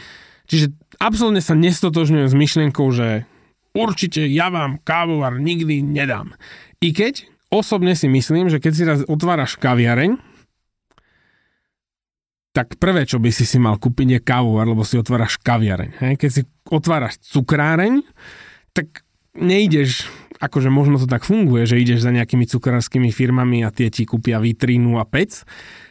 Čiže 0.49 0.73
absolútne 0.97 1.45
sa 1.45 1.53
nestotožňujem 1.53 2.33
s 2.33 2.33
myšlienkou, 2.33 2.89
že 2.89 3.29
určite 3.75 4.23
ja 4.25 4.47
vám 4.47 4.79
kávovar 4.81 5.37
nikdy 5.37 5.83
nedám. 5.83 6.33
I 6.79 6.95
keď 6.95 7.27
osobne 7.51 7.93
si 7.93 8.07
myslím, 8.07 8.47
že 8.47 8.63
keď 8.63 8.71
si 8.73 8.83
raz 8.87 8.99
otváraš 9.05 9.59
kaviareň, 9.59 10.17
tak 12.55 12.79
prvé, 12.79 13.03
čo 13.03 13.19
by 13.19 13.35
si 13.35 13.43
si 13.43 13.59
mal 13.59 13.75
kúpiť 13.75 14.07
je 14.15 14.19
kávovar, 14.23 14.63
lebo 14.63 14.87
si 14.87 14.95
otváraš 14.95 15.35
kaviareň. 15.43 15.91
Hej? 15.99 16.13
Keď 16.15 16.29
si 16.31 16.41
otváraš 16.71 17.19
cukráreň, 17.27 17.99
tak 18.71 19.03
nejdeš, 19.35 20.07
akože 20.39 20.71
možno 20.71 20.95
to 20.95 21.03
tak 21.03 21.27
funguje, 21.27 21.67
že 21.67 21.75
ideš 21.75 22.07
za 22.07 22.15
nejakými 22.15 22.47
cukrárskymi 22.47 23.11
firmami 23.11 23.67
a 23.67 23.75
tie 23.75 23.91
ti 23.91 24.07
kúpia 24.07 24.39
vitrínu 24.39 24.95
a 24.95 25.03
pec, 25.03 25.43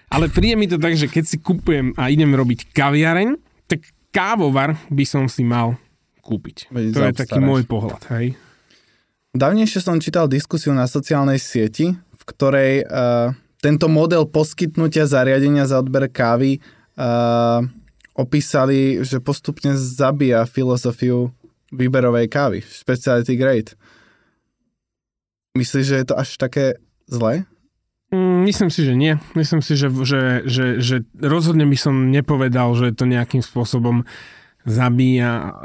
ale 0.08 0.32
príde 0.32 0.56
mi 0.56 0.64
to 0.64 0.80
tak, 0.80 0.96
že 0.96 1.12
keď 1.12 1.24
si 1.28 1.36
kúpujem 1.36 1.92
a 2.00 2.08
idem 2.08 2.32
robiť 2.32 2.72
kaviareň, 2.72 3.36
tak 3.68 3.84
kávovar 4.08 4.80
by 4.88 5.04
som 5.04 5.28
si 5.28 5.44
mal 5.44 5.76
kúpiť. 6.24 6.72
Veď 6.72 6.84
to 6.96 7.00
je 7.04 7.14
taký 7.14 7.38
môj 7.44 7.68
pohľad, 7.68 8.00
hej. 8.16 8.34
Dávnejšie 9.34 9.82
som 9.84 10.00
čítal 10.00 10.30
diskusiu 10.30 10.72
na 10.72 10.88
sociálnej 10.88 11.42
sieti, 11.42 11.92
v 11.92 12.22
ktorej 12.24 12.86
uh, 12.86 13.34
tento 13.58 13.90
model 13.90 14.30
poskytnutia 14.30 15.04
zariadenia 15.04 15.66
za 15.68 15.82
odber 15.82 16.06
kávy 16.08 16.62
uh, 16.96 17.60
opísali, 18.14 19.02
že 19.02 19.18
postupne 19.18 19.74
zabíja 19.74 20.46
filozofiu 20.46 21.34
výberovej 21.74 22.30
kávy, 22.30 22.58
speciality 22.62 23.34
grade. 23.34 23.74
Myslíš, 25.58 25.84
že 25.86 25.96
je 25.98 26.06
to 26.06 26.14
až 26.14 26.38
také 26.38 26.78
zlé? 27.10 27.42
Mm, 28.14 28.46
myslím 28.46 28.70
si, 28.70 28.86
že 28.86 28.94
nie. 28.94 29.18
Myslím 29.34 29.58
si, 29.58 29.74
že, 29.74 29.90
že, 29.90 30.46
že, 30.46 30.78
že 30.78 30.96
rozhodne 31.18 31.66
by 31.66 31.74
som 31.78 32.14
nepovedal, 32.14 32.70
že 32.78 32.90
je 32.90 32.94
to 32.94 33.10
nejakým 33.10 33.42
spôsobom 33.42 34.06
zabíja 34.64 35.60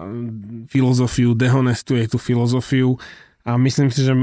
filozofiu, 0.68 1.32
dehonestuje 1.34 2.08
tú 2.12 2.20
filozofiu 2.20 3.00
a 3.48 3.56
myslím 3.56 3.90
si, 3.90 4.04
že... 4.04 4.14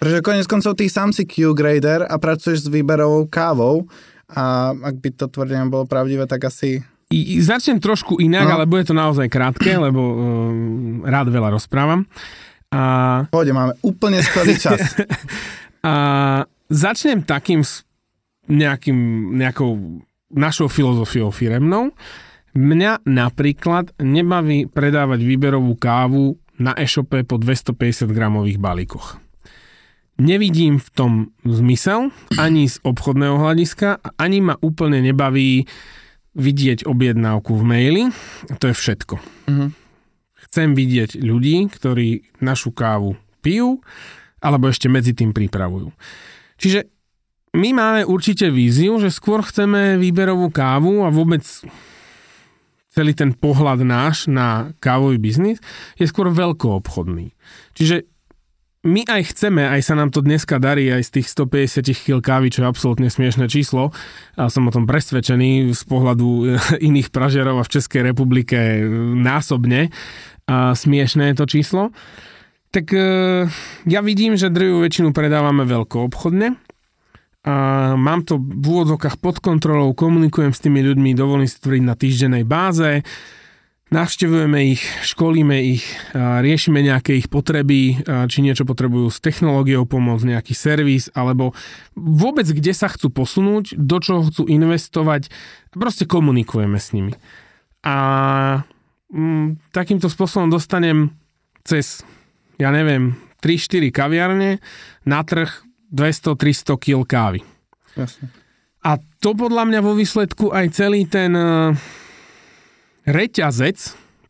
Pretože 0.00 0.24
konec 0.24 0.46
koncov 0.50 0.74
ty 0.74 0.90
sám 0.90 1.14
si 1.14 1.28
Q-grader 1.28 2.08
a 2.08 2.16
pracuješ 2.18 2.66
s 2.66 2.72
výberovou 2.72 3.28
kávou 3.30 3.86
a 4.32 4.72
ak 4.72 4.94
by 4.98 5.08
to 5.14 5.28
tvrdenie 5.28 5.68
bolo 5.68 5.84
pravdivé, 5.84 6.24
tak 6.24 6.48
asi... 6.48 6.80
I, 7.12 7.44
začnem 7.44 7.76
trošku 7.76 8.16
inak, 8.24 8.48
no. 8.48 8.52
ale 8.56 8.64
bude 8.64 8.88
to 8.88 8.96
naozaj 8.96 9.28
krátke, 9.28 9.76
lebo 9.76 10.00
um, 10.00 10.16
rád 11.04 11.28
veľa 11.28 11.52
rozprávam. 11.52 12.08
A... 12.72 12.80
Pôjde, 13.28 13.52
máme 13.52 13.76
úplne 13.84 14.24
skvelý 14.24 14.56
čas. 14.56 14.80
a 15.84 15.94
začnem 16.72 17.20
takým 17.20 17.60
nejakým, 18.48 18.98
nejakou 19.36 20.00
našou 20.32 20.72
filozofiou 20.72 21.28
firemnou. 21.28 21.92
Mňa 22.52 23.08
napríklad 23.08 23.96
nebaví 23.96 24.68
predávať 24.68 25.24
výberovú 25.24 25.72
kávu 25.80 26.36
na 26.60 26.76
e-shope 26.76 27.24
po 27.24 27.40
250 27.40 28.12
gramových 28.12 28.60
balíkoch. 28.60 29.16
Nevidím 30.20 30.76
v 30.76 30.88
tom 30.92 31.12
zmysel 31.48 32.12
ani 32.36 32.68
z 32.68 32.76
obchodného 32.84 33.40
hľadiska, 33.40 34.04
ani 34.20 34.44
ma 34.44 34.54
úplne 34.60 35.00
nebaví 35.00 35.64
vidieť 36.36 36.84
objednávku 36.84 37.56
v 37.56 37.64
maili. 37.64 38.02
To 38.60 38.68
je 38.68 38.74
všetko. 38.76 39.16
Mm-hmm. 39.48 39.68
Chcem 40.48 40.68
vidieť 40.76 41.10
ľudí, 41.24 41.64
ktorí 41.72 42.36
našu 42.44 42.76
kávu 42.76 43.16
pijú, 43.40 43.80
alebo 44.44 44.68
ešte 44.68 44.92
medzi 44.92 45.16
tým 45.16 45.32
pripravujú. 45.32 45.88
Čiže 46.60 46.92
my 47.56 47.68
máme 47.72 48.02
určite 48.04 48.52
víziu, 48.52 49.00
že 49.00 49.08
skôr 49.08 49.40
chceme 49.40 49.96
výberovú 49.96 50.52
kávu 50.52 51.04
a 51.04 51.12
vôbec 51.12 51.44
celý 52.92 53.16
ten 53.16 53.32
pohľad 53.32 53.82
náš 53.82 54.28
na 54.28 54.76
kávový 54.78 55.16
biznis 55.16 55.58
je 55.96 56.04
skôr 56.04 56.28
veľkoobchodný. 56.28 57.32
Čiže 57.72 58.04
my 58.82 59.06
aj 59.06 59.30
chceme, 59.30 59.62
aj 59.62 59.80
sa 59.86 59.94
nám 59.94 60.10
to 60.10 60.26
dneska 60.26 60.58
darí, 60.58 60.90
aj 60.90 61.06
z 61.06 61.10
tých 61.22 61.30
150 61.30 61.86
kg 62.02 62.18
kávy, 62.18 62.50
čo 62.50 62.66
je 62.66 62.70
absolútne 62.70 63.06
smiešné 63.06 63.46
číslo, 63.46 63.94
a 64.34 64.50
som 64.50 64.66
o 64.66 64.74
tom 64.74 64.90
presvedčený 64.90 65.70
z 65.70 65.82
pohľadu 65.86 66.58
iných 66.90 67.14
pražiarov 67.14 67.62
a 67.62 67.66
v 67.66 67.72
Českej 67.78 68.02
republike 68.10 68.82
násobne 69.14 69.94
a 70.50 70.74
smiešné 70.74 71.32
je 71.32 71.36
to 71.38 71.46
číslo. 71.46 71.82
Tak 72.74 72.90
e, 72.90 73.06
ja 73.86 74.00
vidím, 74.02 74.34
že 74.34 74.50
druhú 74.50 74.82
väčšinu 74.82 75.14
predávame 75.14 75.62
veľkoobchodne 75.62 76.71
a 77.42 77.54
mám 77.98 78.22
to 78.22 78.38
v 78.38 78.62
úvodzokách 78.62 79.18
pod 79.18 79.42
kontrolou, 79.42 79.90
komunikujem 79.98 80.54
s 80.54 80.62
tými 80.62 80.78
ľuďmi, 80.78 81.10
dovolím 81.18 81.50
si 81.50 81.58
tvoriť 81.58 81.82
na 81.82 81.98
týždennej 81.98 82.44
báze. 82.46 83.02
navštevujeme 83.90 84.72
ich, 84.72 84.82
školíme 85.02 85.58
ich, 85.58 85.84
riešime 86.14 86.80
nejaké 86.80 87.18
ich 87.18 87.26
potreby, 87.26 88.00
či 88.30 88.38
niečo 88.40 88.62
potrebujú 88.62 89.10
s 89.10 89.18
technológiou 89.18 89.84
pomôcť, 89.84 90.32
nejaký 90.32 90.54
servis, 90.54 91.10
alebo 91.12 91.52
vôbec 91.98 92.46
kde 92.46 92.72
sa 92.72 92.86
chcú 92.88 93.10
posunúť, 93.10 93.74
do 93.74 93.98
čoho 93.98 94.22
chcú 94.30 94.46
investovať, 94.46 95.28
proste 95.74 96.06
komunikujeme 96.06 96.78
s 96.78 96.94
nimi. 96.94 97.12
A 97.82 97.96
mm, 99.10 99.74
takýmto 99.74 100.06
spôsobom 100.06 100.46
dostanem 100.46 101.10
cez, 101.66 102.06
ja 102.56 102.70
neviem, 102.70 103.18
3-4 103.42 103.90
kaviarne 103.90 104.62
na 105.02 105.20
trh 105.26 105.50
200-300 105.92 106.80
kg 106.80 107.04
kávy. 107.04 107.40
Jasne. 107.94 108.32
A 108.82 108.98
to 109.22 109.36
podľa 109.38 109.68
mňa 109.68 109.80
vo 109.84 109.94
výsledku 109.94 110.50
aj 110.50 110.66
celý 110.74 111.06
ten 111.06 111.30
reťazec, 113.06 113.78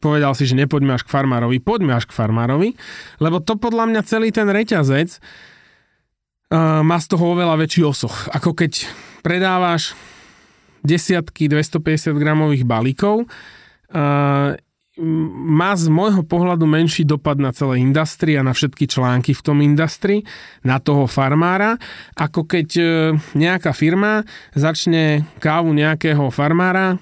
povedal 0.03 0.35
si, 0.35 0.49
že 0.49 0.59
nepoďme 0.59 0.97
až 0.97 1.07
k 1.07 1.13
farmárovi, 1.13 1.63
poďme 1.63 1.97
až 1.97 2.11
k 2.11 2.17
farmárovi, 2.17 2.75
lebo 3.21 3.39
to 3.39 3.57
podľa 3.57 3.89
mňa 3.89 4.01
celý 4.03 4.35
ten 4.35 4.49
reťazec 4.51 5.17
uh, 5.17 6.83
má 6.83 6.99
z 6.99 7.07
toho 7.07 7.39
oveľa 7.39 7.61
väčší 7.61 7.87
osoch. 7.87 8.29
Ako 8.33 8.57
keď 8.57 8.89
predávaš 9.23 9.95
desiatky 10.83 11.47
250 11.47 12.19
gramových 12.19 12.67
balíkov, 12.67 13.25
uh, 13.25 14.59
má 15.01 15.73
z 15.73 15.89
môjho 15.89 16.21
pohľadu 16.21 16.69
menší 16.69 17.09
dopad 17.09 17.41
na 17.41 17.49
celé 17.57 17.81
industrie 17.81 18.37
a 18.37 18.45
na 18.45 18.53
všetky 18.53 18.85
články 18.85 19.33
v 19.33 19.41
tom 19.41 19.65
industrii, 19.65 20.21
na 20.69 20.85
toho 20.85 21.09
farmára, 21.09 21.81
ako 22.13 22.45
keď 22.45 22.69
uh, 22.77 22.87
nejaká 23.33 23.73
firma 23.73 24.29
začne 24.53 25.25
kávu 25.41 25.73
nejakého 25.73 26.29
farmára 26.29 27.01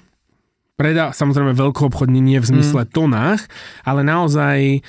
predá, 0.81 1.13
samozrejme 1.13 1.53
veľkoobchodne 1.53 2.17
nie 2.17 2.41
v 2.41 2.49
zmysle 2.57 2.87
mm. 2.87 2.89
tonách, 2.89 3.45
ale 3.85 4.01
naozaj 4.01 4.57
e, 4.73 4.79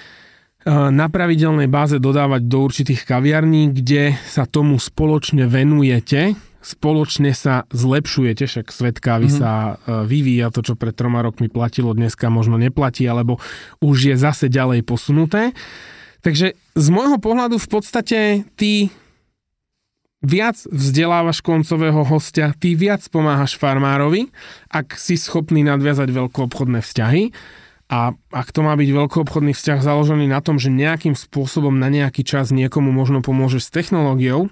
na 0.72 1.12
pravidelnej 1.12 1.68
báze 1.68 2.00
dodávať 2.00 2.48
do 2.48 2.64
určitých 2.64 3.04
kaviarní, 3.04 3.76
kde 3.76 4.16
sa 4.24 4.48
tomu 4.48 4.80
spoločne 4.80 5.44
venujete, 5.44 6.32
spoločne 6.62 7.34
sa 7.34 7.66
zlepšujete, 7.74 8.46
však 8.46 8.66
svet 8.70 8.96
kávy 9.02 9.28
mm. 9.28 9.34
sa 9.34 9.52
e, 9.52 10.06
vyvíja, 10.06 10.54
to, 10.54 10.62
čo 10.62 10.74
pred 10.78 10.94
troma 10.94 11.20
rokmi 11.20 11.50
platilo, 11.50 11.92
dneska 11.92 12.30
možno 12.30 12.56
neplatí, 12.56 13.02
alebo 13.04 13.42
už 13.82 14.14
je 14.14 14.16
zase 14.16 14.46
ďalej 14.46 14.86
posunuté. 14.86 15.52
Takže 16.22 16.54
z 16.54 16.86
môjho 16.94 17.18
pohľadu 17.18 17.58
v 17.58 17.68
podstate 17.68 18.18
ty 18.54 18.94
viac 20.22 20.54
vzdelávaš 20.70 21.42
koncového 21.42 22.06
hostia, 22.06 22.54
ty 22.54 22.78
viac 22.78 23.02
pomáhaš 23.10 23.58
farmárovi, 23.58 24.30
ak 24.70 24.94
si 24.94 25.18
schopný 25.18 25.66
nadviazať 25.66 26.08
veľkoobchodné 26.14 26.78
vzťahy. 26.78 27.34
A 27.92 28.16
ak 28.32 28.48
to 28.56 28.64
má 28.64 28.72
byť 28.72 28.88
veľkoobchodný 28.88 29.52
vzťah 29.52 29.84
založený 29.84 30.30
na 30.30 30.40
tom, 30.40 30.56
že 30.56 30.72
nejakým 30.72 31.12
spôsobom 31.12 31.76
na 31.76 31.92
nejaký 31.92 32.24
čas 32.24 32.48
niekomu 32.48 32.88
možno 32.88 33.20
pomôžeš 33.20 33.68
s 33.68 33.74
technológiou, 33.74 34.48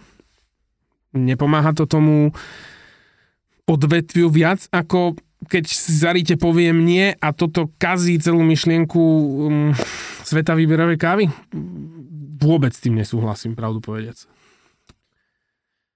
nepomáha 1.15 1.75
to 1.75 1.87
tomu 1.87 2.31
odvetviu 3.67 4.27
viac, 4.31 4.67
ako 4.75 5.15
keď 5.49 5.65
Zarite 5.73 6.37
poviem 6.37 6.85
nie 6.85 7.17
a 7.17 7.33
toto 7.33 7.73
kazí 7.81 8.21
celú 8.21 8.45
myšlienku 8.45 9.01
um, 9.01 9.73
sveta 10.27 10.53
výberovej 10.53 10.99
kávy? 11.01 11.25
Vôbec 12.41 12.77
s 12.77 12.83
tým 12.85 13.01
nesúhlasím, 13.01 13.57
pravdu 13.57 13.81
povedec. 13.81 14.29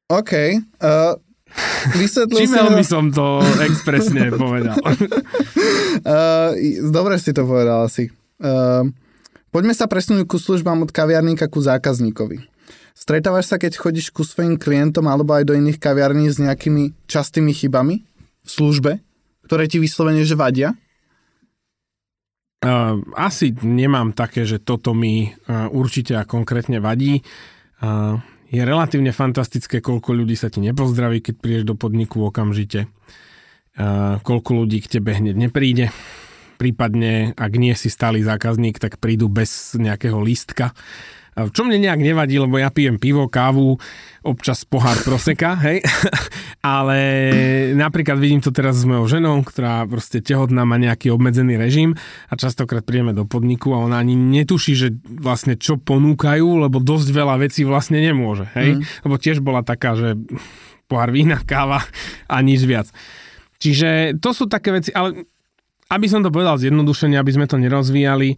OK. 0.08 0.32
Uh, 0.80 1.16
vysvetlil 1.96 2.48
veľmi 2.48 2.84
som 2.84 3.12
to 3.12 3.44
expresne 3.64 4.32
povedal. 4.40 4.80
uh, 6.08 6.56
dobre 6.88 7.20
si 7.20 7.36
to 7.36 7.44
povedal 7.44 7.84
asi. 7.88 8.08
Uh, 8.40 8.88
poďme 9.52 9.76
sa 9.76 9.84
presunúť 9.84 10.24
ku 10.24 10.40
službám 10.40 10.88
od 10.88 10.90
kaviarníka 10.92 11.52
ku 11.52 11.60
zákazníkovi. 11.60 12.53
Stretávaš 12.94 13.50
sa, 13.50 13.58
keď 13.58 13.74
chodíš 13.74 14.14
ku 14.14 14.22
svojim 14.22 14.54
klientom 14.54 15.10
alebo 15.10 15.34
aj 15.34 15.50
do 15.50 15.54
iných 15.58 15.82
kaviarní 15.82 16.30
s 16.30 16.38
nejakými 16.38 16.94
častými 17.10 17.50
chybami 17.50 18.06
v 18.46 18.48
službe, 18.48 19.02
ktoré 19.50 19.66
ti 19.66 19.82
vyslovene 19.82 20.22
že 20.22 20.38
vadia? 20.38 20.78
Uh, 22.64 22.96
asi 23.18 23.52
nemám 23.60 24.16
také, 24.16 24.48
že 24.48 24.56
toto 24.62 24.96
mi 24.96 25.28
uh, 25.28 25.68
určite 25.68 26.16
a 26.16 26.24
konkrétne 26.24 26.80
vadí. 26.80 27.20
Uh, 27.82 28.16
je 28.48 28.62
relatívne 28.64 29.12
fantastické, 29.12 29.84
koľko 29.84 30.16
ľudí 30.16 30.32
sa 30.32 30.48
ti 30.48 30.64
nepozdraví, 30.64 31.20
keď 31.20 31.34
prídeš 31.42 31.64
do 31.68 31.76
podniku 31.76 32.24
okamžite. 32.24 32.88
Uh, 33.74 34.16
koľko 34.24 34.64
ľudí 34.64 34.80
k 34.80 34.96
tebe 34.96 35.12
hneď 35.12 35.36
nepríde. 35.36 35.92
Prípadne, 36.56 37.34
ak 37.36 37.52
nie 37.58 37.74
si 37.76 37.92
stály 37.92 38.24
zákazník, 38.24 38.80
tak 38.80 38.96
prídu 38.96 39.28
bez 39.28 39.76
nejakého 39.76 40.16
lístka 40.22 40.72
čo 41.34 41.66
mne 41.66 41.82
nejak 41.82 41.98
nevadí, 41.98 42.38
lebo 42.38 42.62
ja 42.62 42.70
pijem 42.70 42.94
pivo, 43.02 43.26
kávu, 43.26 43.74
občas 44.22 44.62
pohár 44.62 44.94
proseka, 45.02 45.58
hej. 45.66 45.82
Ale 46.62 46.98
napríklad 47.74 48.16
vidím 48.22 48.40
to 48.40 48.54
teraz 48.54 48.78
s 48.80 48.86
mojou 48.86 49.18
ženou, 49.18 49.42
ktorá 49.42 49.82
proste 49.84 50.22
tehotná 50.22 50.62
má 50.62 50.78
nejaký 50.78 51.10
obmedzený 51.10 51.58
režim 51.58 51.98
a 52.30 52.34
častokrát 52.38 52.86
príjeme 52.86 53.10
do 53.12 53.26
podniku 53.26 53.74
a 53.74 53.82
ona 53.82 53.98
ani 53.98 54.14
netuší, 54.14 54.72
že 54.78 54.88
vlastne 55.04 55.58
čo 55.58 55.76
ponúkajú, 55.76 56.64
lebo 56.64 56.78
dosť 56.78 57.08
veľa 57.10 57.42
vecí 57.42 57.66
vlastne 57.66 57.98
nemôže, 57.98 58.46
hej. 58.54 58.78
Mm. 58.78 58.82
Lebo 59.04 59.14
tiež 59.18 59.42
bola 59.42 59.66
taká, 59.66 59.98
že 59.98 60.14
pohár 60.86 61.10
vína, 61.10 61.42
káva 61.42 61.82
a 62.30 62.36
nič 62.40 62.62
viac. 62.62 62.88
Čiže 63.58 64.20
to 64.20 64.30
sú 64.36 64.44
také 64.46 64.70
veci, 64.70 64.92
ale 64.94 65.24
aby 65.88 66.06
som 66.08 66.24
to 66.24 66.32
povedal 66.32 66.56
zjednodušene, 66.56 67.16
aby 67.16 67.32
sme 67.32 67.46
to 67.48 67.60
nerozvíjali, 67.60 68.36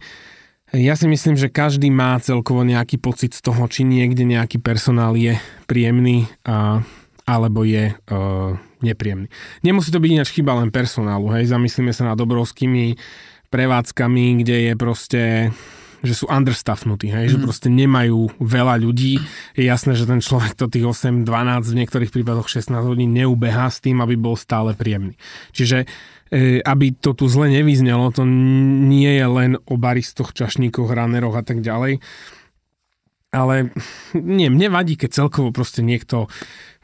ja 0.75 0.99
si 0.99 1.07
myslím, 1.07 1.39
že 1.39 1.47
každý 1.47 1.87
má 1.87 2.19
celkovo 2.19 2.67
nejaký 2.67 2.99
pocit 2.99 3.31
z 3.31 3.39
toho, 3.39 3.71
či 3.71 3.87
niekde 3.87 4.27
nejaký 4.27 4.59
personál 4.59 5.15
je 5.15 5.39
príjemný 5.63 6.27
a, 6.43 6.83
alebo 7.23 7.63
je 7.63 7.95
uh, 7.95 8.51
nepríjemný. 8.83 9.31
Nemusí 9.63 9.95
to 9.95 10.03
byť 10.03 10.11
ináč 10.11 10.35
chyba 10.35 10.59
len 10.59 10.67
personálu, 10.67 11.31
hej, 11.39 11.47
zamyslíme 11.47 11.95
sa 11.95 12.11
nad 12.11 12.19
obrovskými 12.19 12.99
prevádzkami, 13.47 14.43
kde 14.43 14.55
je 14.67 14.73
proste 14.75 15.23
že 16.05 16.13
sú 16.13 16.29
understaffnutí, 16.29 17.09
hej, 17.09 17.25
mm. 17.25 17.31
že 17.33 17.37
proste 17.41 17.69
nemajú 17.73 18.37
veľa 18.37 18.77
ľudí. 18.85 19.17
Je 19.57 19.65
jasné, 19.65 19.97
že 19.97 20.05
ten 20.05 20.21
človek 20.21 20.53
to 20.53 20.69
tých 20.69 20.85
8, 20.85 21.25
12, 21.25 21.73
v 21.73 21.79
niektorých 21.83 22.13
prípadoch 22.13 22.45
16 22.45 22.69
hodín 22.85 23.17
neubehá 23.17 23.65
s 23.65 23.81
tým, 23.81 23.97
aby 24.05 24.13
bol 24.13 24.37
stále 24.37 24.77
príjemný. 24.77 25.17
Čiže 25.57 25.89
E, 25.89 26.16
aby 26.63 26.95
to 26.97 27.15
tu 27.15 27.25
zle 27.31 27.47
nevyznelo, 27.47 28.11
to 28.11 28.27
nie 28.27 29.11
je 29.15 29.27
len 29.27 29.51
o 29.63 29.75
baristoch, 29.79 30.35
čašníkoch, 30.35 30.91
raneroch 30.91 31.39
a 31.39 31.43
tak 31.43 31.63
ďalej. 31.63 32.03
Ale 33.31 33.75
nie, 34.15 34.47
mne 34.47 34.71
vadí, 34.71 34.95
keď 34.95 35.23
celkovo 35.23 35.51
proste 35.51 35.83
niekto 35.83 36.31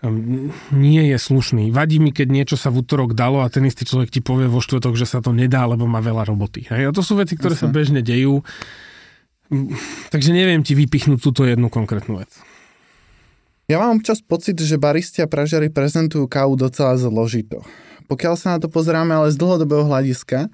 um, 0.03 0.51
nie 0.75 1.03
je 1.07 1.17
slušný. 1.17 1.71
Vadí 1.71 2.03
mi, 2.03 2.11
keď 2.11 2.27
niečo 2.29 2.55
sa 2.59 2.67
v 2.67 2.83
útorok 2.83 3.15
dalo 3.15 3.41
a 3.41 3.47
ten 3.47 3.63
istý 3.63 3.87
človek 3.87 4.11
ti 4.11 4.19
povie 4.19 4.51
vo 4.51 4.59
štvrtok, 4.59 4.93
že 4.99 5.07
sa 5.07 5.23
to 5.23 5.31
nedá, 5.31 5.63
lebo 5.63 5.87
má 5.87 6.03
veľa 6.03 6.27
roboty. 6.27 6.67
Hej? 6.67 6.91
A 6.91 6.95
to 6.95 6.99
sú 6.99 7.15
veci, 7.15 7.39
ktoré 7.39 7.55
Jasne. 7.55 7.71
sa 7.71 7.75
bežne 7.75 8.01
dejú. 8.03 8.43
Takže 10.11 10.35
neviem 10.35 10.63
ti 10.67 10.75
vypichnúť 10.75 11.19
túto 11.23 11.47
jednu 11.47 11.71
konkrétnu 11.71 12.19
vec. 12.19 12.31
Ja 13.73 13.81
mám 13.81 13.97
občas 13.97 14.21
pocit, 14.21 14.61
že 14.61 14.77
baristi 14.77 15.25
a 15.25 15.27
pražiari 15.27 15.73
prezentujú 15.73 16.29
kávu 16.29 16.53
docela 16.53 16.93
zložito 16.93 17.65
pokiaľ 18.07 18.33
sa 18.37 18.47
na 18.55 18.59
to 18.59 18.67
pozeráme 18.69 19.09
ale 19.09 19.33
z 19.33 19.39
dlhodobého 19.39 19.87
hľadiska, 19.87 20.51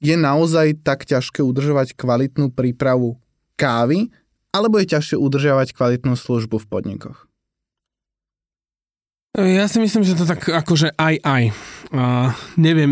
je 0.00 0.14
naozaj 0.16 0.80
tak 0.84 1.08
ťažké 1.08 1.44
udržovať 1.44 1.96
kvalitnú 1.96 2.52
prípravu 2.52 3.20
kávy, 3.56 4.12
alebo 4.50 4.80
je 4.80 4.92
ťažšie 4.92 5.16
udržiavať 5.20 5.76
kvalitnú 5.76 6.16
službu 6.16 6.60
v 6.60 6.66
podnikoch? 6.66 7.18
Ja 9.38 9.70
si 9.70 9.78
myslím, 9.78 10.02
že 10.02 10.18
to 10.18 10.26
tak 10.26 10.42
akože 10.42 10.90
aj 10.98 11.14
aj. 11.22 11.42
Uh, 11.90 12.30
neviem, 12.54 12.86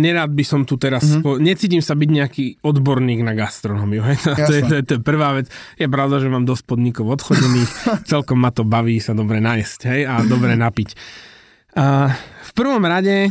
nerad 0.00 0.32
by 0.32 0.44
som 0.48 0.64
tu 0.64 0.80
teraz... 0.80 1.04
Mm-hmm. 1.04 1.20
Spo... 1.20 1.36
Necítim 1.36 1.84
sa 1.84 1.92
byť 1.92 2.08
nejaký 2.08 2.44
odborník 2.64 3.20
na 3.20 3.36
gastronómiu. 3.36 4.00
Hej? 4.00 4.16
To, 4.24 4.52
je, 4.52 4.62
to, 4.64 4.74
je, 4.80 4.82
to 4.88 4.92
je 4.96 5.02
prvá 5.04 5.36
vec. 5.36 5.52
Je 5.76 5.84
pravda, 5.84 6.24
že 6.24 6.32
mám 6.32 6.48
dosť 6.48 6.64
podnikov 6.64 7.12
odchodených. 7.20 7.68
Celkom 8.12 8.40
ma 8.40 8.48
to 8.48 8.64
baví 8.64 8.96
sa 8.96 9.12
dobre 9.12 9.44
nájsť 9.44 9.78
hej? 9.92 10.00
a 10.08 10.24
dobre 10.24 10.56
napiť. 10.56 10.96
Uh, 11.76 12.08
v 12.48 12.52
prvom 12.56 12.80
rade 12.80 13.28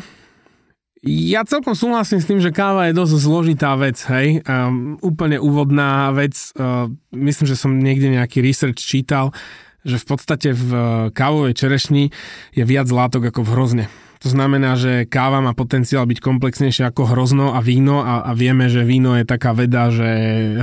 ja 1.03 1.43
celkom 1.43 1.75
súhlasím 1.75 2.23
s 2.23 2.29
tým, 2.29 2.39
že 2.39 2.55
káva 2.55 2.87
je 2.87 2.95
dosť 2.95 3.13
zložitá 3.19 3.75
vec, 3.75 3.99
hej. 4.07 4.39
Um, 4.47 4.95
úplne 5.03 5.35
úvodná 5.35 6.15
vec. 6.15 6.55
Uh, 6.55 6.87
myslím, 7.11 7.43
že 7.49 7.59
som 7.59 7.75
niekde 7.75 8.07
nejaký 8.07 8.39
research 8.39 8.79
čítal, 8.79 9.35
že 9.83 9.99
v 9.99 10.05
podstate 10.07 10.55
v 10.55 10.69
kávovej 11.11 11.59
čerešni 11.59 12.13
je 12.55 12.63
viac 12.63 12.87
látok 12.87 13.35
ako 13.35 13.43
v 13.43 13.51
hrozne. 13.51 13.85
To 14.23 14.31
znamená, 14.31 14.79
že 14.79 15.03
káva 15.03 15.43
má 15.43 15.51
potenciál 15.51 16.07
byť 16.07 16.23
komplexnejšia 16.23 16.95
ako 16.95 17.11
hrozno 17.11 17.51
a 17.51 17.59
víno 17.59 17.99
a, 17.99 18.23
a 18.23 18.31
vieme, 18.31 18.71
že 18.71 18.87
víno 18.87 19.19
je 19.19 19.27
taká 19.27 19.51
veda, 19.51 19.91
že 19.91 20.07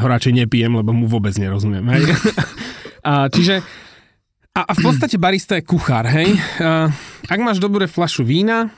ho 0.01 0.07
radšej 0.09 0.33
nepijem, 0.45 0.73
lebo 0.81 0.97
mu 0.97 1.05
vôbec 1.05 1.37
nerozumiem. 1.37 1.85
Hej? 1.93 2.17
a, 3.09 3.29
čiže 3.29 3.61
a, 4.57 4.61
a 4.65 4.73
v 4.73 4.81
podstate 4.81 5.21
barista 5.21 5.61
je 5.61 5.69
kuchár, 5.69 6.09
hej? 6.09 6.41
A, 6.57 6.89
ak 7.29 7.39
máš 7.45 7.61
dobré 7.61 7.85
flašu 7.85 8.25
vína, 8.25 8.73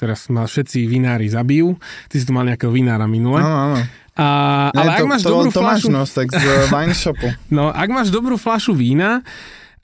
teraz 0.00 0.32
ma 0.32 0.48
všetci 0.48 0.88
vinári 0.88 1.28
zabijú. 1.28 1.76
Ty 2.08 2.14
si 2.16 2.24
tu 2.24 2.32
mal 2.32 2.48
nejakého 2.48 2.72
vinára 2.72 3.04
minule. 3.04 3.38
Áno, 3.38 3.58
áno. 3.70 3.78
A, 4.12 4.26
ale 4.72 4.88
Ne, 4.88 4.96
ak 4.96 5.08
máš 5.08 5.22
to, 5.24 5.30
dobrú 5.30 5.50
to 5.52 5.60
máš 5.60 5.84
fľašu... 5.84 5.88
nosek 5.88 6.26
z 6.32 6.44
wine 6.72 6.96
shopu. 6.96 7.28
No, 7.56 7.68
ak 7.68 7.88
máš 7.92 8.08
dobrú 8.08 8.40
fľašu 8.40 8.72
vína 8.72 9.20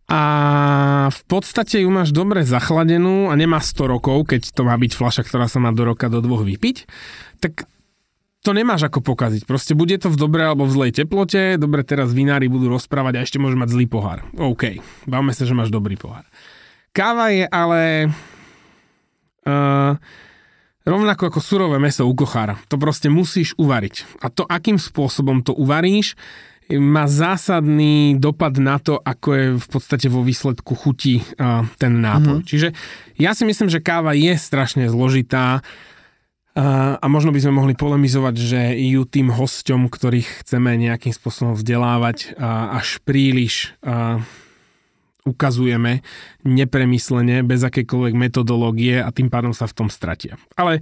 a 0.08 0.22
v 1.12 1.22
podstate 1.28 1.84
ju 1.84 1.90
máš 1.92 2.16
dobre 2.16 2.40
zachladenú 2.40 3.28
a 3.28 3.36
nemá 3.36 3.60
100 3.60 3.92
rokov, 3.92 4.24
keď 4.32 4.56
to 4.56 4.64
má 4.64 4.72
byť 4.80 4.92
fľaša, 4.96 5.22
ktorá 5.28 5.44
sa 5.52 5.60
má 5.60 5.68
do 5.68 5.84
roka 5.84 6.08
do 6.08 6.24
dvoch 6.24 6.48
vypiť, 6.48 6.88
tak 7.44 7.68
to 8.40 8.56
nemáš 8.56 8.88
ako 8.88 9.04
pokaziť. 9.04 9.44
Proste 9.44 9.76
bude 9.76 10.00
to 10.00 10.08
v 10.08 10.16
dobrej 10.16 10.56
alebo 10.56 10.64
v 10.64 10.72
zlej 10.72 10.92
teplote, 11.04 11.60
dobre 11.60 11.84
teraz 11.84 12.16
vinári 12.16 12.48
budú 12.48 12.72
rozprávať 12.72 13.20
a 13.20 13.24
ešte 13.28 13.36
môže 13.36 13.60
mať 13.60 13.68
zlý 13.76 13.84
pohár. 13.84 14.24
OK, 14.40 14.80
bavme 15.04 15.36
sa, 15.36 15.44
že 15.44 15.52
máš 15.52 15.68
dobrý 15.68 16.00
pohár. 16.00 16.24
Káva 16.96 17.28
je 17.28 17.44
ale 17.44 18.08
uh, 19.44 19.92
rovnako 20.88 21.28
ako 21.28 21.40
surové 21.44 21.76
meso 21.76 22.08
u 22.08 22.14
kochára. 22.16 22.56
To 22.72 22.80
proste 22.80 23.12
musíš 23.12 23.52
uvariť. 23.60 24.24
A 24.24 24.32
to, 24.32 24.48
akým 24.48 24.80
spôsobom 24.80 25.44
to 25.44 25.52
uvaríš, 25.52 26.16
má 26.76 27.08
zásadný 27.08 28.20
dopad 28.20 28.60
na 28.60 28.76
to, 28.76 29.00
ako 29.00 29.28
je 29.32 29.46
v 29.56 29.68
podstate 29.72 30.12
vo 30.12 30.20
výsledku 30.20 30.76
chutí 30.76 31.24
ten 31.80 31.92
nápoj. 32.04 32.44
Mm-hmm. 32.44 32.50
Čiže 32.52 32.68
ja 33.16 33.32
si 33.32 33.48
myslím, 33.48 33.72
že 33.72 33.80
káva 33.80 34.12
je 34.12 34.36
strašne 34.36 34.84
zložitá 34.92 35.64
a 36.58 37.06
možno 37.08 37.32
by 37.32 37.40
sme 37.40 37.56
mohli 37.56 37.72
polemizovať, 37.78 38.34
že 38.34 38.60
ju 38.76 39.06
tým 39.06 39.30
hosťom, 39.30 39.88
ktorých 39.88 40.42
chceme 40.42 40.76
nejakým 40.76 41.14
spôsobom 41.14 41.54
vzdelávať, 41.56 42.34
až 42.74 42.98
príliš 43.06 43.78
ukazujeme 45.22 46.00
nepremyslene, 46.42 47.44
bez 47.44 47.60
akejkoľvek 47.60 48.14
metodológie 48.16 48.96
a 48.98 49.12
tým 49.12 49.28
pádom 49.28 49.52
sa 49.52 49.68
v 49.68 49.76
tom 49.76 49.88
stratia. 49.92 50.40
Ale 50.56 50.80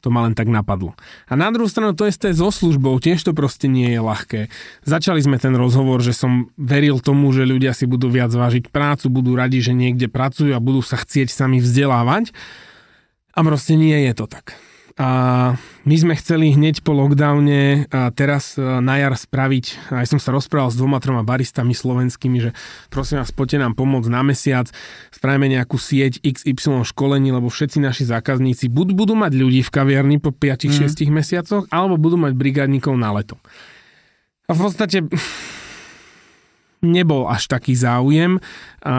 to 0.00 0.08
ma 0.14 0.26
len 0.26 0.34
tak 0.38 0.46
napadlo. 0.46 0.94
A 1.26 1.34
na 1.34 1.50
druhú 1.50 1.66
stranu 1.66 1.94
to 1.94 2.06
isté 2.06 2.30
so 2.30 2.50
službou, 2.54 2.98
tiež 3.02 3.22
to 3.26 3.32
proste 3.34 3.66
nie 3.66 3.90
je 3.92 4.00
ľahké. 4.00 4.40
Začali 4.86 5.18
sme 5.18 5.36
ten 5.38 5.54
rozhovor, 5.58 6.02
že 6.02 6.14
som 6.14 6.50
veril 6.54 7.02
tomu, 7.02 7.30
že 7.34 7.48
ľudia 7.48 7.74
si 7.74 7.84
budú 7.90 8.06
viac 8.12 8.30
vážiť 8.30 8.70
prácu, 8.70 9.10
budú 9.10 9.34
radi, 9.34 9.58
že 9.58 9.74
niekde 9.74 10.06
pracujú 10.06 10.54
a 10.54 10.62
budú 10.62 10.80
sa 10.80 10.98
chcieť 10.98 11.30
sami 11.30 11.58
vzdelávať. 11.58 12.30
A 13.34 13.38
proste 13.46 13.78
nie 13.78 13.94
je 14.06 14.12
to 14.18 14.26
tak. 14.26 14.58
A 14.98 15.08
my 15.86 15.94
sme 15.94 16.18
chceli 16.18 16.58
hneď 16.58 16.82
po 16.82 16.90
lockdowne 16.90 17.86
a 17.94 18.10
teraz 18.10 18.58
na 18.58 18.98
jar 18.98 19.14
spraviť, 19.14 19.94
aj 19.94 20.10
som 20.10 20.18
sa 20.18 20.34
rozprával 20.34 20.74
s 20.74 20.76
dvoma, 20.76 20.98
troma 20.98 21.22
baristami 21.22 21.70
slovenskými, 21.70 22.42
že 22.42 22.50
prosím 22.90 23.22
vás, 23.22 23.30
poďte 23.30 23.62
nám 23.62 23.78
pomôcť 23.78 24.10
na 24.10 24.26
mesiac, 24.26 24.66
spravíme 25.14 25.46
nejakú 25.54 25.78
sieť 25.78 26.18
XY 26.26 26.82
školení, 26.82 27.30
lebo 27.30 27.46
všetci 27.46 27.78
naši 27.78 28.10
zákazníci 28.10 28.66
buď 28.66 28.98
budú 28.98 29.14
mať 29.14 29.38
ľudí 29.38 29.62
v 29.62 29.70
kaviarni 29.70 30.18
po 30.18 30.34
5-6 30.34 30.90
mm. 30.90 31.14
mesiacoch, 31.14 31.70
alebo 31.70 31.94
budú 31.94 32.18
mať 32.18 32.34
brigádnikov 32.34 32.98
na 32.98 33.14
leto. 33.14 33.38
A 34.50 34.58
v 34.58 34.66
podstate 34.66 35.06
nebol 36.82 37.30
až 37.30 37.46
taký 37.46 37.78
záujem, 37.78 38.42
a, 38.82 38.94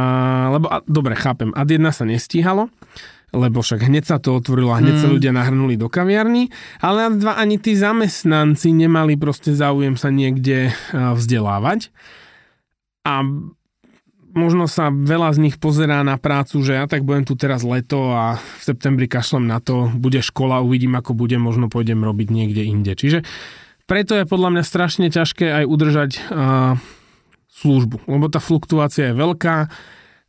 lebo, 0.55 0.71
a, 0.71 0.79
dobre, 0.87 1.19
chápem, 1.19 1.51
ad 1.51 1.67
jedna 1.67 1.91
sa 1.91 2.07
nestíhalo, 2.07 2.71
lebo 3.29 3.61
však 3.61 3.85
hneď 3.85 4.03
sa 4.09 4.17
to 4.17 4.37
otvorilo 4.37 4.73
a 4.73 4.81
hneď 4.81 4.95
mm. 4.97 5.01
sa 5.01 5.07
ľudia 5.09 5.31
nahrnuli 5.33 5.77
do 5.77 5.87
kaviarny, 5.87 6.49
ale 6.81 7.13
dva 7.17 7.37
ani 7.37 7.61
tí 7.61 7.77
zamestnanci 7.77 8.73
nemali 8.73 9.15
proste 9.15 9.53
záujem 9.53 9.93
sa 9.97 10.09
niekde 10.09 10.73
vzdelávať. 10.93 11.93
A 13.05 13.23
možno 14.33 14.69
sa 14.69 14.93
veľa 14.93 15.33
z 15.33 15.39
nich 15.41 15.55
pozerá 15.57 16.05
na 16.05 16.17
prácu, 16.21 16.61
že 16.61 16.77
ja 16.77 16.85
tak 16.85 17.01
budem 17.01 17.25
tu 17.25 17.33
teraz 17.33 17.65
leto 17.65 18.13
a 18.13 18.37
v 18.37 18.61
septembri 18.61 19.09
kašlem 19.09 19.49
na 19.49 19.57
to, 19.57 19.89
bude 19.97 20.21
škola, 20.21 20.61
uvidím 20.61 20.93
ako 20.93 21.17
bude, 21.17 21.37
možno 21.41 21.65
pôjdem 21.67 22.05
robiť 22.05 22.27
niekde 22.29 22.63
inde. 22.65 22.93
Čiže 22.93 23.25
preto 23.89 24.13
je 24.13 24.29
podľa 24.29 24.53
mňa 24.53 24.63
strašne 24.63 25.09
ťažké 25.09 25.49
aj 25.49 25.63
udržať 25.65 26.11
uh, 26.29 26.77
službu, 27.57 28.05
lebo 28.05 28.29
tá 28.29 28.37
fluktuácia 28.37 29.09
je 29.11 29.17
veľká. 29.17 29.55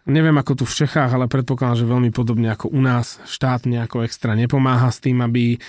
Neviem 0.09 0.37
ako 0.41 0.63
tu 0.63 0.65
v 0.65 0.77
Čechách, 0.85 1.13
ale 1.13 1.29
predpokladám, 1.29 1.85
že 1.85 1.91
veľmi 1.91 2.11
podobne 2.15 2.49
ako 2.53 2.73
u 2.73 2.81
nás 2.81 3.21
štát 3.29 3.69
nejako 3.69 4.05
extra 4.05 4.33
nepomáha 4.33 4.89
s 4.89 5.03
tým, 5.03 5.21
aby 5.21 5.61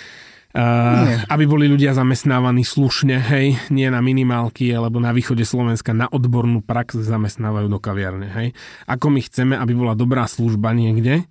Uh, 0.52 1.24
aby 1.32 1.48
boli 1.48 1.64
ľudia 1.72 1.96
zamestnávaní 1.96 2.68
slušne, 2.68 3.24
hej, 3.24 3.56
nie 3.72 3.88
na 3.88 4.04
minimálky, 4.04 4.68
alebo 4.76 5.00
na 5.00 5.16
východe 5.16 5.48
Slovenska 5.48 5.96
na 5.96 6.12
odbornú 6.12 6.60
prax 6.60 7.00
zamestnávajú 7.00 7.72
do 7.72 7.80
kaviarne, 7.80 8.28
hej. 8.28 8.52
Ako 8.84 9.16
my 9.16 9.24
chceme, 9.24 9.56
aby 9.56 9.72
bola 9.72 9.96
dobrá 9.96 10.28
služba 10.28 10.76
niekde, 10.76 11.24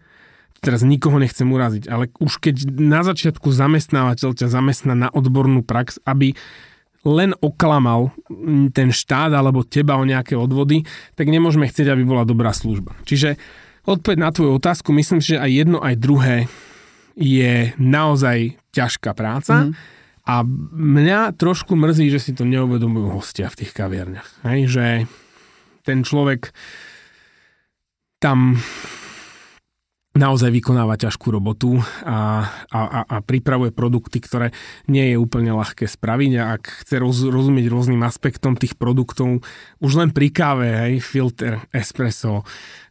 teraz 0.65 0.81
nikoho 0.81 1.21
nechcem 1.21 1.45
uraziť, 1.53 1.85
ale 1.93 2.09
už 2.17 2.41
keď 2.41 2.73
na 2.81 3.05
začiatku 3.05 3.53
zamestnávateľ 3.53 4.41
ťa 4.41 4.49
zamestná 4.49 4.97
na 4.97 5.13
odbornú 5.13 5.69
prax, 5.69 6.01
aby 6.09 6.33
len 7.07 7.33
oklamal 7.41 8.13
ten 8.77 8.93
štát 8.93 9.33
alebo 9.33 9.65
teba 9.65 9.97
o 9.97 10.05
nejaké 10.05 10.37
odvody, 10.37 10.85
tak 11.17 11.33
nemôžeme 11.33 11.65
chcieť, 11.65 11.97
aby 11.97 12.05
bola 12.05 12.29
dobrá 12.29 12.53
služba. 12.53 12.93
Čiže 13.09 13.41
odpoveď 13.89 14.19
na 14.21 14.31
tvoju 14.31 14.61
otázku, 14.61 14.93
myslím 14.93 15.25
si, 15.25 15.37
že 15.37 15.41
aj 15.41 15.51
jedno, 15.51 15.79
aj 15.81 15.97
druhé 15.97 16.37
je 17.17 17.73
naozaj 17.81 18.61
ťažká 18.77 19.17
práca 19.17 19.69
mm. 19.69 19.73
a 20.29 20.35
mňa 20.77 21.41
trošku 21.41 21.73
mrzí, 21.75 22.13
že 22.13 22.21
si 22.21 22.33
to 22.37 22.45
neuvedomujú 22.45 23.17
hostia 23.17 23.49
v 23.49 23.59
tých 23.65 23.73
kaviarniach. 23.73 24.45
Hej, 24.47 24.61
že 24.69 24.87
ten 25.83 26.05
človek 26.05 26.53
tam 28.21 28.61
naozaj 30.11 30.51
vykonáva 30.51 30.99
ťažkú 30.99 31.31
robotu 31.31 31.79
a, 32.03 32.43
a, 32.67 32.81
a 33.07 33.17
pripravuje 33.23 33.71
produkty, 33.71 34.19
ktoré 34.19 34.51
nie 34.91 35.15
je 35.15 35.17
úplne 35.17 35.55
ľahké 35.55 35.87
spraviť 35.87 36.33
a 36.35 36.59
ak 36.59 36.83
chce 36.83 36.99
roz, 36.99 37.23
rozumieť 37.31 37.71
rôznym 37.71 38.03
aspektom 38.03 38.59
tých 38.59 38.75
produktov, 38.75 39.47
už 39.79 39.93
len 39.95 40.11
pri 40.11 40.35
káve, 40.35 40.67
hej, 40.67 40.99
filter, 40.99 41.63
espresso, 41.71 42.43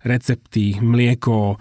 recepty, 0.07 0.79
mlieko, 0.79 1.59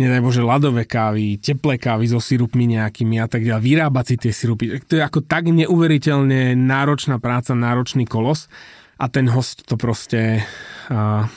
nedaj 0.00 0.24
Bože, 0.24 0.40
ľadové 0.40 0.88
kávy, 0.88 1.36
teplé 1.36 1.76
kávy 1.76 2.08
so 2.08 2.16
sirupmi 2.16 2.64
nejakými 2.64 3.20
a 3.20 3.28
tak 3.28 3.44
ďalej, 3.44 3.60
vyrábať 3.60 4.04
si 4.08 4.16
tie 4.24 4.32
sirupy. 4.32 4.80
To 4.88 4.92
je 4.96 5.02
ako 5.04 5.20
tak 5.20 5.52
neuveriteľne 5.52 6.56
náročná 6.56 7.20
práca, 7.20 7.52
náročný 7.52 8.08
kolos 8.08 8.48
a 8.96 9.12
ten 9.12 9.28
host 9.28 9.68
to 9.68 9.76
proste 9.76 10.40
uh, 10.88 11.28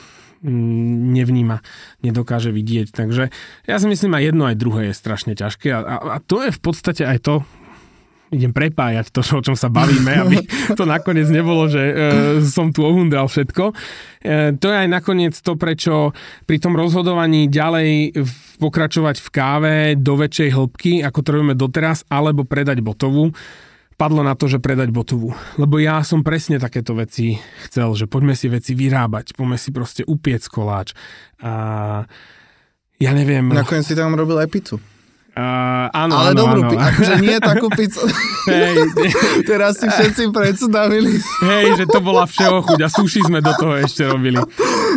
nevníma, 0.44 1.60
nedokáže 2.02 2.54
vidieť. 2.54 2.94
Takže 2.94 3.30
ja 3.66 3.76
si 3.76 3.86
myslím, 3.90 4.14
aj 4.14 4.24
jedno, 4.32 4.42
aj 4.46 4.56
druhé 4.56 4.80
je 4.90 4.94
strašne 4.94 5.32
ťažké 5.34 5.68
a, 5.74 5.80
a 5.98 6.16
to 6.22 6.46
je 6.46 6.50
v 6.54 6.60
podstate 6.60 7.02
aj 7.02 7.18
to, 7.22 7.34
idem 8.28 8.52
prepájať 8.52 9.08
to, 9.08 9.20
o 9.24 9.40
čom 9.40 9.56
sa 9.56 9.72
bavíme, 9.72 10.12
aby 10.12 10.36
to 10.78 10.84
nakoniec 10.84 11.28
nebolo, 11.32 11.68
že 11.68 11.80
e, 11.80 11.94
som 12.44 12.70
tu 12.72 12.84
ohundal 12.84 13.28
všetko. 13.28 13.72
E, 13.72 13.74
to 14.60 14.66
je 14.68 14.76
aj 14.76 14.88
nakoniec 14.88 15.34
to, 15.36 15.56
prečo 15.56 16.12
pri 16.44 16.60
tom 16.60 16.76
rozhodovaní 16.76 17.48
ďalej 17.48 18.12
pokračovať 18.60 19.16
v 19.24 19.28
káve 19.32 19.74
do 19.96 20.18
väčšej 20.18 20.50
hĺbky, 20.52 20.92
ako 21.04 21.18
to 21.24 21.28
robíme 21.32 21.54
doteraz, 21.56 22.04
alebo 22.12 22.44
predať 22.44 22.84
botovú, 22.84 23.32
padlo 23.98 24.22
na 24.22 24.38
to, 24.38 24.46
že 24.46 24.62
predať 24.62 24.94
botovú. 24.94 25.34
Lebo 25.58 25.82
ja 25.82 26.06
som 26.06 26.22
presne 26.22 26.62
takéto 26.62 26.94
veci 26.94 27.34
chcel, 27.66 27.98
že 27.98 28.06
poďme 28.06 28.38
si 28.38 28.46
veci 28.46 28.78
vyrábať, 28.78 29.34
poďme 29.34 29.58
si 29.58 29.74
proste 29.74 30.06
upiec 30.06 30.46
koláč. 30.46 30.94
A 31.42 32.06
ja 33.02 33.10
neviem... 33.10 33.50
Nakoniec 33.50 33.82
si 33.82 33.98
tam 33.98 34.14
robil 34.14 34.38
aj 34.38 34.48
pizzu. 34.54 34.78
Uh, 35.38 35.86
áno, 35.94 36.18
Ale 36.18 36.34
áno, 36.34 36.40
dobrú 36.42 36.60
áno. 36.66 36.82
akože 36.82 37.14
nie 37.22 37.38
takú 37.54 37.70
pizzu. 37.70 38.02
Hej, 38.50 38.90
Teraz 39.50 39.78
si 39.78 39.86
všetci 39.86 40.34
predstavili. 40.34 41.14
hej, 41.46 41.78
že 41.78 41.84
to 41.86 42.02
bola 42.02 42.26
všeho 42.26 42.58
chuť 42.66 42.80
a 42.82 42.88
suši 42.90 43.22
sme 43.22 43.38
do 43.38 43.54
toho 43.54 43.78
ešte 43.78 44.02
robili. 44.02 44.42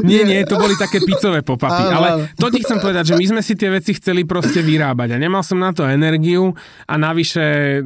Nie, 0.02 0.26
nie, 0.26 0.42
to 0.50 0.58
boli 0.58 0.74
také 0.74 0.98
pizzové 0.98 1.46
popapy. 1.46 1.94
Ale 1.94 2.34
to 2.42 2.50
ti 2.50 2.66
chcem 2.66 2.82
povedať, 2.82 3.14
že 3.14 3.16
my 3.22 3.26
sme 3.38 3.42
si 3.46 3.54
tie 3.54 3.70
veci 3.70 3.94
chceli 3.94 4.26
proste 4.26 4.66
vyrábať 4.66 5.14
a 5.14 5.22
nemal 5.22 5.46
som 5.46 5.62
na 5.62 5.78
to 5.78 5.86
energiu 5.86 6.58
a 6.90 6.94
navyše 6.98 7.78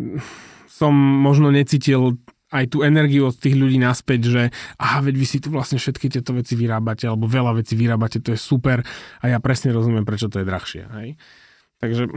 som 0.76 0.92
možno 0.92 1.56
necítil 1.56 2.20
aj 2.52 2.72
tú 2.72 2.84
energiu 2.84 3.32
od 3.32 3.36
tých 3.36 3.56
ľudí 3.56 3.80
naspäť, 3.80 4.22
že 4.28 4.44
aha, 4.76 5.04
veď 5.04 5.16
vy 5.16 5.28
si 5.28 5.38
tu 5.40 5.48
vlastne 5.52 5.80
všetky 5.80 6.12
tieto 6.12 6.36
veci 6.36 6.60
vyrábate, 6.60 7.08
alebo 7.08 7.32
veľa 7.32 7.64
vecí 7.64 7.80
vyrábate, 7.80 8.20
to 8.20 8.36
je 8.36 8.40
super 8.40 8.84
a 9.20 9.26
ja 9.28 9.40
presne 9.40 9.72
rozumiem, 9.72 10.04
prečo 10.04 10.28
to 10.28 10.44
je 10.44 10.46
drahšie. 10.48 10.84
Hej? 11.00 11.10
Takže 11.86 12.10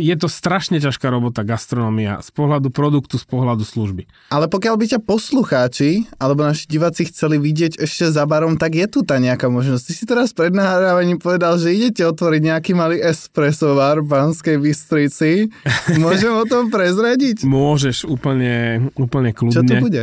je 0.00 0.14
to 0.16 0.32
strašne 0.32 0.80
ťažká 0.80 1.12
robota 1.12 1.44
gastronomia 1.44 2.24
z 2.24 2.30
pohľadu 2.32 2.72
produktu, 2.72 3.20
z 3.20 3.26
pohľadu 3.28 3.68
služby. 3.68 4.08
Ale 4.32 4.48
pokiaľ 4.48 4.74
by 4.80 4.86
ťa 4.96 5.00
poslucháči 5.04 6.08
alebo 6.16 6.48
naši 6.48 6.64
diváci 6.64 7.04
chceli 7.12 7.36
vidieť 7.36 7.76
ešte 7.76 8.08
za 8.08 8.24
barom, 8.24 8.56
tak 8.56 8.80
je 8.80 8.86
tu 8.88 9.04
tá 9.04 9.20
nejaká 9.20 9.52
možnosť. 9.52 9.84
Ty 9.84 9.92
si 9.92 10.04
teraz 10.08 10.32
pred 10.32 10.56
nahrávaním 10.56 11.20
povedal, 11.20 11.60
že 11.60 11.76
idete 11.76 12.08
otvoriť 12.08 12.40
nejaký 12.40 12.72
malý 12.72 12.96
espresso 13.04 13.76
bar 13.76 14.00
v 14.00 14.08
Banskej 14.08 14.56
Bystrici. 14.56 15.52
Môžem 16.02 16.32
o 16.32 16.48
tom 16.48 16.72
prezradiť? 16.72 17.44
Môžeš 17.44 18.08
úplne, 18.08 18.88
úplne 18.96 19.36
kľudne. 19.36 19.60
Čo 19.60 19.62
to 19.68 19.76
bude? 19.84 20.02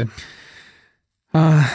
Ah, 1.33 1.65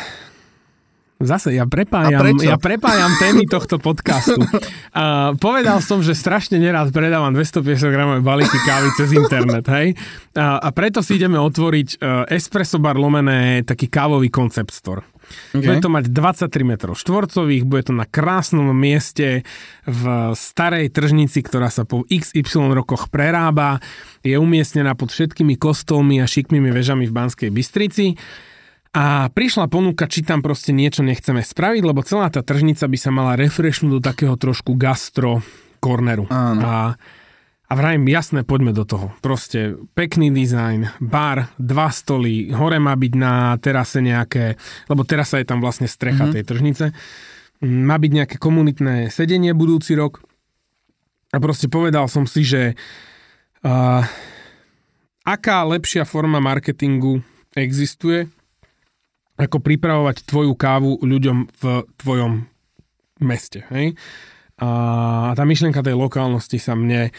Zase, 1.23 1.55
ja 1.55 1.65
prepájam, 1.71 2.35
ja 2.43 2.59
prepájam 2.59 3.15
témy 3.23 3.47
tohto 3.47 3.79
podcastu. 3.79 4.43
A 4.99 5.33
povedal 5.39 5.79
som, 5.79 6.03
že 6.03 6.19
strašne 6.19 6.59
nerád 6.59 6.91
predávam 6.91 7.31
250 7.31 7.95
gramové 7.95 8.21
balíky 8.21 8.59
kávy 8.67 8.91
cez 8.99 9.15
internet, 9.15 9.65
hej? 9.71 9.95
A, 10.35 10.59
a 10.59 10.69
preto 10.75 10.99
si 11.01 11.17
ideme 11.17 11.39
otvoriť 11.39 11.89
uh, 11.97 12.27
espresso 12.27 12.83
bar 12.83 12.99
lomené 12.99 13.63
taký 13.63 13.87
kávový 13.87 14.29
concept 14.35 14.75
store. 14.75 15.07
Okay. 15.55 15.65
Bude 15.65 15.79
to 15.81 15.89
mať 15.89 16.05
23 16.11 16.51
metrov 16.67 16.95
štvorcových, 16.99 17.65
bude 17.65 17.83
to 17.89 17.95
na 17.95 18.05
krásnom 18.05 18.69
mieste 18.75 19.47
v 19.87 20.03
starej 20.37 20.93
tržnici, 20.93 21.41
ktorá 21.41 21.73
sa 21.73 21.87
po 21.87 22.05
XY 22.11 22.75
rokoch 22.77 23.09
prerába. 23.09 23.81
Je 24.21 24.37
umiestnená 24.37 24.93
pod 24.99 25.15
všetkými 25.15 25.57
kostolmi 25.57 26.21
a 26.21 26.27
šikmými 26.29 26.69
vežami 26.75 27.09
v 27.09 27.13
Banskej 27.15 27.51
Bystrici. 27.55 28.19
A 28.93 29.33
prišla 29.33 29.73
ponuka, 29.73 30.05
či 30.05 30.21
tam 30.21 30.45
proste 30.45 30.77
niečo 30.77 31.01
nechceme 31.01 31.41
spraviť, 31.41 31.81
lebo 31.81 32.05
celá 32.05 32.29
tá 32.29 32.45
tržnica 32.45 32.85
by 32.85 32.99
sa 33.01 33.09
mala 33.09 33.41
refreshnúť 33.41 33.89
do 33.89 34.05
takého 34.05 34.37
trošku 34.37 34.77
gastro 34.77 35.41
korneru. 35.81 36.29
A, 36.29 37.01
a 37.67 37.73
vrajím, 37.73 38.05
jasné, 38.13 38.45
poďme 38.45 38.77
do 38.77 38.85
toho. 38.85 39.09
Proste 39.25 39.81
pekný 39.97 40.29
dizajn, 40.29 41.01
bar, 41.01 41.57
dva 41.57 41.89
stoly, 41.89 42.53
hore 42.53 42.77
má 42.77 42.93
byť 42.93 43.13
na 43.17 43.57
terase 43.57 44.05
nejaké, 44.05 44.61
lebo 44.93 45.09
terasa 45.09 45.41
je 45.41 45.49
tam 45.49 45.65
vlastne 45.65 45.89
strecha 45.89 46.29
mm-hmm. 46.29 46.37
tej 46.37 46.45
tržnice. 46.45 46.85
Má 47.65 47.97
byť 47.97 48.11
nejaké 48.13 48.37
komunitné 48.37 49.09
sedenie 49.09 49.57
budúci 49.57 49.97
rok. 49.97 50.21
A 51.33 51.41
proste 51.41 51.73
povedal 51.73 52.13
som 52.13 52.29
si, 52.29 52.45
že 52.45 52.77
uh, 53.65 54.05
aká 55.25 55.65
lepšia 55.65 56.05
forma 56.05 56.45
marketingu 56.45 57.25
existuje, 57.57 58.29
ako 59.37 59.59
pripravovať 59.65 60.29
tvoju 60.29 60.53
kávu 60.55 61.01
ľuďom 61.01 61.39
v 61.49 61.63
tvojom 61.99 62.45
meste. 63.25 63.65
Hej? 63.73 63.97
A 64.61 65.33
tá 65.33 65.43
myšlienka 65.43 65.83
tej 65.83 65.97
lokálnosti 65.97 66.61
sa 66.61 66.77
mne 66.77 67.11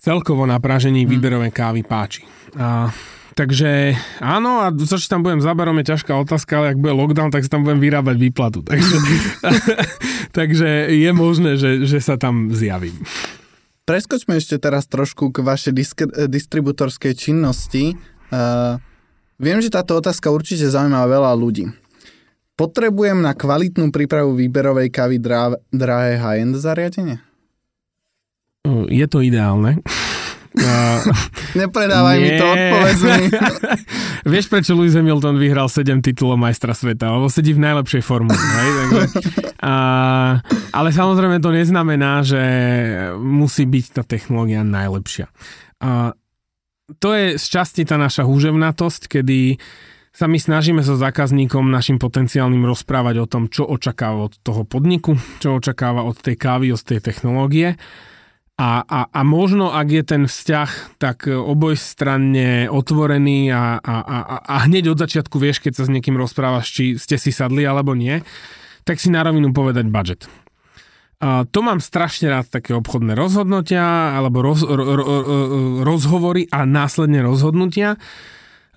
celkovo 0.00 0.48
na 0.48 0.56
pražení 0.58 1.04
hmm. 1.04 1.10
výberovej 1.12 1.52
kávy 1.52 1.84
páči. 1.84 2.24
A, 2.56 2.88
takže 3.36 3.94
áno, 4.18 4.64
a 4.64 4.72
čo 4.72 4.96
tam 5.06 5.22
budem 5.22 5.44
za 5.44 5.52
barom 5.52 5.76
je 5.84 5.92
ťažká 5.92 6.16
otázka, 6.16 6.52
ale 6.56 6.66
ak 6.74 6.80
bude 6.80 6.96
lockdown, 6.96 7.30
tak 7.30 7.44
si 7.44 7.52
tam 7.52 7.62
budem 7.62 7.78
vyrábať 7.78 8.16
výplatu. 8.16 8.64
Takže, 8.64 8.96
takže 10.38 10.68
je 10.90 11.10
možné, 11.12 11.60
že, 11.60 11.84
že 11.84 12.00
sa 12.00 12.16
tam 12.16 12.48
zjavím. 12.50 12.96
Preskočme 13.84 14.38
ešte 14.38 14.56
teraz 14.56 14.86
trošku 14.86 15.34
k 15.34 15.42
vašej 15.44 15.72
disk- 15.74 16.14
distributorskej 16.30 17.12
činnosti. 17.14 17.98
Uh, 18.30 18.78
Viem, 19.40 19.64
že 19.64 19.72
táto 19.72 19.96
otázka 19.96 20.28
určite 20.28 20.68
zaujíma 20.68 21.08
veľa 21.08 21.32
ľudí. 21.32 21.72
Potrebujem 22.60 23.24
na 23.24 23.32
kvalitnú 23.32 23.88
prípravu 23.88 24.36
výberovej 24.36 24.92
kávy 24.92 25.16
drá, 25.16 25.56
drahé 25.72 26.20
high-end 26.20 26.60
zariadenie? 26.60 27.24
Je 28.92 29.06
to 29.08 29.24
ideálne. 29.24 29.80
Nepredávaj 31.60 32.16
Nie. 32.20 32.24
mi 32.26 32.30
to, 32.36 32.46
odpovedz 32.52 33.00
mi. 33.00 33.24
Vieš, 34.36 34.46
prečo 34.52 34.76
Lewis 34.76 34.92
Hamilton 34.92 35.40
vyhral 35.40 35.72
7 35.72 36.04
titulov 36.04 36.36
majstra 36.36 36.76
sveta? 36.76 37.08
Lebo 37.08 37.32
sedí 37.32 37.56
v 37.56 37.64
najlepšej 37.64 38.02
forme. 38.04 38.36
a, 39.64 39.74
ale 40.76 40.88
samozrejme 40.92 41.40
to 41.40 41.48
neznamená, 41.48 42.20
že 42.20 42.42
musí 43.16 43.64
byť 43.64 43.84
tá 43.96 44.02
technológia 44.04 44.60
najlepšia. 44.60 45.32
A, 45.80 46.12
to 46.98 47.14
je 47.14 47.26
z 47.38 47.46
časti 47.46 47.82
tá 47.86 47.94
naša 48.00 48.26
húževnatosť, 48.26 49.06
kedy 49.06 49.60
sa 50.10 50.26
my 50.26 50.38
snažíme 50.42 50.82
so 50.82 50.98
zákazníkom, 50.98 51.70
našim 51.70 52.02
potenciálnym 52.02 52.66
rozprávať 52.66 53.14
o 53.22 53.30
tom, 53.30 53.46
čo 53.46 53.62
očakáva 53.62 54.26
od 54.26 54.34
toho 54.42 54.66
podniku, 54.66 55.14
čo 55.38 55.62
očakáva 55.62 56.02
od 56.02 56.18
tej 56.18 56.34
kávy, 56.34 56.74
od 56.74 56.82
tej 56.82 56.98
technológie. 56.98 57.78
A, 58.60 58.84
a, 58.84 59.08
a 59.08 59.20
možno, 59.24 59.72
ak 59.72 59.88
je 59.88 60.02
ten 60.04 60.22
vzťah 60.28 61.00
tak 61.00 61.24
obojstranne 61.32 62.68
otvorený 62.68 63.48
a, 63.48 63.80
a, 63.80 63.96
a, 64.04 64.18
a 64.44 64.56
hneď 64.68 64.92
od 64.92 65.00
začiatku 65.00 65.40
vieš, 65.40 65.64
keď 65.64 65.80
sa 65.80 65.84
s 65.88 65.92
niekým 65.94 66.20
rozprávaš, 66.20 66.68
či 66.68 66.84
ste 67.00 67.16
si 67.16 67.32
sadli 67.32 67.64
alebo 67.64 67.96
nie, 67.96 68.20
tak 68.84 69.00
si 69.00 69.08
na 69.08 69.24
rovinu 69.24 69.56
povedať 69.56 69.88
budget. 69.88 70.28
To 71.20 71.60
mám 71.60 71.84
strašne 71.84 72.32
rád 72.32 72.48
také 72.48 72.72
obchodné 72.72 73.12
rozhodnutia 73.12 74.16
alebo 74.16 74.40
roz, 74.40 74.64
ro, 74.64 74.72
ro, 74.72 74.96
ro, 74.96 75.18
rozhovory 75.84 76.48
a 76.48 76.64
následne 76.64 77.20
rozhodnutia, 77.20 78.00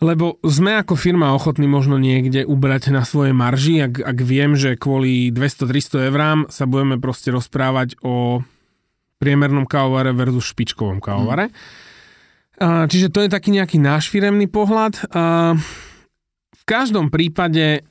lebo 0.03 0.43
sme 0.43 0.75
ako 0.75 0.99
firma 0.99 1.31
ochotní 1.31 1.71
možno 1.71 1.95
niekde 1.95 2.43
ubrať 2.43 2.91
na 2.91 3.07
svoje 3.07 3.31
marži, 3.31 3.79
ak, 3.87 4.03
ak 4.03 4.17
viem, 4.27 4.59
že 4.59 4.75
kvôli 4.75 5.31
200-300 5.31 6.11
eurám 6.11 6.39
sa 6.51 6.67
budeme 6.67 6.99
proste 6.99 7.31
rozprávať 7.31 7.95
o 8.03 8.43
priemernom 9.23 9.63
kávovare 9.63 10.11
versus 10.11 10.51
špičkovom 10.51 10.99
kávovare. 10.99 11.47
Hmm. 12.59 12.91
Čiže 12.91 13.07
to 13.07 13.23
je 13.23 13.31
taký 13.31 13.55
nejaký 13.55 13.79
náš 13.79 14.11
firemný 14.11 14.51
pohľad. 14.51 14.99
V 16.51 16.63
každom 16.67 17.07
prípade 17.07 17.87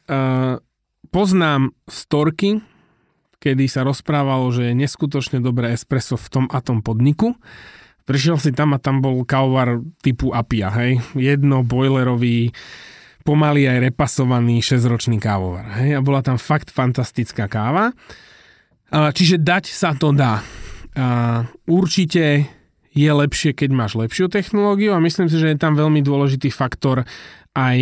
poznám 1.09 1.72
storky, 1.88 2.61
kedy 3.43 3.66
sa 3.66 3.82
rozprávalo, 3.82 4.55
že 4.55 4.70
je 4.70 4.78
neskutočne 4.78 5.43
dobré 5.43 5.74
espresso 5.74 6.14
v 6.14 6.28
tom 6.30 6.47
a 6.47 6.62
tom 6.62 6.78
podniku. 6.78 7.34
Prišiel 8.07 8.38
si 8.38 8.55
tam 8.55 8.70
a 8.74 8.78
tam 8.78 9.03
bol 9.03 9.26
kávovar 9.26 9.82
typu 9.99 10.30
Apia, 10.30 10.70
hej. 10.78 11.03
Jedno 11.18 11.66
boilerový, 11.66 12.55
pomaly 13.26 13.66
aj 13.66 13.90
repasovaný 13.90 14.62
6-ročný 14.62 15.18
kávovar. 15.22 15.82
Hej? 15.82 15.99
A 15.99 16.01
bola 16.03 16.22
tam 16.22 16.38
fakt 16.38 16.70
fantastická 16.70 17.51
káva. 17.51 17.90
Čiže 18.90 19.38
dať 19.43 19.64
sa 19.70 19.95
to 19.95 20.11
dá. 20.11 20.43
Určite 21.66 22.51
je 22.93 23.09
lepšie, 23.09 23.57
keď 23.57 23.70
máš 23.72 23.97
lepšiu 23.97 24.28
technológiu 24.28 24.93
a 24.93 25.01
myslím 25.01 25.30
si, 25.30 25.40
že 25.40 25.55
je 25.55 25.62
tam 25.62 25.78
veľmi 25.78 26.05
dôležitý 26.05 26.53
faktor 26.53 27.07
aj 27.57 27.78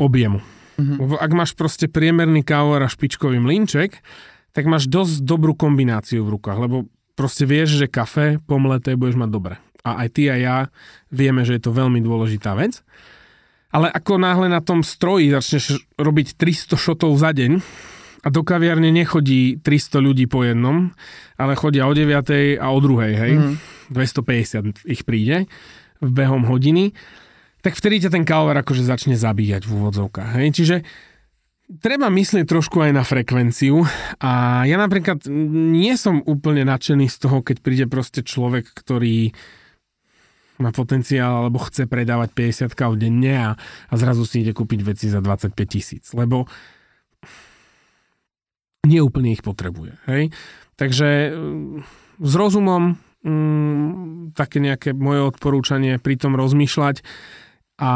objemu. 0.00 0.40
Mm-hmm. 0.80 1.20
Ak 1.20 1.32
máš 1.36 1.52
proste 1.52 1.90
priemerný 1.90 2.40
kávovar 2.40 2.86
a 2.86 2.88
špičkový 2.88 3.36
mlinček, 3.36 4.00
tak 4.56 4.64
máš 4.64 4.88
dosť 4.88 5.20
dobrú 5.20 5.52
kombináciu 5.52 6.24
v 6.24 6.40
rukách, 6.40 6.56
lebo 6.56 6.88
proste 7.12 7.44
vieš, 7.44 7.76
že 7.76 7.92
kafe 7.92 8.40
pomleté 8.48 8.96
budeš 8.96 9.20
mať 9.20 9.28
dobre. 9.28 9.54
A 9.84 10.00
aj 10.00 10.08
ty 10.16 10.32
a 10.32 10.36
ja 10.40 10.56
vieme, 11.12 11.44
že 11.44 11.60
je 11.60 11.68
to 11.68 11.76
veľmi 11.76 12.00
dôležitá 12.00 12.56
vec. 12.56 12.80
Ale 13.68 13.92
ako 13.92 14.16
náhle 14.16 14.48
na 14.48 14.64
tom 14.64 14.80
stroji 14.80 15.28
začneš 15.28 15.84
robiť 16.00 16.40
300 16.40 16.72
šotov 16.72 17.12
za 17.20 17.36
deň 17.36 17.60
a 18.24 18.28
do 18.32 18.40
kaviarne 18.40 18.88
nechodí 18.88 19.60
300 19.60 20.00
ľudí 20.00 20.24
po 20.24 20.40
jednom, 20.40 20.96
ale 21.36 21.52
chodia 21.52 21.84
o 21.84 21.92
9 21.92 22.56
a 22.56 22.66
o 22.72 22.78
druhej, 22.80 23.12
hej. 23.12 23.32
Mm. 23.36 23.54
250 23.92 24.88
ich 24.88 25.04
príde 25.04 25.44
v 26.00 26.10
behom 26.10 26.48
hodiny, 26.48 26.96
tak 27.60 27.76
vtedy 27.76 28.06
ťa 28.06 28.10
ten 28.14 28.24
kalvar 28.24 28.56
akože 28.62 28.86
začne 28.86 29.18
zabíjať 29.18 29.66
v 29.66 29.70
úvodzovkách. 29.76 30.38
Hej. 30.38 30.48
Čiže 30.54 30.76
treba 31.66 32.06
myslieť 32.06 32.46
trošku 32.46 32.78
aj 32.78 32.92
na 32.94 33.02
frekvenciu 33.02 33.82
a 34.22 34.62
ja 34.64 34.76
napríklad 34.78 35.26
nie 35.74 35.94
som 35.98 36.22
úplne 36.22 36.62
nadšený 36.62 37.10
z 37.10 37.16
toho, 37.18 37.42
keď 37.42 37.56
príde 37.58 37.86
proste 37.90 38.22
človek, 38.22 38.70
ktorý 38.70 39.34
má 40.56 40.72
potenciál 40.72 41.44
alebo 41.44 41.60
chce 41.60 41.84
predávať 41.84 42.32
50 42.32 42.72
káv 42.72 42.96
denne 42.96 43.34
a, 43.34 43.50
a 43.90 43.94
zrazu 43.98 44.24
si 44.24 44.40
ide 44.40 44.56
kúpiť 44.56 44.80
veci 44.86 45.06
za 45.12 45.20
25 45.20 45.52
tisíc, 45.68 46.04
lebo 46.16 46.48
neúplne 48.86 49.34
ich 49.34 49.44
potrebuje. 49.44 49.98
Hej? 50.08 50.32
Takže 50.78 51.34
mm, 51.34 51.84
s 52.22 52.32
rozumom 52.38 52.96
mm, 53.20 54.32
také 54.38 54.62
nejaké 54.62 54.94
moje 54.96 55.28
odporúčanie 55.28 55.98
pri 56.00 56.16
tom 56.16 56.38
rozmýšľať 56.38 57.02
a, 57.76 57.94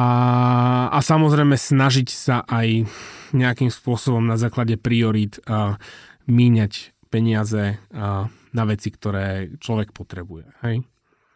a 0.92 0.98
samozrejme 1.00 1.56
snažiť 1.56 2.08
sa 2.12 2.44
aj 2.44 2.84
nejakým 3.32 3.72
spôsobom 3.72 4.20
na 4.24 4.36
základe 4.36 4.76
priorít 4.76 5.40
a, 5.48 5.80
míňať 6.28 6.92
peniaze 7.08 7.80
a, 7.90 8.28
na 8.28 8.64
veci, 8.68 8.92
ktoré 8.92 9.56
človek 9.58 9.96
potrebuje. 9.96 10.46
Hej? 10.66 10.84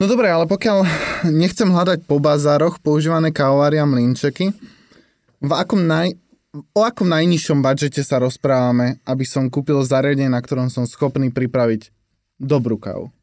No 0.03 0.05
dobre, 0.11 0.28
ale 0.28 0.45
pokiaľ 0.45 0.84
nechcem 1.30 1.70
hľadať 1.70 2.05
po 2.05 2.18
bazároch 2.18 2.82
používané 2.82 3.30
kávovary 3.30 3.78
a 3.80 3.86
mlinčeky, 3.86 4.53
v 5.45 5.53
akom 5.53 5.86
naj, 5.86 6.18
o 6.74 6.80
akom 6.82 7.09
najnižšom 7.09 7.62
budžete 7.62 8.03
sa 8.03 8.18
rozprávame, 8.18 8.99
aby 9.07 9.24
som 9.24 9.49
kúpil 9.49 9.80
zariadenie, 9.86 10.28
na 10.28 10.42
ktorom 10.42 10.68
som 10.68 10.84
schopný 10.84 11.30
pripraviť 11.30 11.95
dobrú 12.42 12.76
kávu? 12.76 13.14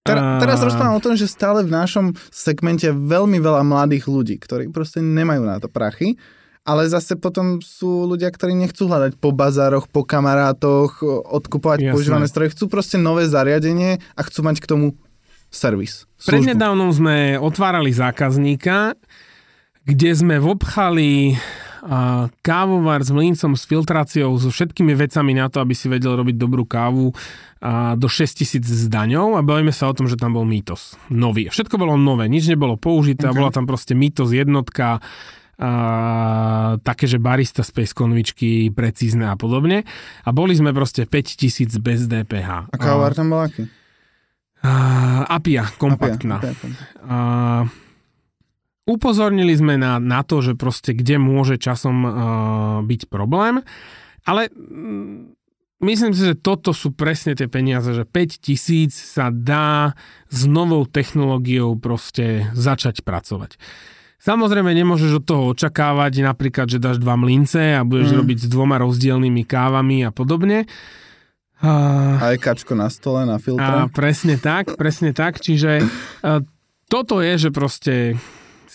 Ter, 0.00 0.16
teraz 0.16 0.64
rozprávam 0.64 0.96
o 0.96 1.04
tom, 1.04 1.12
že 1.12 1.28
stále 1.28 1.60
v 1.60 1.76
našom 1.76 2.16
segmente 2.32 2.88
veľmi 2.88 3.36
veľa 3.36 3.60
mladých 3.60 4.08
ľudí, 4.08 4.40
ktorí 4.40 4.72
proste 4.72 5.04
nemajú 5.04 5.44
na 5.44 5.60
to 5.60 5.68
prachy, 5.68 6.16
ale 6.64 6.88
zase 6.88 7.20
potom 7.20 7.60
sú 7.60 8.08
ľudia, 8.08 8.32
ktorí 8.32 8.56
nechcú 8.56 8.88
hľadať 8.88 9.20
po 9.20 9.32
bazároch, 9.36 9.92
po 9.92 10.00
kamarátoch, 10.04 11.04
odkupovať 11.04 11.84
Jasné. 11.84 11.92
používané 11.92 12.26
stroje, 12.32 12.56
chcú 12.56 12.72
proste 12.72 12.96
nové 12.96 13.28
zariadenie 13.28 14.00
a 14.16 14.20
chcú 14.24 14.40
mať 14.40 14.64
k 14.64 14.70
tomu 14.72 14.86
servis. 15.52 16.08
Prednedávnom 16.24 16.88
sme 16.96 17.36
otvárali 17.36 17.92
zákazníka, 17.92 18.96
kde 19.84 20.10
sme 20.16 20.36
vobchali 20.40 21.36
kávovar 22.44 23.00
s 23.00 23.10
mlíncom, 23.10 23.56
s 23.56 23.64
filtráciou, 23.64 24.36
so 24.36 24.52
všetkými 24.52 24.92
vecami 24.92 25.32
na 25.32 25.48
to, 25.48 25.64
aby 25.64 25.72
si 25.72 25.88
vedel 25.88 26.12
robiť 26.16 26.36
dobrú 26.36 26.68
kávu 26.68 27.16
a 27.60 27.92
do 27.96 28.08
6000 28.08 28.64
s 28.64 28.88
daňou 28.88 29.36
a 29.36 29.44
bavíme 29.44 29.72
sa 29.72 29.88
o 29.88 29.96
tom, 29.96 30.08
že 30.08 30.16
tam 30.16 30.32
bol 30.32 30.48
mýtos. 30.48 30.96
Nový. 31.12 31.52
Všetko 31.52 31.76
bolo 31.76 31.96
nové, 32.00 32.24
nič 32.28 32.48
nebolo 32.48 32.80
použité 32.80 33.28
okay. 33.28 33.32
a 33.32 33.36
bola 33.36 33.50
tam 33.52 33.68
proste 33.68 33.92
mýtos 33.92 34.32
jednotka, 34.32 35.04
a, 35.60 35.70
také, 36.80 37.04
že 37.04 37.20
barista 37.20 37.60
space 37.60 37.92
konvičky, 37.92 38.72
precízne 38.72 39.28
a 39.28 39.36
podobne. 39.36 39.84
A 40.24 40.28
boli 40.32 40.56
sme 40.56 40.72
proste 40.72 41.04
5000 41.04 41.76
bez 41.84 42.08
DPH. 42.08 42.72
A 42.72 42.76
kávovar 42.80 43.12
tam 43.12 43.28
bol 43.28 43.44
aký? 43.44 43.68
A, 44.64 44.72
Apia, 45.28 45.68
kompaktná. 45.76 46.40
Apia, 46.40 46.56
Apia. 46.56 46.72
A, 47.04 47.16
upozornili 48.90 49.54
sme 49.54 49.78
na, 49.78 50.02
na 50.02 50.26
to, 50.26 50.42
že 50.42 50.58
proste 50.58 50.90
kde 50.90 51.22
môže 51.22 51.62
časom 51.62 51.96
uh, 52.02 52.10
byť 52.82 53.06
problém, 53.06 53.62
ale 54.26 54.50
mm, 54.50 55.38
myslím 55.86 56.10
si, 56.10 56.34
že 56.34 56.34
toto 56.34 56.74
sú 56.74 56.90
presne 56.90 57.38
tie 57.38 57.46
peniaze, 57.46 57.94
že 57.94 58.02
5 58.02 58.42
tisíc 58.42 58.92
sa 58.98 59.30
dá 59.30 59.94
s 60.26 60.50
novou 60.50 60.82
technológiou 60.84 61.78
proste 61.78 62.50
začať 62.58 63.06
pracovať. 63.06 63.56
Samozrejme 64.20 64.76
nemôžeš 64.76 65.22
od 65.22 65.24
toho 65.24 65.42
očakávať 65.56 66.20
napríklad, 66.20 66.68
že 66.68 66.76
dáš 66.76 67.00
dva 67.00 67.16
mlince 67.16 67.80
a 67.80 67.88
budeš 67.88 68.12
mm. 68.12 68.18
robiť 68.20 68.38
s 68.44 68.46
dvoma 68.52 68.76
rozdielnymi 68.76 69.48
kávami 69.48 70.04
a 70.04 70.12
podobne. 70.12 70.68
A... 71.64 71.72
Aj 72.20 72.36
kačko 72.36 72.76
na 72.76 72.92
stole, 72.92 73.24
na 73.24 73.40
filtre. 73.40 73.64
A 73.64 73.88
presne 73.88 74.36
tak, 74.36 74.76
presne 74.76 75.16
tak. 75.16 75.40
Čiže 75.40 75.84
uh, 75.84 76.44
toto 76.92 77.24
je, 77.24 77.48
že 77.48 77.50
proste 77.52 78.20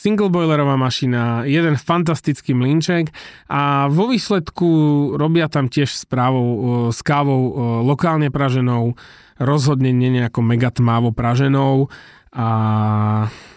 single 0.06 0.30
boilerová 0.30 0.78
mašina, 0.78 1.50
jeden 1.50 1.74
fantastický 1.82 2.54
mlinček 2.54 3.10
a 3.50 3.90
vo 3.90 4.14
výsledku 4.14 4.70
robia 5.18 5.50
tam 5.50 5.66
tiež 5.66 5.90
správou, 5.98 6.46
e, 6.46 6.60
s 6.94 7.02
kávou 7.02 7.42
e, 7.42 7.52
lokálne 7.82 8.30
praženou, 8.30 8.94
rozhodne 9.42 9.90
nie 9.90 10.14
nejako 10.14 10.46
mega 10.46 10.70
tmávo 10.70 11.10
praženou 11.10 11.90
a 12.30 12.48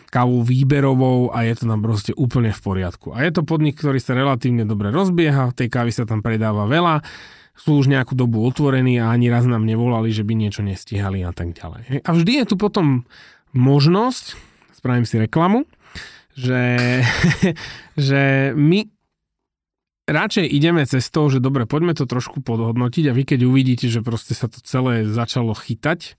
kávu 0.08 0.40
výberovou 0.40 1.36
a 1.36 1.44
je 1.44 1.52
to 1.60 1.64
tam 1.68 1.84
proste 1.84 2.16
úplne 2.16 2.48
v 2.48 2.60
poriadku. 2.64 3.12
A 3.12 3.28
je 3.28 3.36
to 3.36 3.44
podnik, 3.44 3.76
ktorý 3.76 4.00
sa 4.00 4.16
relatívne 4.16 4.64
dobre 4.64 4.88
rozbieha, 4.88 5.52
tej 5.52 5.68
kávy 5.68 5.92
sa 5.92 6.08
tam 6.08 6.24
predáva 6.24 6.64
veľa, 6.64 7.04
sú 7.52 7.76
už 7.76 7.92
nejakú 7.92 8.16
dobu 8.16 8.40
otvorení 8.48 8.96
a 9.04 9.12
ani 9.12 9.28
raz 9.28 9.44
nám 9.44 9.68
nevolali, 9.68 10.08
že 10.08 10.24
by 10.24 10.32
niečo 10.32 10.64
nestihali 10.64 11.20
a 11.28 11.34
tak 11.36 11.52
ďalej. 11.52 12.08
A 12.08 12.10
vždy 12.16 12.32
je 12.40 12.44
tu 12.48 12.56
potom 12.56 13.04
možnosť, 13.52 14.38
spravím 14.72 15.04
si 15.04 15.20
reklamu, 15.20 15.68
že, 16.38 16.64
že 18.08 18.22
my 18.54 18.86
radšej 20.08 20.46
ideme 20.48 20.86
cestou, 20.86 21.28
že 21.28 21.42
dobre, 21.42 21.66
poďme 21.66 21.92
to 21.92 22.06
trošku 22.08 22.40
podhodnotiť 22.40 23.10
a 23.10 23.16
vy 23.16 23.22
keď 23.26 23.40
uvidíte, 23.44 23.86
že 23.90 24.00
proste 24.00 24.32
sa 24.32 24.46
to 24.46 24.62
celé 24.62 25.04
začalo 25.04 25.52
chytať 25.52 26.16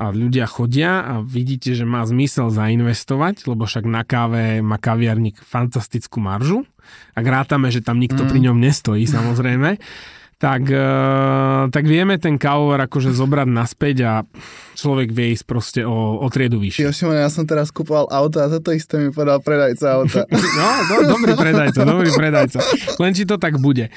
a 0.00 0.08
ľudia 0.10 0.48
chodia 0.48 1.04
a 1.04 1.14
vidíte, 1.20 1.76
že 1.76 1.84
má 1.84 2.00
zmysel 2.08 2.48
zainvestovať, 2.48 3.44
lebo 3.44 3.68
však 3.68 3.84
na 3.84 4.00
káve 4.00 4.64
má 4.64 4.80
kaviarník 4.80 5.36
fantastickú 5.44 6.24
maržu 6.24 6.64
a 7.12 7.20
grátame, 7.20 7.68
že 7.68 7.84
tam 7.84 8.00
nikto 8.00 8.24
mm. 8.24 8.28
pri 8.32 8.38
ňom 8.48 8.56
nestojí 8.56 9.04
samozrejme, 9.04 9.76
tak, 10.40 10.64
uh, 10.72 11.68
tak 11.68 11.84
vieme 11.84 12.16
ten 12.16 12.40
kávovar 12.40 12.88
akože 12.88 13.12
zobrať 13.12 13.48
naspäť 13.52 13.96
a 14.08 14.12
človek 14.72 15.12
vie 15.12 15.36
ísť 15.36 15.44
proste 15.44 15.80
o, 15.84 16.16
o 16.16 16.26
triedu 16.32 16.56
vyššie. 16.56 16.88
Jo, 16.88 17.12
ja 17.12 17.28
som 17.28 17.44
teraz 17.44 17.68
kupoval 17.68 18.08
auto 18.08 18.40
a 18.40 18.48
toto 18.48 18.72
isté 18.72 18.96
mi 18.96 19.12
povedal 19.12 19.44
predajca 19.44 19.86
auta. 20.00 20.24
No, 20.60 20.66
do, 20.88 21.14
dobrý 21.14 21.36
predajca, 21.36 21.80
dobrý 21.84 22.10
predajca. 22.10 22.58
Len 22.96 23.12
či 23.12 23.28
to 23.28 23.36
tak 23.36 23.60
bude. 23.60 23.92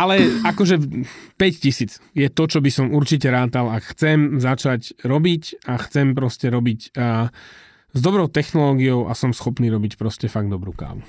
Ale 0.00 0.14
akože 0.46 0.78
5 0.78 1.38
tisíc 1.58 1.98
je 2.14 2.30
to, 2.30 2.46
čo 2.46 2.62
by 2.62 2.70
som 2.70 2.94
určite 2.94 3.26
rátal 3.28 3.68
a 3.74 3.82
chcem 3.82 4.38
začať 4.38 4.94
robiť 5.02 5.66
a 5.66 5.74
chcem 5.82 6.14
proste 6.14 6.48
robiť 6.48 6.94
uh, 6.94 7.26
s 7.90 7.98
dobrou 7.98 8.30
technológiou 8.30 9.10
a 9.10 9.12
som 9.18 9.34
schopný 9.34 9.66
robiť 9.74 9.98
proste 9.98 10.30
fakt 10.30 10.46
dobrú 10.46 10.70
kávu. 10.70 11.02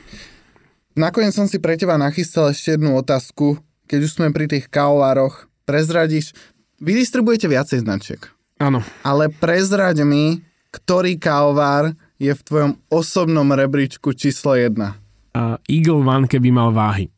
Nakoniec 0.97 1.37
som 1.37 1.45
si 1.45 1.61
pre 1.61 1.77
teba 1.77 1.99
nachystal 2.01 2.49
ešte 2.49 2.77
jednu 2.77 2.97
otázku. 2.97 3.61
Keď 3.85 3.99
už 4.05 4.11
sme 4.17 4.33
pri 4.33 4.49
tých 4.49 4.65
kávovároch, 4.69 5.49
prezradíš, 5.65 6.33
vy 6.81 6.97
distribujete 6.97 7.45
viacej 7.45 7.85
značiek. 7.85 8.21
Áno. 8.57 8.81
Ale 9.05 9.29
prezraď 9.29 10.01
mi, 10.05 10.41
ktorý 10.73 11.17
kávovár 11.21 11.93
je 12.17 12.33
v 12.33 12.41
tvojom 12.41 12.71
osobnom 12.89 13.47
rebríčku 13.47 14.13
číslo 14.17 14.57
1. 14.57 14.75
Uh, 14.75 15.55
Eagle 15.69 16.03
One, 16.03 16.25
keby 16.25 16.49
mal 16.49 16.73
váhy. 16.73 17.09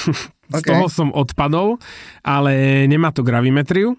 Z 0.52 0.60
okay. 0.60 0.76
toho 0.76 0.86
som 0.92 1.08
odpadol, 1.16 1.80
ale 2.20 2.84
nemá 2.84 3.08
to 3.08 3.24
gravimetriu, 3.24 3.96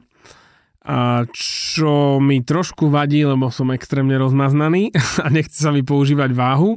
a 0.84 1.24
čo 1.32 2.20
mi 2.20 2.44
trošku 2.44 2.92
vadí, 2.92 3.24
lebo 3.24 3.48
som 3.48 3.72
extrémne 3.72 4.20
rozmaznaný 4.20 4.92
a 5.24 5.32
nechce 5.32 5.64
sa 5.64 5.72
mi 5.72 5.80
používať 5.80 6.36
váhu 6.36 6.76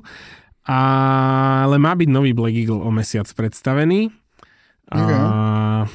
ale 0.67 1.79
má 1.79 1.95
byť 1.95 2.09
nový 2.11 2.35
Black 2.35 2.59
Eagle 2.59 2.83
o 2.83 2.91
mesiac 2.91 3.31
predstavený. 3.31 4.11
Okay. 4.91 5.14
A, 5.14 5.87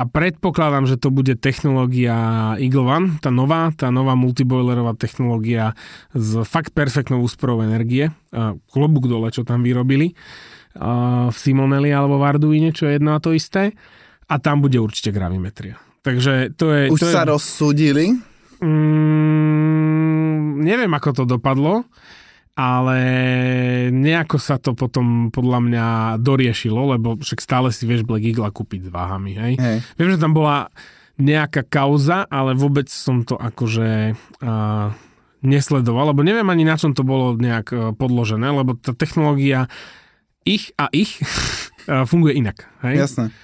a 0.00 0.02
predpokladám, 0.08 0.88
že 0.88 0.96
to 0.96 1.12
bude 1.12 1.36
technológia 1.36 2.16
Eagle 2.56 2.88
One, 2.88 3.08
tá 3.20 3.28
nová, 3.28 3.68
tá 3.76 3.92
nová 3.92 4.16
multiboilerová 4.16 4.96
technológia 4.96 5.76
s 6.16 6.40
fakt 6.48 6.72
perfektnou 6.72 7.20
úsporou 7.20 7.60
energie. 7.60 8.08
A 8.32 8.56
klobúk 8.72 9.08
dole, 9.08 9.28
čo 9.28 9.44
tam 9.44 9.60
vyrobili 9.60 10.16
a 10.74 11.30
v 11.30 11.36
Simonelli 11.38 11.94
alebo 11.94 12.18
v 12.18 12.26
Arduine, 12.26 12.74
čo 12.74 12.90
je 12.90 12.98
jedno 12.98 13.14
a 13.14 13.22
to 13.22 13.30
isté. 13.30 13.78
A 14.26 14.42
tam 14.42 14.64
bude 14.64 14.80
určite 14.80 15.14
gravimetria. 15.14 15.78
Takže 16.02 16.56
to 16.58 16.72
je... 16.72 16.82
Už 16.90 17.00
to 17.00 17.12
sa 17.12 17.24
je... 17.24 17.30
rozsúdili? 17.30 18.06
Mm, 18.58 20.64
neviem, 20.64 20.90
ako 20.90 21.10
to 21.12 21.24
dopadlo 21.28 21.84
ale 22.54 22.98
nejako 23.90 24.38
sa 24.38 24.62
to 24.62 24.78
potom 24.78 25.34
podľa 25.34 25.58
mňa 25.58 25.86
doriešilo, 26.22 26.94
lebo 26.94 27.18
však 27.18 27.42
stále 27.42 27.74
si 27.74 27.82
vieš 27.82 28.06
Black 28.06 28.22
Eagle 28.22 28.46
kúpiť 28.54 28.86
s 28.86 28.90
váhami, 28.94 29.32
hej? 29.34 29.52
hej. 29.58 29.78
Viem, 29.98 30.14
že 30.14 30.22
tam 30.22 30.38
bola 30.38 30.70
nejaká 31.18 31.66
kauza, 31.66 32.26
ale 32.30 32.54
vôbec 32.54 32.86
som 32.90 33.26
to 33.26 33.34
akože 33.34 34.14
uh, 34.14 34.88
nesledoval, 35.42 36.14
lebo 36.14 36.22
neviem 36.22 36.46
ani 36.46 36.66
na 36.66 36.78
čom 36.78 36.94
to 36.94 37.02
bolo 37.02 37.34
nejak 37.34 37.66
uh, 37.70 37.78
podložené, 37.94 38.50
lebo 38.50 38.78
tá 38.78 38.94
technológia 38.94 39.66
ich 40.46 40.70
a 40.78 40.86
ich 40.94 41.18
uh, 41.90 42.06
funguje 42.10 42.38
inak, 42.38 42.70
hej? 42.86 43.02
Jasné. 43.02 43.34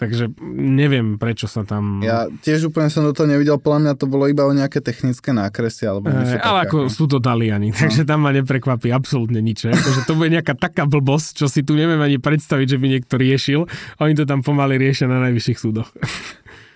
Takže 0.00 0.32
neviem, 0.56 1.20
prečo 1.20 1.44
sa 1.44 1.60
tam... 1.60 2.00
Ja 2.00 2.24
tiež 2.24 2.72
úplne 2.72 2.88
som 2.88 3.04
do 3.04 3.12
toho 3.12 3.28
nevidel, 3.28 3.60
podľa 3.60 3.80
mňa 3.84 3.92
to 4.00 4.08
bolo 4.08 4.24
iba 4.32 4.48
o 4.48 4.52
nejaké 4.56 4.80
technické 4.80 5.36
nákresy 5.36 5.84
alebo 5.84 6.08
e, 6.08 6.40
Ale 6.40 6.64
ako 6.64 6.88
sú 6.88 7.04
to 7.04 7.20
Taliani, 7.20 7.68
no. 7.68 7.76
takže 7.76 8.08
tam 8.08 8.24
ma 8.24 8.32
neprekvapí 8.32 8.88
absolútne 8.88 9.44
nič. 9.44 9.68
Takže 9.68 10.08
to 10.08 10.16
bude 10.16 10.32
nejaká 10.32 10.56
taká 10.56 10.88
blbosť, 10.88 11.44
čo 11.44 11.52
si 11.52 11.60
tu 11.60 11.76
neviem 11.76 12.00
ani 12.00 12.16
predstaviť, 12.16 12.66
že 12.72 12.80
by 12.80 12.86
niekto 12.96 13.14
riešil. 13.20 13.60
Oni 14.00 14.16
to 14.16 14.24
tam 14.24 14.40
pomaly 14.40 14.80
riešia 14.80 15.04
na 15.04 15.20
najvyšších 15.28 15.58
súdoch. 15.60 15.92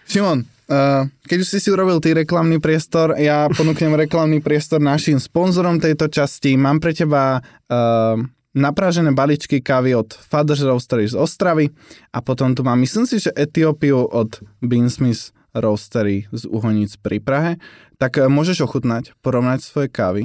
Šimon, 0.05 0.45
uh, 0.45 1.09
keď 1.25 1.39
už 1.41 1.49
si 1.49 1.59
si 1.65 1.73
urobil 1.73 1.97
tý 2.05 2.13
reklamný 2.13 2.61
priestor, 2.61 3.17
ja 3.17 3.49
ponúknem 3.49 3.97
reklamný 3.97 4.45
priestor 4.45 4.85
našim 4.85 5.17
sponzorom 5.17 5.81
tejto 5.81 6.13
časti. 6.13 6.61
Mám 6.61 6.85
pre 6.85 6.93
teba 6.93 7.41
uh, 7.41 8.21
napražené 8.55 9.11
baličky 9.13 9.59
kávy 9.59 9.99
od 9.99 10.15
Father's 10.15 10.63
Roastery 10.63 11.11
z 11.11 11.19
Ostravy 11.19 11.75
a 12.15 12.23
potom 12.23 12.55
tu 12.55 12.63
mám, 12.63 12.79
myslím 12.81 13.05
si, 13.05 13.19
že 13.19 13.35
Etiópiu 13.35 14.07
od 14.07 14.41
Beansmith 14.63 15.35
Roastery 15.55 16.31
z 16.31 16.47
Uhoníc 16.51 16.99
pri 16.99 17.19
Prahe. 17.19 17.53
Tak 17.99 18.19
e, 18.19 18.27
môžeš 18.27 18.67
ochutnať, 18.67 19.15
porovnať 19.23 19.63
svoje 19.63 19.91
kávy. 19.91 20.23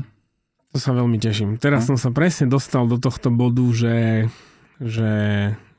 To 0.73 0.77
sa 0.77 0.93
veľmi 0.93 1.17
teším. 1.17 1.57
Teraz 1.57 1.89
no. 1.89 1.93
som 1.93 1.97
sa 1.97 2.09
presne 2.13 2.45
dostal 2.45 2.85
do 2.85 3.01
tohto 3.01 3.33
bodu, 3.33 3.65
že, 3.73 4.29
že, 4.77 5.13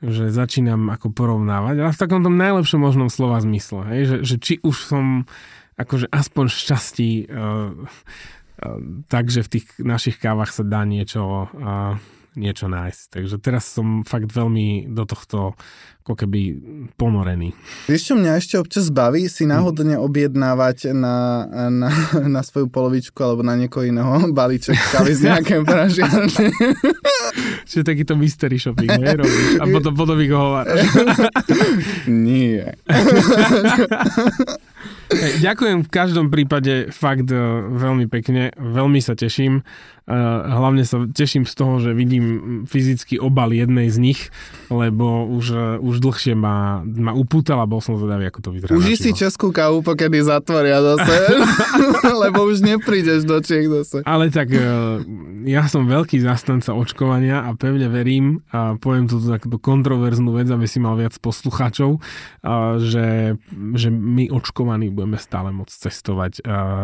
že 0.03 0.31
začínam 0.31 0.91
ako 0.91 1.15
porovnávať, 1.15 1.75
ale 1.79 1.91
v 1.95 2.01
takom 2.03 2.19
tom 2.23 2.35
najlepšom 2.35 2.79
možnom 2.79 3.07
slova 3.07 3.39
zmysle. 3.39 3.87
Hej? 3.87 4.01
Že, 4.03 4.17
že 4.27 4.35
či 4.39 4.53
už 4.59 4.75
som 4.75 5.05
akože 5.79 6.11
aspoň 6.11 6.45
šťastí 6.51 7.11
uh, 7.31 7.71
uh, 7.71 8.79
takže 9.07 9.47
v 9.47 9.51
tých 9.51 9.65
našich 9.79 10.19
kávach 10.19 10.51
sa 10.51 10.67
dá 10.67 10.83
niečo 10.83 11.47
uh, 11.47 11.95
niečo 12.35 12.71
nájsť. 12.71 13.01
Takže 13.11 13.35
teraz 13.43 13.67
som 13.67 14.07
fakt 14.07 14.31
veľmi 14.31 14.87
do 14.87 15.03
tohto 15.03 15.59
ako 16.01 16.17
keby 16.17 16.57
ponorený. 16.97 17.53
Vieš, 17.85 18.11
čo 18.11 18.13
mňa 18.17 18.41
ešte 18.41 18.57
občas 18.57 18.89
baví, 18.89 19.29
si 19.29 19.45
náhodne 19.45 20.01
objednávať 20.01 20.97
na, 20.97 21.45
na, 21.69 21.93
na 22.25 22.41
svoju 22.41 22.73
polovičku 22.73 23.21
alebo 23.21 23.45
na 23.45 23.53
niekoho 23.53 23.85
iného 23.85 24.33
balíček 24.33 24.73
kávy 24.89 25.13
z 25.13 25.21
nejaké 25.29 25.61
pražiarne. 25.61 26.49
Čiže 27.69 27.85
takýto 27.85 28.17
mystery 28.17 28.57
shopping, 28.57 28.89
ne, 28.89 29.13
robíš? 29.13 29.61
A 29.61 29.63
potom, 29.69 29.93
potom 29.93 30.17
ich 30.17 30.33
hovoríš. 30.33 30.89
Nie. 32.09 32.73
Ďakujem 35.43 35.83
v 35.85 35.89
každom 35.91 36.27
prípade 36.31 36.89
fakt 36.95 37.27
e, 37.27 37.37
veľmi 37.71 38.07
pekne, 38.07 38.55
veľmi 38.55 38.99
sa 39.03 39.13
teším 39.13 39.61
hlavne 40.11 40.83
sa 40.83 41.07
teším 41.07 41.45
z 41.45 41.53
toho, 41.53 41.73
že 41.79 41.91
vidím 41.93 42.25
fyzický 42.65 43.21
obal 43.21 43.53
jednej 43.53 43.87
z 43.87 43.97
nich, 44.01 44.19
lebo 44.67 45.29
už, 45.29 45.79
už 45.79 45.95
dlhšie 46.01 46.33
ma, 46.35 46.81
ma 46.83 47.13
upútala, 47.15 47.69
bol 47.69 47.79
som 47.79 47.95
zvedavý, 47.95 48.27
ako 48.27 48.39
to 48.41 48.49
vyzerá. 48.51 48.71
Uži 48.75 48.95
si 48.97 49.09
českú 49.15 49.53
kávu, 49.53 49.85
pokedy 49.85 50.19
zatvoria 50.25 50.81
zase, 50.81 51.15
lebo 52.27 52.49
už 52.49 52.65
neprídeš 52.65 53.23
do 53.23 53.39
Čech 53.39 53.69
zase. 53.69 54.01
Ale 54.03 54.33
tak 54.33 54.51
e, 54.51 54.59
ja 55.45 55.65
som 55.67 55.85
veľký 55.85 56.21
zastanca 56.21 56.73
očkovania 56.73 57.45
a 57.45 57.55
pevne 57.57 57.87
verím, 57.87 58.41
a 58.51 58.75
poviem 58.77 59.05
tu 59.05 59.21
takú 59.21 59.51
kontroverznú 59.57 60.35
vec, 60.35 60.47
aby 60.49 60.65
si 60.65 60.81
mal 60.81 60.97
viac 60.97 61.15
poslucháčov, 61.17 62.01
že, 62.81 63.37
že 63.75 63.89
my 63.89 64.29
očkovaní 64.33 64.89
budeme 64.89 65.17
stále 65.21 65.53
môcť 65.53 65.75
cestovať 65.89 66.41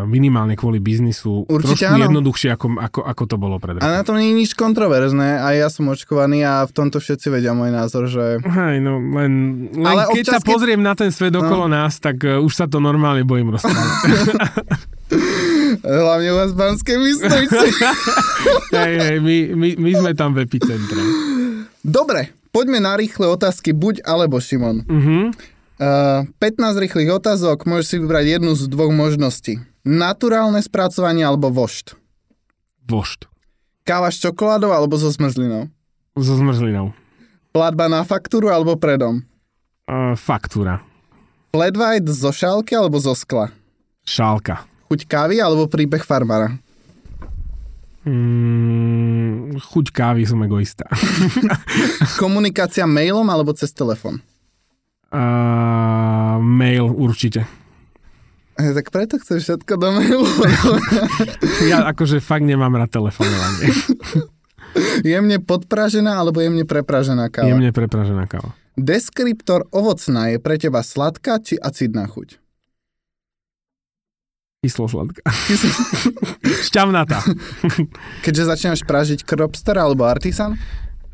minimálne 0.08 0.53
kvôli 0.53 0.78
biznisu 0.78 1.49
Určite 1.49 1.88
trošku 1.88 1.93
áno. 1.97 2.05
jednoduchšie, 2.10 2.49
ako, 2.53 2.68
ako, 2.78 2.99
ako 3.05 3.24
to 3.26 3.36
bolo 3.39 3.55
pred. 3.58 3.80
A 3.82 4.01
na 4.01 4.03
tom 4.05 4.18
nie 4.18 4.34
je 4.34 4.39
nič 4.45 4.51
kontroverzné 4.58 5.41
a 5.41 5.47
ja 5.53 5.68
som 5.72 5.88
očkovaný 5.89 6.43
a 6.43 6.66
v 6.66 6.72
tomto 6.74 6.97
všetci 7.01 7.28
vedia 7.32 7.53
môj 7.53 7.72
názor, 7.72 8.10
že... 8.10 8.41
Hej, 8.41 8.82
no 8.82 8.99
len, 8.99 9.68
len 9.74 9.86
Ale 9.86 10.03
keď 10.12 10.26
občas, 10.26 10.34
sa 10.34 10.39
pozriem 10.41 10.82
keď... 10.82 10.88
na 10.88 10.93
ten 10.93 11.10
svet 11.14 11.34
okolo 11.34 11.66
no. 11.70 11.74
nás, 11.80 11.97
tak 12.01 12.22
uh, 12.26 12.41
už 12.41 12.53
sa 12.53 12.66
to 12.66 12.78
normálne 12.82 13.24
bojím 13.24 13.53
rozprávať. 13.53 13.97
Hlavne 15.84 16.30
u 16.34 16.38
vás 16.38 16.51
v 16.53 16.57
Banskej 16.57 16.97
Bystrici. 16.97 17.67
hej, 18.78 18.93
hej, 18.97 19.17
my, 19.21 19.38
my, 19.53 19.69
my 19.78 19.91
sme 19.93 20.11
tam 20.17 20.34
v 20.34 20.47
epicentre. 20.47 21.01
Dobre, 21.86 22.34
poďme 22.49 22.82
na 22.82 22.97
rýchle 22.97 23.30
otázky, 23.30 23.75
buď 23.75 24.01
alebo 24.05 24.41
Šimon. 24.41 24.84
Uh-huh. 24.88 25.30
Uh, 25.78 26.25
15 26.41 26.82
rýchlych 26.82 27.13
otázok, 27.13 27.69
môžeš 27.69 27.86
si 27.86 27.95
vybrať 28.01 28.41
jednu 28.41 28.57
z 28.57 28.65
dvoch 28.65 28.89
možností. 28.89 29.61
Naturálne 29.86 30.59
spracovanie 30.65 31.21
alebo 31.21 31.53
vošt? 31.53 31.93
Vošt. 32.89 33.30
Káva 33.88 34.11
s 34.11 34.19
čokoládou 34.19 34.73
alebo 34.73 34.97
so 34.99 35.07
zmrzlinou? 35.07 35.71
So 36.17 36.36
zmrzlinou. 36.36 36.91
Platba 37.55 37.88
na 37.88 38.03
faktúru 38.03 38.51
alebo 38.51 38.75
predom? 38.75 39.23
Uh, 39.88 40.17
faktúra. 40.19 40.84
Flat 41.55 41.73
white 41.80 42.11
zo 42.11 42.36
šálky 42.36 42.75
alebo 42.75 42.99
zo 42.99 43.15
skla? 43.15 43.49
Šálka. 44.03 44.67
Chuť 44.88 45.03
kávy 45.03 45.43
alebo 45.43 45.67
príbeh 45.67 46.03
farmára? 46.03 46.55
Mm, 48.07 49.59
chuť 49.59 49.91
kávy, 49.91 50.23
som 50.23 50.39
egoista. 50.47 50.88
Komunikácia 52.23 52.88
mailom 52.88 53.27
alebo 53.27 53.51
cez 53.51 53.75
telefon? 53.75 54.23
Uh, 55.11 56.39
mail 56.39 56.88
určite. 56.88 57.43
Ja, 58.57 58.73
tak 58.73 58.89
preto 58.89 59.19
chceš 59.19 59.43
všetko 59.43 59.73
do 59.75 59.88
mailu. 59.91 60.25
ja 61.71 61.85
akože 61.91 62.23
fakt 62.23 62.47
nemám 62.47 62.73
rád 62.79 62.95
telefonovanie. 62.95 63.69
jemne 65.13 65.38
podpražená 65.43 66.17
alebo 66.17 66.39
jemne 66.39 66.63
prepražená 66.63 67.27
káva? 67.27 67.51
Jemne 67.51 67.69
prepražená 67.75 68.25
káva. 68.25 68.55
Deskriptor 68.79 69.67
ovocná 69.69 70.33
je 70.33 70.38
pre 70.41 70.55
teba 70.57 70.79
sladká 70.81 71.43
či 71.43 71.59
acidná 71.59 72.07
chuť? 72.09 72.39
Kyslo 74.68 74.91
sladká. 74.91 75.24
Kyslo... 75.47 75.72
Šťavnatá. 76.68 77.24
Keďže 78.28 78.43
začínaš 78.51 78.84
pražiť 78.84 79.24
kropster 79.24 79.80
alebo 79.80 80.03
artisan? 80.03 80.59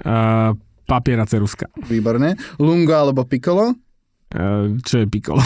Uh, 0.02 0.58
papiera 0.90 1.22
ceruska. 1.30 1.70
Výborné. 1.86 2.34
Lungo 2.58 2.98
alebo 2.98 3.22
piccolo? 3.30 3.78
Uh, 4.34 4.82
čo 4.82 4.98
je 4.98 5.06
piccolo? 5.06 5.38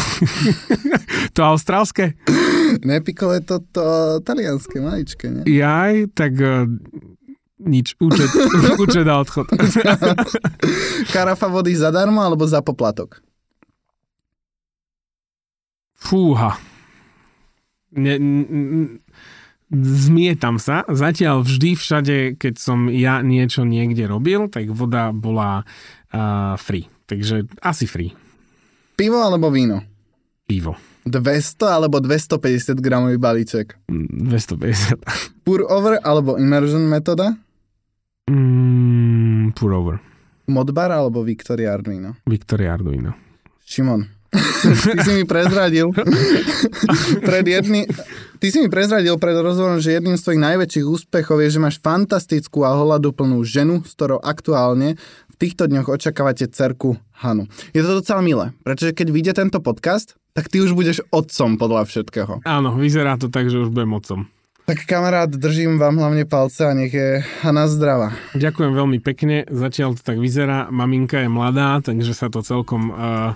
to 1.36 1.44
austrálske? 1.44 2.16
Ne, 2.88 3.04
piccolo 3.04 3.36
je 3.36 3.44
to, 3.44 3.60
to 3.76 3.84
talianské, 4.24 4.80
maličké, 4.80 5.28
ne? 5.28 5.42
Jaj, 5.44 6.08
tak 6.16 6.32
uh, 6.40 6.64
nič, 7.60 8.00
účet, 8.00 8.32
účet 8.80 9.04
a 9.04 9.20
odchod. 9.20 9.52
Karafa 11.12 11.52
vody 11.52 11.76
zadarmo 11.76 12.24
alebo 12.24 12.48
za 12.48 12.64
poplatok? 12.64 13.20
Fúha. 16.00 16.77
Ne, 17.96 18.14
n- 18.20 19.00
zmietam 19.72 20.60
sa. 20.60 20.88
Zatiaľ 20.88 21.44
vždy 21.44 21.76
všade, 21.76 22.18
keď 22.40 22.54
som 22.60 22.88
ja 22.88 23.20
niečo 23.20 23.68
niekde 23.68 24.08
robil, 24.08 24.48
tak 24.48 24.72
voda 24.72 25.12
bola 25.12 25.64
uh, 26.12 26.56
free. 26.56 26.88
Takže 27.08 27.48
asi 27.64 27.88
free. 27.88 28.12
Pivo 28.96 29.20
alebo 29.24 29.52
víno? 29.52 29.84
Pivo. 30.48 30.76
200 31.08 31.64
alebo 31.72 32.04
250 32.04 32.80
gramový 32.84 33.16
balíček? 33.16 33.80
250. 33.88 35.44
Pour 35.48 35.64
over 35.64 36.00
alebo 36.04 36.36
immersion 36.36 36.84
metóda? 36.84 37.36
Mm, 38.28 39.56
pour 39.56 39.72
over. 39.72 40.04
Modbar 40.48 40.92
alebo 40.92 41.24
Victoria 41.24 41.76
Arduino? 41.76 42.16
Victoria 42.28 42.76
Arduino. 42.76 43.16
Šimon, 43.68 44.08
ty 44.96 45.00
si 45.04 45.12
mi 45.16 45.24
prezradil 45.24 45.96
pred 47.24 47.46
jedný, 47.48 47.88
ty 48.44 48.48
si 48.52 48.60
mi 48.60 48.68
prezradil 48.68 49.16
pred 49.16 49.40
rozhovorom, 49.40 49.80
že 49.80 49.96
jedným 49.96 50.20
z 50.20 50.24
tvojich 50.24 50.44
najväčších 50.44 50.86
úspechov 50.86 51.38
je, 51.44 51.50
že 51.56 51.64
máš 51.64 51.78
fantastickú 51.80 52.68
a 52.68 52.76
hľaduplnú 52.76 53.40
ženu, 53.48 53.82
s 53.88 53.96
ktorou 53.96 54.20
aktuálne 54.20 55.00
týchto 55.38 55.70
dňoch 55.70 55.88
očakávate 55.88 56.50
cerku 56.50 56.98
Hanu. 57.22 57.46
Je 57.72 57.82
to 57.86 58.02
docela 58.02 58.26
milé, 58.26 58.52
pretože 58.66 58.92
keď 58.94 59.08
vyjde 59.14 59.34
tento 59.38 59.60
podcast, 59.62 60.18
tak 60.34 60.50
ty 60.50 60.62
už 60.62 60.74
budeš 60.74 61.02
otcom 61.10 61.58
podľa 61.58 61.90
všetkého. 61.90 62.46
Áno, 62.46 62.70
vyzerá 62.78 63.18
to 63.18 63.30
tak, 63.30 63.50
že 63.50 63.62
už 63.62 63.74
budem 63.74 63.94
otcom. 63.94 64.20
Tak 64.68 64.84
kamarát, 64.84 65.32
držím 65.32 65.80
vám 65.80 65.96
hlavne 65.96 66.28
palce 66.28 66.68
a 66.68 66.76
nech 66.76 66.92
je 66.92 67.24
Hana 67.40 67.72
zdravá. 67.72 68.12
Ďakujem 68.36 68.76
veľmi 68.76 69.00
pekne, 69.00 69.48
zatiaľ 69.48 69.96
to 69.96 70.04
tak 70.04 70.20
vyzerá. 70.20 70.68
Maminka 70.68 71.24
je 71.24 71.32
mladá, 71.32 71.80
takže 71.80 72.12
sa 72.12 72.28
to 72.28 72.44
celkom 72.44 72.92
uh, 72.92 73.32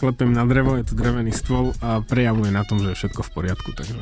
klepem 0.00 0.32
na 0.32 0.48
drevo, 0.48 0.80
je 0.80 0.88
to 0.88 0.96
drevený 0.96 1.36
stôl 1.36 1.76
a 1.84 2.00
prejavuje 2.00 2.48
na 2.48 2.64
tom, 2.64 2.80
že 2.80 2.96
je 2.96 2.98
všetko 3.04 3.20
v 3.28 3.30
poriadku, 3.36 3.70
takže 3.76 4.00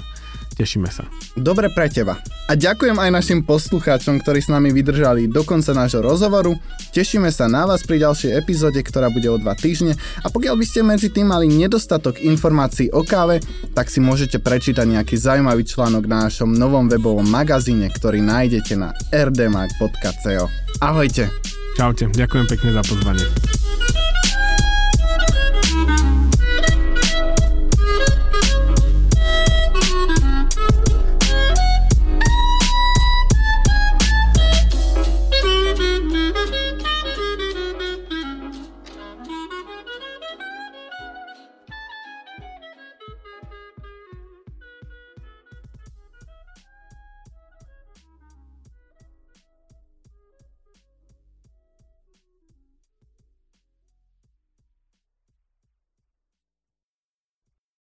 Tešíme 0.58 0.90
sa. 0.90 1.06
Dobre 1.38 1.70
pre 1.70 1.86
teba. 1.86 2.18
A 2.50 2.58
ďakujem 2.58 2.98
aj 2.98 3.14
našim 3.14 3.46
poslucháčom, 3.46 4.18
ktorí 4.18 4.42
s 4.42 4.50
nami 4.50 4.74
vydržali 4.74 5.30
do 5.30 5.46
konca 5.46 5.70
nášho 5.70 6.02
rozhovoru. 6.02 6.58
Tešíme 6.90 7.30
sa 7.30 7.46
na 7.46 7.62
vás 7.62 7.86
pri 7.86 8.02
ďalšej 8.02 8.34
epizóde, 8.34 8.82
ktorá 8.82 9.06
bude 9.06 9.30
o 9.30 9.38
dva 9.38 9.54
týždne. 9.54 9.94
A 10.18 10.26
pokiaľ 10.26 10.58
by 10.58 10.66
ste 10.66 10.82
medzi 10.82 11.14
tým 11.14 11.30
mali 11.30 11.46
nedostatok 11.46 12.18
informácií 12.18 12.90
o 12.90 13.06
káve, 13.06 13.38
tak 13.70 13.86
si 13.86 14.02
môžete 14.02 14.42
prečítať 14.42 14.82
nejaký 14.82 15.14
zaujímavý 15.14 15.62
článok 15.62 16.10
na 16.10 16.26
našom 16.26 16.50
novom 16.50 16.90
webovom 16.90 17.22
magazíne, 17.22 17.86
ktorý 17.94 18.18
nájdete 18.18 18.74
na 18.74 18.90
rdmag.co. 19.14 20.50
Ahojte. 20.82 21.30
Čaute, 21.78 22.10
ďakujem 22.10 22.46
pekne 22.50 22.74
za 22.74 22.82
pozvanie. 22.82 23.22